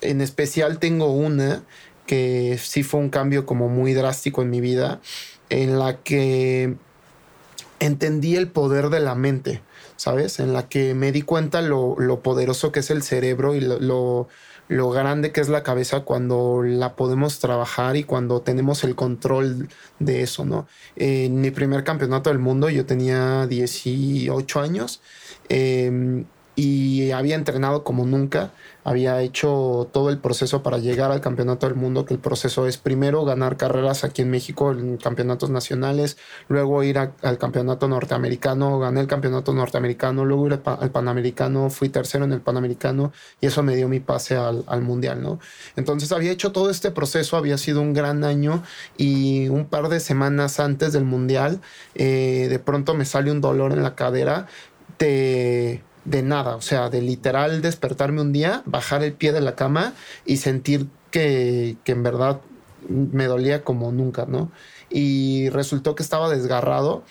en 0.00 0.20
especial 0.20 0.78
tengo 0.78 1.12
una 1.12 1.62
que 2.06 2.58
sí 2.62 2.82
fue 2.82 3.00
un 3.00 3.10
cambio 3.10 3.46
como 3.46 3.68
muy 3.68 3.94
drástico 3.94 4.42
en 4.42 4.50
mi 4.50 4.60
vida, 4.60 5.00
en 5.50 5.78
la 5.78 5.98
que 5.98 6.74
entendí 7.78 8.36
el 8.36 8.48
poder 8.48 8.88
de 8.90 9.00
la 9.00 9.14
mente, 9.14 9.60
¿sabes? 9.96 10.40
En 10.40 10.52
la 10.52 10.68
que 10.68 10.94
me 10.94 11.12
di 11.12 11.22
cuenta 11.22 11.62
lo, 11.62 11.96
lo 11.98 12.20
poderoso 12.22 12.72
que 12.72 12.80
es 12.80 12.90
el 12.90 13.02
cerebro 13.02 13.54
y 13.54 13.60
lo, 13.60 13.78
lo 13.80 14.28
lo 14.72 14.90
grande 14.90 15.32
que 15.32 15.40
es 15.40 15.48
la 15.48 15.62
cabeza 15.62 16.00
cuando 16.00 16.62
la 16.62 16.96
podemos 16.96 17.38
trabajar 17.38 17.96
y 17.96 18.04
cuando 18.04 18.40
tenemos 18.40 18.84
el 18.84 18.94
control 18.94 19.68
de 19.98 20.22
eso, 20.22 20.44
¿no? 20.44 20.66
En 20.96 21.40
mi 21.40 21.50
primer 21.50 21.84
campeonato 21.84 22.30
del 22.30 22.38
mundo 22.38 22.70
yo 22.70 22.86
tenía 22.86 23.46
18 23.46 24.60
años 24.60 25.02
eh, 25.48 26.24
y 26.56 27.10
había 27.10 27.34
entrenado 27.34 27.84
como 27.84 28.06
nunca 28.06 28.52
había 28.84 29.20
hecho 29.22 29.88
todo 29.92 30.10
el 30.10 30.18
proceso 30.18 30.62
para 30.62 30.78
llegar 30.78 31.10
al 31.12 31.20
campeonato 31.20 31.66
del 31.66 31.76
mundo, 31.76 32.04
que 32.04 32.14
el 32.14 32.20
proceso 32.20 32.66
es 32.66 32.78
primero 32.78 33.24
ganar 33.24 33.56
carreras 33.56 34.04
aquí 34.04 34.22
en 34.22 34.30
México 34.30 34.72
en 34.72 34.96
campeonatos 34.96 35.50
nacionales, 35.50 36.16
luego 36.48 36.82
ir 36.82 36.98
al 36.98 37.38
campeonato 37.38 37.88
norteamericano, 37.88 38.78
gané 38.78 39.00
el 39.00 39.06
campeonato 39.06 39.52
norteamericano, 39.52 40.24
luego 40.24 40.46
ir 40.46 40.60
al, 40.64 40.90
panamericano, 40.90 41.70
fui 41.70 41.88
tercero 41.88 42.24
en 42.24 42.32
el 42.32 42.40
panamericano 42.40 43.12
y 43.40 43.46
eso 43.46 43.62
me 43.62 43.76
dio 43.76 43.88
mi 43.88 44.00
pase 44.00 44.36
al, 44.36 44.64
al, 44.66 44.82
mundial, 44.82 45.22
¿no? 45.22 45.38
Entonces 45.76 46.12
había 46.12 46.32
hecho 46.32 46.52
todo 46.52 46.70
este 46.70 46.90
proceso, 46.90 47.36
había 47.36 47.58
sido 47.58 47.80
un 47.80 47.92
gran 47.92 48.24
año 48.24 48.62
y 48.96 49.48
un 49.48 49.66
par 49.66 49.88
de 49.88 50.00
semanas 50.00 50.60
antes 50.60 50.92
del 50.92 51.04
mundial, 51.04 51.60
eh, 51.94 52.46
de 52.50 52.58
pronto 52.58 52.94
me 52.94 53.04
sale 53.04 53.30
un 53.30 53.40
dolor 53.40 53.72
en 53.72 53.82
la 53.82 53.94
cadera, 53.94 54.46
te 54.96 55.82
de 56.04 56.22
nada, 56.22 56.56
o 56.56 56.60
sea, 56.60 56.90
de 56.90 57.00
literal 57.00 57.62
despertarme 57.62 58.20
un 58.20 58.32
día, 58.32 58.62
bajar 58.66 59.02
el 59.02 59.12
pie 59.12 59.32
de 59.32 59.40
la 59.40 59.54
cama 59.54 59.94
y 60.24 60.38
sentir 60.38 60.86
que, 61.10 61.76
que 61.84 61.92
en 61.92 62.02
verdad 62.02 62.40
me 62.88 63.26
dolía 63.26 63.62
como 63.64 63.92
nunca, 63.92 64.26
¿no? 64.26 64.50
Y 64.90 65.48
resultó 65.50 65.94
que 65.94 66.02
estaba 66.02 66.28
desgarrado 66.28 67.04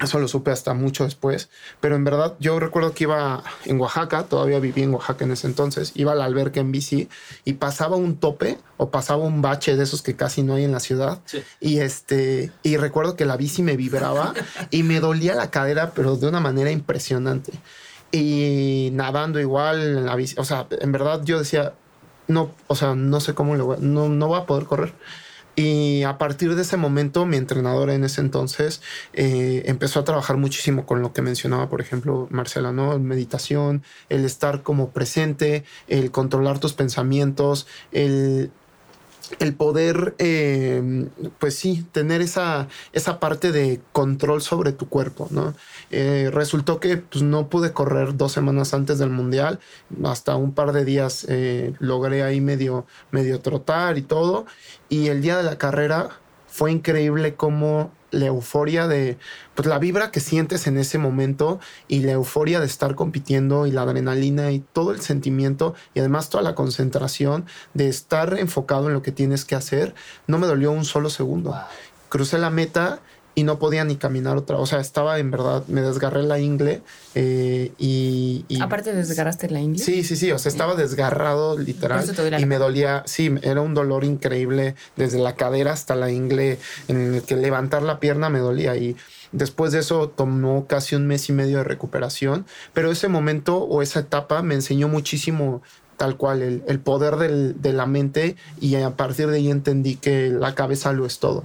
Eso 0.00 0.18
lo 0.18 0.28
supe 0.28 0.50
hasta 0.50 0.72
mucho 0.72 1.04
después. 1.04 1.50
Pero 1.80 1.94
en 1.94 2.04
verdad, 2.04 2.34
yo 2.40 2.58
recuerdo 2.58 2.94
que 2.94 3.04
iba 3.04 3.42
en 3.66 3.78
Oaxaca, 3.78 4.24
todavía 4.24 4.58
vivía 4.58 4.84
en 4.84 4.94
Oaxaca 4.94 5.26
en 5.26 5.32
ese 5.32 5.46
entonces. 5.46 5.92
Iba 5.94 6.12
al 6.12 6.22
alberca 6.22 6.60
en 6.60 6.72
bici 6.72 7.10
y 7.44 7.54
pasaba 7.54 7.96
un 7.96 8.16
tope 8.16 8.58
o 8.78 8.90
pasaba 8.90 9.24
un 9.24 9.42
bache 9.42 9.76
de 9.76 9.82
esos 9.82 10.00
que 10.00 10.16
casi 10.16 10.42
no 10.42 10.54
hay 10.54 10.64
en 10.64 10.72
la 10.72 10.80
ciudad. 10.80 11.20
Y 11.60 11.80
este, 11.80 12.50
y 12.62 12.78
recuerdo 12.78 13.14
que 13.14 13.26
la 13.26 13.36
bici 13.36 13.62
me 13.62 13.76
vibraba 13.76 14.32
y 14.70 14.84
me 14.84 15.00
dolía 15.00 15.34
la 15.34 15.50
cadera, 15.50 15.92
pero 15.94 16.16
de 16.16 16.28
una 16.28 16.40
manera 16.40 16.70
impresionante. 16.70 17.52
Y 18.12 18.90
nadando 18.92 19.40
igual 19.40 19.80
en 19.80 20.06
la 20.06 20.16
bici. 20.16 20.34
O 20.38 20.44
sea, 20.44 20.66
en 20.70 20.92
verdad 20.92 21.22
yo 21.24 21.38
decía, 21.38 21.74
no, 22.28 22.52
o 22.66 22.74
sea, 22.74 22.94
no 22.94 23.20
sé 23.20 23.34
cómo 23.34 23.54
lo 23.56 23.66
voy, 23.66 23.76
no, 23.80 24.08
no 24.08 24.28
voy 24.28 24.40
a 24.40 24.46
poder 24.46 24.64
correr. 24.64 24.92
Y 25.56 26.04
a 26.04 26.16
partir 26.16 26.54
de 26.54 26.62
ese 26.62 26.76
momento, 26.76 27.26
mi 27.26 27.36
entrenador 27.36 27.90
en 27.90 28.04
ese 28.04 28.20
entonces 28.20 28.80
eh, 29.12 29.64
empezó 29.66 30.00
a 30.00 30.04
trabajar 30.04 30.36
muchísimo 30.36 30.86
con 30.86 31.02
lo 31.02 31.12
que 31.12 31.22
mencionaba, 31.22 31.68
por 31.68 31.80
ejemplo, 31.80 32.28
Marcela, 32.30 32.72
¿no? 32.72 32.98
Meditación, 32.98 33.82
el 34.08 34.24
estar 34.24 34.62
como 34.62 34.90
presente, 34.90 35.64
el 35.88 36.12
controlar 36.12 36.60
tus 36.60 36.72
pensamientos, 36.72 37.66
el 37.92 38.52
el 39.38 39.54
poder, 39.54 40.14
eh, 40.18 41.08
pues 41.38 41.54
sí, 41.54 41.86
tener 41.92 42.20
esa, 42.20 42.68
esa 42.92 43.20
parte 43.20 43.52
de 43.52 43.80
control 43.92 44.42
sobre 44.42 44.72
tu 44.72 44.88
cuerpo, 44.88 45.28
¿no? 45.30 45.54
Eh, 45.90 46.30
resultó 46.32 46.80
que 46.80 46.98
pues, 46.98 47.22
no 47.22 47.48
pude 47.48 47.72
correr 47.72 48.16
dos 48.16 48.32
semanas 48.32 48.74
antes 48.74 48.98
del 48.98 49.10
mundial, 49.10 49.60
hasta 50.04 50.36
un 50.36 50.52
par 50.52 50.72
de 50.72 50.84
días 50.84 51.26
eh, 51.28 51.74
logré 51.78 52.22
ahí 52.22 52.40
medio, 52.40 52.86
medio 53.10 53.40
trotar 53.40 53.98
y 53.98 54.02
todo, 54.02 54.46
y 54.88 55.08
el 55.08 55.22
día 55.22 55.36
de 55.36 55.44
la 55.44 55.58
carrera 55.58 56.19
fue 56.50 56.72
increíble 56.72 57.34
cómo 57.34 57.92
la 58.10 58.26
euforia 58.26 58.88
de, 58.88 59.18
pues 59.54 59.68
la 59.68 59.78
vibra 59.78 60.10
que 60.10 60.20
sientes 60.20 60.66
en 60.66 60.78
ese 60.78 60.98
momento 60.98 61.60
y 61.88 62.00
la 62.00 62.12
euforia 62.12 62.60
de 62.60 62.66
estar 62.66 62.94
compitiendo 62.94 63.66
y 63.66 63.70
la 63.70 63.82
adrenalina 63.82 64.50
y 64.50 64.60
todo 64.60 64.92
el 64.92 65.00
sentimiento 65.00 65.74
y 65.94 66.00
además 66.00 66.28
toda 66.28 66.42
la 66.42 66.54
concentración 66.54 67.46
de 67.74 67.88
estar 67.88 68.38
enfocado 68.38 68.88
en 68.88 68.94
lo 68.94 69.02
que 69.02 69.12
tienes 69.12 69.44
que 69.44 69.54
hacer, 69.54 69.94
no 70.26 70.38
me 70.38 70.46
dolió 70.46 70.72
un 70.72 70.84
solo 70.84 71.08
segundo. 71.08 71.54
Crucé 72.08 72.38
la 72.38 72.50
meta 72.50 73.00
y 73.40 73.42
no 73.42 73.58
podía 73.58 73.84
ni 73.84 73.96
caminar 73.96 74.36
otra. 74.36 74.58
O 74.58 74.66
sea, 74.66 74.80
estaba 74.80 75.18
en 75.18 75.30
verdad, 75.30 75.64
me 75.66 75.80
desgarré 75.80 76.22
la 76.22 76.38
ingle 76.38 76.82
eh, 77.14 77.72
y, 77.78 78.44
Aparte, 78.60 78.92
desgarraste 78.92 79.48
la 79.48 79.60
ingle. 79.60 79.82
Sí, 79.82 80.04
sí, 80.04 80.14
sí. 80.14 80.30
O 80.30 80.38
sea, 80.38 80.50
estaba 80.50 80.74
desgarrado 80.74 81.58
literal 81.58 82.04
y 82.38 82.44
me 82.44 82.58
dolía. 82.58 83.02
Sí, 83.06 83.34
era 83.40 83.62
un 83.62 83.72
dolor 83.72 84.04
increíble 84.04 84.74
desde 84.96 85.18
la 85.18 85.36
cadera 85.36 85.72
hasta 85.72 85.94
la 85.94 86.10
ingle, 86.10 86.58
en 86.88 87.14
el 87.14 87.22
que 87.22 87.36
levantar 87.36 87.82
la 87.82 87.98
pierna 87.98 88.28
me 88.28 88.40
dolía 88.40 88.76
y. 88.76 88.96
Después 89.32 89.70
de 89.70 89.78
eso 89.78 90.08
tomó 90.08 90.66
casi 90.66 90.96
un 90.96 91.06
mes 91.06 91.28
y 91.28 91.32
medio 91.32 91.58
de 91.58 91.64
recuperación, 91.64 92.46
pero 92.72 92.90
ese 92.90 93.06
momento 93.06 93.58
o 93.58 93.80
esa 93.80 94.00
etapa 94.00 94.42
me 94.42 94.56
enseñó 94.56 94.88
muchísimo 94.88 95.62
tal 95.96 96.16
cual 96.16 96.42
el, 96.42 96.64
el 96.66 96.80
poder 96.80 97.14
del, 97.14 97.62
de 97.62 97.72
la 97.72 97.86
mente 97.86 98.34
y 98.60 98.74
a 98.74 98.96
partir 98.96 99.28
de 99.28 99.36
ahí 99.36 99.48
entendí 99.48 99.94
que 99.94 100.30
la 100.30 100.56
cabeza 100.56 100.92
lo 100.92 101.06
es 101.06 101.20
todo. 101.20 101.44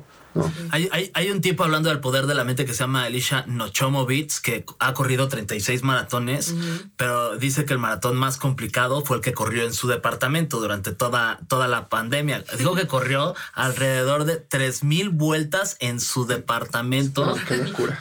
Hay, 0.71 0.89
hay, 0.91 1.11
hay, 1.13 1.31
un 1.31 1.41
tipo 1.41 1.63
hablando 1.63 1.89
del 1.89 1.99
poder 1.99 2.25
de 2.25 2.35
la 2.35 2.43
mente 2.43 2.65
que 2.65 2.73
se 2.73 2.79
llama 2.79 3.07
Elisha 3.07 3.45
Nochomovitz, 3.47 4.39
que 4.41 4.65
ha 4.79 4.93
corrido 4.93 5.27
36 5.27 5.83
maratones, 5.83 6.53
pero 6.97 7.37
dice 7.37 7.65
que 7.65 7.73
el 7.73 7.79
maratón 7.79 8.17
más 8.17 8.37
complicado 8.37 9.03
fue 9.03 9.17
el 9.17 9.21
que 9.23 9.33
corrió 9.33 9.63
en 9.63 9.73
su 9.73 9.87
departamento 9.87 10.59
durante 10.59 10.91
toda, 10.91 11.39
toda 11.47 11.67
la 11.67 11.87
pandemia. 11.87 12.43
Digo 12.57 12.75
que 12.75 12.87
corrió 12.87 13.33
alrededor 13.53 14.25
de 14.25 14.45
3.000 14.47 15.11
vueltas 15.11 15.77
en 15.79 15.99
su 15.99 16.25
departamento 16.25 17.35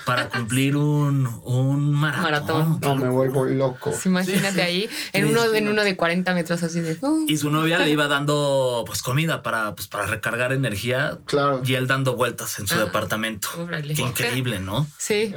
para 0.05 0.28
cumplir 0.28 0.76
un, 0.76 1.26
un 1.45 1.93
maratón. 1.93 2.80
No, 2.80 2.97
me 2.97 3.09
vuelvo 3.09 3.45
loco. 3.45 3.93
imagínate 4.05 4.62
ahí, 4.62 4.89
en, 5.12 5.26
uno, 5.26 5.45
en 5.55 5.68
uno 5.68 5.85
de 5.85 5.97
40 5.97 6.35
metros 6.35 6.62
así 6.62 6.80
de... 6.80 6.99
Y 7.28 7.37
su 7.37 7.51
novia 7.51 7.78
le 7.78 7.91
iba 7.91 8.09
dando 8.09 8.82
pues 8.87 9.03
comida 9.03 9.43
para, 9.43 9.74
pues, 9.74 9.87
para 9.87 10.07
recargar 10.07 10.53
energía. 10.53 11.18
Claro. 11.26 11.62
Y 11.64 11.74
él 11.74 11.87
dando 11.87 12.16
vueltas 12.16 12.24
en 12.27 12.66
su 12.66 12.75
ah, 12.75 12.85
departamento. 12.85 13.49
Qué 13.95 14.03
increíble, 14.03 14.61
¿no? 14.61 14.87
Sí. 14.99 15.35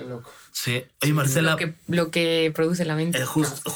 Sí. 0.51 0.83
Oye, 1.03 1.13
Marcela. 1.13 1.51
Lo 1.51 1.57
que, 1.57 1.73
lo 1.87 2.09
que 2.09 2.51
produce 2.55 2.83
la 2.83 2.95
mente. 2.95 3.23
justo, 3.25 3.71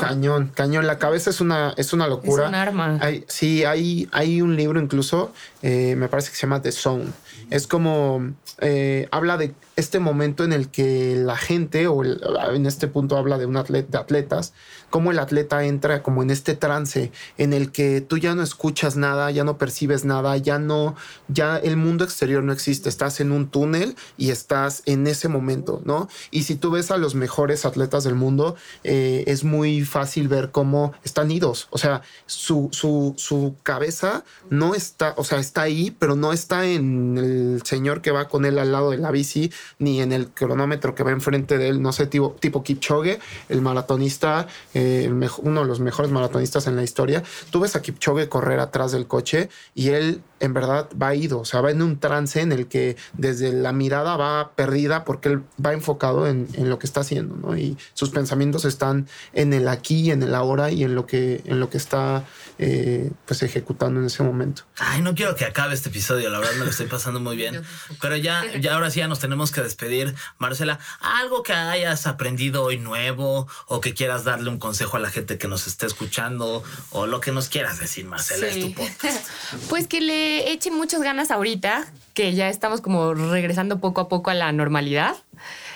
Cañón, 0.00 0.50
cañón. 0.54 0.86
La 0.86 0.98
cabeza 0.98 1.30
es 1.30 1.40
una, 1.40 1.74
es 1.76 1.92
una 1.92 2.08
locura. 2.08 2.44
Es 2.44 2.48
un 2.48 2.54
arma. 2.56 2.98
Hay, 3.00 3.24
sí, 3.28 3.64
hay, 3.64 4.08
hay 4.10 4.42
un 4.42 4.56
libro 4.56 4.80
incluso, 4.80 5.32
eh, 5.62 5.94
me 5.96 6.08
parece 6.08 6.30
que 6.30 6.36
se 6.36 6.42
llama 6.42 6.60
The 6.60 6.72
Zone. 6.72 7.06
Es 7.50 7.66
como, 7.66 8.34
eh, 8.60 9.08
habla 9.10 9.36
de 9.36 9.54
este 9.76 10.00
momento 10.00 10.44
en 10.44 10.52
el 10.52 10.68
que 10.68 11.16
la 11.16 11.36
gente, 11.36 11.86
o 11.86 12.04
en 12.04 12.66
este 12.66 12.88
punto 12.88 13.16
habla 13.16 13.38
de 13.38 13.46
un 13.46 13.56
atleta, 13.56 13.88
de 13.90 13.98
atletas, 13.98 14.52
cómo 14.90 15.12
el 15.12 15.18
atleta 15.18 15.64
entra 15.64 16.02
como 16.02 16.22
en 16.22 16.30
este 16.30 16.54
trance 16.54 17.12
en 17.36 17.52
el 17.52 17.70
que 17.70 18.00
tú 18.00 18.18
ya 18.18 18.34
no 18.34 18.42
escuchas 18.42 18.96
nada, 18.96 19.30
ya 19.30 19.44
no 19.44 19.56
percibes 19.56 20.04
nada, 20.04 20.36
ya 20.36 20.58
no, 20.58 20.96
ya 21.28 21.56
el 21.56 21.76
mundo 21.76 22.04
exterior 22.04 22.42
no 22.42 22.52
existe, 22.52 22.88
estás 22.88 23.20
en 23.20 23.32
un 23.32 23.48
túnel 23.48 23.96
y 24.16 24.30
estás 24.30 24.82
en 24.86 25.06
ese 25.06 25.28
momento, 25.28 25.80
¿no? 25.84 26.08
Y 26.30 26.42
si 26.42 26.56
tú 26.56 26.70
ves 26.70 26.90
a 26.90 26.96
los 26.96 27.14
mejores 27.14 27.64
atletas 27.64 28.04
del 28.04 28.14
mundo, 28.14 28.56
eh, 28.84 29.24
es 29.26 29.44
muy 29.44 29.84
fácil 29.84 30.28
ver 30.28 30.50
cómo 30.50 30.92
están 31.04 31.30
idos, 31.30 31.68
o 31.70 31.78
sea, 31.78 32.02
su, 32.26 32.68
su, 32.72 33.14
su 33.16 33.54
cabeza 33.62 34.24
no 34.50 34.74
está, 34.74 35.14
o 35.16 35.24
sea, 35.24 35.38
está 35.38 35.62
ahí, 35.62 35.94
pero 35.98 36.16
no 36.16 36.32
está 36.32 36.66
en 36.66 37.16
el 37.16 37.37
señor 37.64 38.02
que 38.02 38.10
va 38.10 38.28
con 38.28 38.44
él 38.44 38.58
al 38.58 38.72
lado 38.72 38.90
de 38.90 38.98
la 38.98 39.10
bici, 39.10 39.52
ni 39.78 40.00
en 40.00 40.12
el 40.12 40.28
cronómetro 40.28 40.94
que 40.94 41.02
va 41.02 41.10
enfrente 41.10 41.58
de 41.58 41.68
él, 41.68 41.82
no 41.82 41.92
sé, 41.92 42.06
tipo, 42.06 42.36
tipo 42.40 42.62
Kipchoge, 42.62 43.20
el 43.48 43.62
maratonista 43.62 44.46
eh, 44.74 45.10
uno 45.42 45.62
de 45.62 45.66
los 45.66 45.80
mejores 45.80 46.10
maratonistas 46.10 46.66
en 46.66 46.76
la 46.76 46.82
historia. 46.82 47.22
Tú 47.50 47.60
ves 47.60 47.76
a 47.76 47.82
Kipchoge 47.82 48.28
correr 48.28 48.60
atrás 48.60 48.92
del 48.92 49.06
coche 49.06 49.48
y 49.74 49.90
él 49.90 50.20
en 50.40 50.54
verdad 50.54 50.88
va 51.00 51.14
ido, 51.14 51.40
o 51.40 51.44
sea, 51.44 51.60
va 51.60 51.70
en 51.70 51.82
un 51.82 51.98
trance 51.98 52.40
en 52.40 52.52
el 52.52 52.68
que 52.68 52.96
desde 53.14 53.52
la 53.52 53.72
mirada 53.72 54.16
va 54.16 54.52
perdida 54.54 55.04
porque 55.04 55.30
él 55.30 55.42
va 55.64 55.72
enfocado 55.72 56.26
en, 56.26 56.48
lo 56.58 56.78
que 56.78 56.86
está 56.86 57.00
haciendo, 57.00 57.36
¿no? 57.36 57.56
Y 57.56 57.76
sus 57.94 58.10
pensamientos 58.10 58.64
están 58.64 59.08
en 59.32 59.52
el 59.52 59.68
aquí, 59.68 60.10
en 60.10 60.22
el 60.22 60.34
ahora 60.34 60.70
y 60.70 60.84
en 60.84 60.94
lo 60.94 61.06
que, 61.06 61.42
en 61.44 61.60
lo 61.60 61.70
que 61.70 61.76
está 61.76 62.24
eh, 62.58 63.10
pues 63.26 63.42
ejecutando 63.42 64.00
en 64.00 64.06
ese 64.06 64.22
momento. 64.22 64.62
Ay, 64.78 65.00
no 65.02 65.14
quiero 65.14 65.34
que 65.34 65.44
acabe 65.44 65.74
este 65.74 65.88
episodio, 65.88 66.30
la 66.30 66.38
verdad 66.38 66.54
me 66.54 66.64
lo 66.64 66.70
estoy 66.70 66.86
pasando 66.86 67.20
muy 67.20 67.36
bien. 67.36 67.62
Pero 68.00 68.16
ya, 68.16 68.44
ya 68.60 68.74
ahora 68.74 68.90
sí 68.90 69.00
ya 69.00 69.08
nos 69.08 69.20
tenemos 69.20 69.50
que 69.50 69.62
despedir. 69.62 70.14
Marcela, 70.38 70.78
algo 71.00 71.42
que 71.42 71.52
hayas 71.52 72.06
aprendido 72.06 72.64
hoy 72.64 72.78
nuevo 72.78 73.48
o 73.66 73.80
que 73.80 73.94
quieras 73.94 74.24
darle 74.24 74.50
un 74.50 74.58
consejo 74.58 74.96
a 74.96 75.00
la 75.00 75.10
gente 75.10 75.38
que 75.38 75.48
nos 75.48 75.66
esté 75.66 75.86
escuchando 75.86 76.62
o 76.90 77.06
lo 77.06 77.20
que 77.20 77.32
nos 77.32 77.48
quieras 77.48 77.78
decir, 77.78 78.04
Marcela, 78.04 78.48
es 78.48 78.60
tu 78.60 78.74
podcast. 78.74 79.28
Pues 79.68 79.86
que 79.86 80.00
le 80.00 80.27
echen 80.28 80.74
muchas 80.74 81.02
ganas 81.02 81.30
ahorita, 81.30 81.86
que 82.14 82.34
ya 82.34 82.48
estamos 82.48 82.80
como 82.80 83.14
regresando 83.14 83.80
poco 83.80 84.00
a 84.00 84.08
poco 84.08 84.30
a 84.30 84.34
la 84.34 84.52
normalidad, 84.52 85.16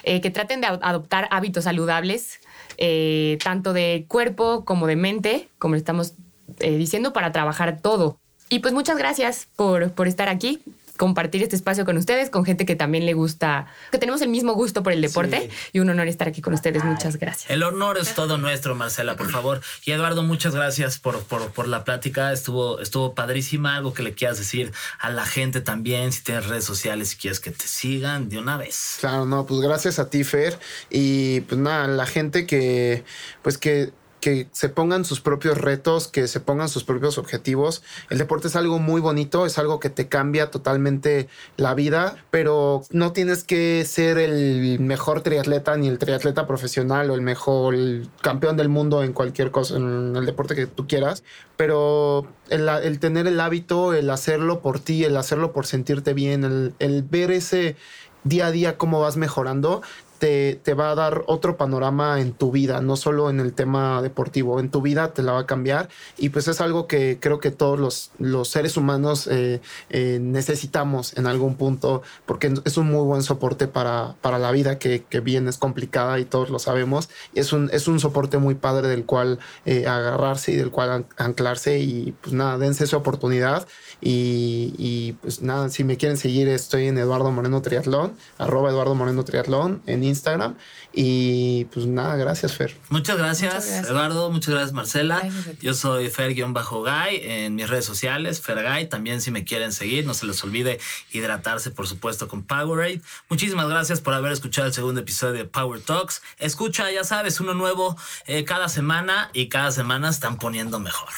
eh, 0.03 0.20
que 0.20 0.30
traten 0.30 0.61
de 0.61 0.66
adoptar 0.66 1.28
hábitos 1.30 1.64
saludables, 1.64 2.40
eh, 2.78 3.38
tanto 3.42 3.72
de 3.72 4.05
cuerpo 4.09 4.64
como 4.64 4.86
de 4.86 4.96
mente, 4.96 5.48
como 5.59 5.74
estamos 5.76 6.14
eh, 6.61 6.76
diciendo, 6.76 7.12
para 7.12 7.32
trabajar 7.32 7.80
todo. 7.80 8.18
Y 8.48 8.59
pues 8.59 8.74
muchas 8.74 8.98
gracias 8.98 9.48
por, 9.57 9.92
por 9.92 10.09
estar 10.09 10.28
aquí 10.28 10.61
compartir 11.03 11.42
este 11.42 11.57
espacio 11.57 11.84
con 11.84 11.96
ustedes, 11.96 12.30
con 12.30 12.44
gente 12.44 12.64
que 12.64 12.76
también 12.76 13.07
le 13.07 13.12
gusta, 13.12 13.66
que 13.90 13.98
tenemos 13.98 14.22
el 14.22 14.28
mismo 14.28 14.53
gusto 14.53 14.84
por 14.84 14.92
el 14.92 15.03
deporte 15.03 15.50
y 15.72 15.80
un 15.80 15.90
honor 15.90 16.07
estar 16.07 16.28
aquí 16.28 16.40
con 16.40 16.55
ustedes. 16.55 16.84
Muchas 16.84 17.16
gracias. 17.16 17.50
El 17.50 17.64
honor 17.64 17.98
es 17.98 18.14
todo 18.14 18.38
nuestro, 18.38 18.76
Marcela, 18.76 19.16
por 19.16 19.28
favor. 19.28 19.62
Y 19.84 19.90
Eduardo, 19.90 20.22
muchas 20.22 20.55
gracias 20.55 21.00
por, 21.00 21.24
por, 21.24 21.66
la 21.66 21.82
plática. 21.82 22.32
Estuvo, 22.32 22.78
estuvo 22.78 23.16
padrísima. 23.16 23.74
Algo 23.78 23.92
que 23.94 24.05
le 24.05 24.12
quieras 24.14 24.38
decir 24.38 24.70
a 25.00 25.11
la 25.11 25.26
gente 25.26 25.61
también, 25.61 26.12
si 26.12 26.22
tienes 26.22 26.46
redes 26.46 26.62
sociales, 26.62 27.09
si 27.09 27.16
quieres 27.16 27.40
que 27.40 27.50
te 27.50 27.66
sigan 27.66 28.28
de 28.28 28.38
una 28.38 28.57
vez. 28.57 28.98
Claro, 29.00 29.26
no, 29.26 29.44
pues 29.44 29.61
gracias 29.61 29.98
a 29.98 30.09
ti, 30.09 30.22
Fer. 30.22 30.57
Y 30.88 31.40
pues 31.40 31.61
nada, 31.61 31.88
la 31.88 32.07
gente 32.07 32.46
que, 32.46 33.03
pues 33.42 33.59
que 33.59 33.90
que 34.23 34.47
se 34.53 34.68
pongan 34.68 35.05
sus 35.05 35.20
propios 35.20 35.59
retos, 35.59 36.07
que 36.07 36.29
se 36.29 36.39
pongan 36.39 36.68
sus 36.68 36.85
propios 36.85 37.18
objetivos. 37.18 37.83
El 38.09 38.18
deporte 38.18 38.47
es 38.47 38.55
algo 38.55 38.79
muy 38.79 39.01
bonito, 39.01 39.45
es 39.47 39.59
algo 39.59 39.81
que 39.81 39.91
te 39.91 40.07
cambia 40.07 40.49
totalmente 40.49 41.29
la 41.57 41.75
vida, 41.75 42.16
pero 42.31 42.85
no 42.91 43.12
tienes 43.12 43.43
que 43.43 43.85
ser 43.85 44.18
el 44.18 44.79
mejor 44.79 45.23
triatleta 45.23 45.77
ni 45.77 45.89
el 45.89 45.99
triatleta 45.99 46.47
profesional 46.47 47.11
o 47.11 47.16
el 47.16 47.20
mejor 47.20 47.75
campeón 48.20 48.57
del 48.57 48.68
mundo 48.68 49.03
en 49.03 49.12
cualquier 49.12 49.51
cosa, 49.51 49.77
en 49.77 50.14
el 50.14 50.25
deporte 50.25 50.55
que 50.55 50.68
tú 50.68 50.87
quieras, 50.87 51.25
pero 51.57 52.29
el, 52.49 53.01
tener 53.01 53.27
el 53.27 53.41
hábito, 53.41 53.93
el 53.93 54.09
hacerlo 54.09 54.61
por 54.61 54.79
ti, 54.79 55.03
el 55.03 55.16
hacerlo 55.16 55.53
por 55.53 55.66
sentirte 55.66 56.14
bien, 56.14 56.45
el, 56.45 56.75
el 56.79 57.03
ver 57.03 57.33
ese 57.33 57.75
día 58.23 58.47
a 58.47 58.51
día 58.53 58.79
cómo 58.79 59.01
vas 59.01 59.16
mejorando, 59.16 59.83
te, 60.23 60.55
te, 60.55 60.75
va 60.75 60.93
a 60.93 60.95
dar 60.95 61.25
otro 61.27 61.57
panorama 61.57 62.20
en 62.20 62.33
tu 62.33 62.53
vida, 62.53 62.81
no 62.81 62.95
solo 62.95 63.29
en 63.29 63.41
el 63.41 63.55
tema 63.55 64.01
deportivo, 64.03 64.61
en 64.61 64.70
tu 64.70 64.81
vida 64.81 65.12
te 65.12 65.20
la 65.20 65.33
va 65.33 65.41
a 65.41 65.47
cambiar 65.47 65.89
y 66.16 66.29
pues 66.29 66.47
es 66.47 66.61
algo 66.61 66.87
que 66.87 67.18
creo 67.20 67.41
que 67.41 67.51
todos 67.51 67.77
los, 67.77 68.12
los 68.20 68.47
seres 68.47 68.77
humanos 68.77 69.27
eh, 69.27 69.61
eh, 69.91 70.20
necesitamos 70.23 71.16
en 71.16 71.27
algún 71.27 71.57
punto 71.57 72.03
porque 72.25 72.55
es 72.64 72.77
un 72.77 72.87
muy 72.87 73.05
buen 73.05 73.25
soporte 73.25 73.66
para, 73.66 74.14
para 74.20 74.39
la 74.39 74.53
vida 74.53 74.79
que, 74.79 75.03
que, 75.03 75.18
bien 75.18 75.49
es 75.49 75.59
complicada 75.59 76.20
y 76.20 76.25
todos 76.25 76.51
lo 76.51 76.61
sabemos. 76.61 77.09
Es 77.35 77.53
un, 77.53 77.68
es 77.73 77.89
un 77.89 77.99
soporte 77.99 78.39
muy 78.39 78.55
padre 78.55 78.87
del 78.87 79.05
cual 79.05 79.41
eh, 79.64 79.89
agarrarse 79.89 80.53
y 80.53 80.57
del 80.57 80.70
cual 80.70 81.05
anclarse 81.16 81.81
y 81.81 82.14
pues 82.20 82.33
nada, 82.33 82.59
dense 82.59 82.85
esa 82.85 82.97
oportunidad 82.97 83.66
y, 84.01 84.73
y, 84.79 85.14
pues 85.14 85.43
nada, 85.43 85.68
si 85.68 85.83
me 85.83 85.97
quieren 85.97 86.16
seguir 86.16 86.49
estoy 86.49 86.87
en 86.87 86.99
Eduardo 86.99 87.33
Moreno 87.33 87.61
Triatlón, 87.61 88.12
arroba 88.39 88.70
Eduardo 88.70 88.95
Moreno 88.95 89.25
Triatlón 89.25 89.83
en 89.87 90.11
Instagram 90.12 90.56
y 90.92 91.64
pues 91.66 91.86
nada, 91.86 92.16
gracias 92.16 92.54
Fer. 92.54 92.76
Muchas 92.90 93.18
gracias, 93.18 93.66
Eduardo, 93.68 94.30
muchas 94.30 94.50
gracias 94.50 94.72
Marcela. 94.72 95.28
Yo 95.60 95.74
soy 95.74 96.08
Fer-Guy 96.08 97.20
en 97.22 97.54
mis 97.54 97.68
redes 97.68 97.84
sociales, 97.84 98.40
Fergay, 98.40 98.88
también 98.88 99.20
si 99.20 99.30
me 99.30 99.44
quieren 99.44 99.72
seguir, 99.72 100.06
no 100.06 100.14
se 100.14 100.26
les 100.26 100.42
olvide 100.44 100.78
hidratarse 101.12 101.70
por 101.70 101.86
supuesto 101.86 102.28
con 102.28 102.42
Powerade. 102.42 103.00
Muchísimas 103.28 103.68
gracias 103.68 104.00
por 104.00 104.14
haber 104.14 104.32
escuchado 104.32 104.66
el 104.68 104.74
segundo 104.74 105.00
episodio 105.00 105.34
de 105.34 105.44
Power 105.44 105.80
Talks. 105.80 106.22
Escucha, 106.38 106.90
ya 106.90 107.04
sabes, 107.04 107.40
uno 107.40 107.54
nuevo 107.54 107.96
eh, 108.26 108.44
cada 108.44 108.68
semana 108.68 109.30
y 109.32 109.48
cada 109.48 109.70
semana 109.72 110.08
están 110.08 110.36
poniendo 110.36 110.78
mejor. 110.78 111.08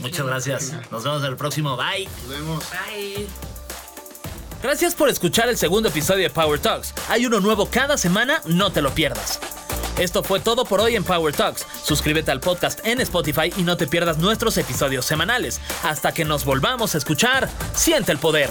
Muchas 0.00 0.26
gracias. 0.26 0.72
Nos 0.90 1.04
vemos 1.04 1.22
en 1.22 1.28
el 1.28 1.36
próximo. 1.36 1.76
Bye. 1.76 2.06
Nos 2.06 2.28
vemos. 2.28 2.64
Bye. 2.70 3.61
Gracias 4.62 4.94
por 4.94 5.08
escuchar 5.08 5.48
el 5.48 5.58
segundo 5.58 5.88
episodio 5.88 6.22
de 6.22 6.30
Power 6.30 6.60
Talks. 6.60 6.94
Hay 7.08 7.26
uno 7.26 7.40
nuevo 7.40 7.66
cada 7.66 7.98
semana, 7.98 8.40
no 8.46 8.70
te 8.70 8.80
lo 8.80 8.94
pierdas. 8.94 9.40
Esto 9.98 10.22
fue 10.22 10.38
todo 10.38 10.64
por 10.64 10.80
hoy 10.80 10.94
en 10.94 11.02
Power 11.02 11.34
Talks. 11.34 11.66
Suscríbete 11.82 12.30
al 12.30 12.38
podcast 12.38 12.78
en 12.86 13.00
Spotify 13.00 13.52
y 13.56 13.64
no 13.64 13.76
te 13.76 13.88
pierdas 13.88 14.18
nuestros 14.18 14.56
episodios 14.58 15.04
semanales. 15.04 15.60
Hasta 15.82 16.12
que 16.12 16.24
nos 16.24 16.44
volvamos 16.44 16.94
a 16.94 16.98
escuchar, 16.98 17.50
siente 17.74 18.12
el 18.12 18.18
poder. 18.18 18.50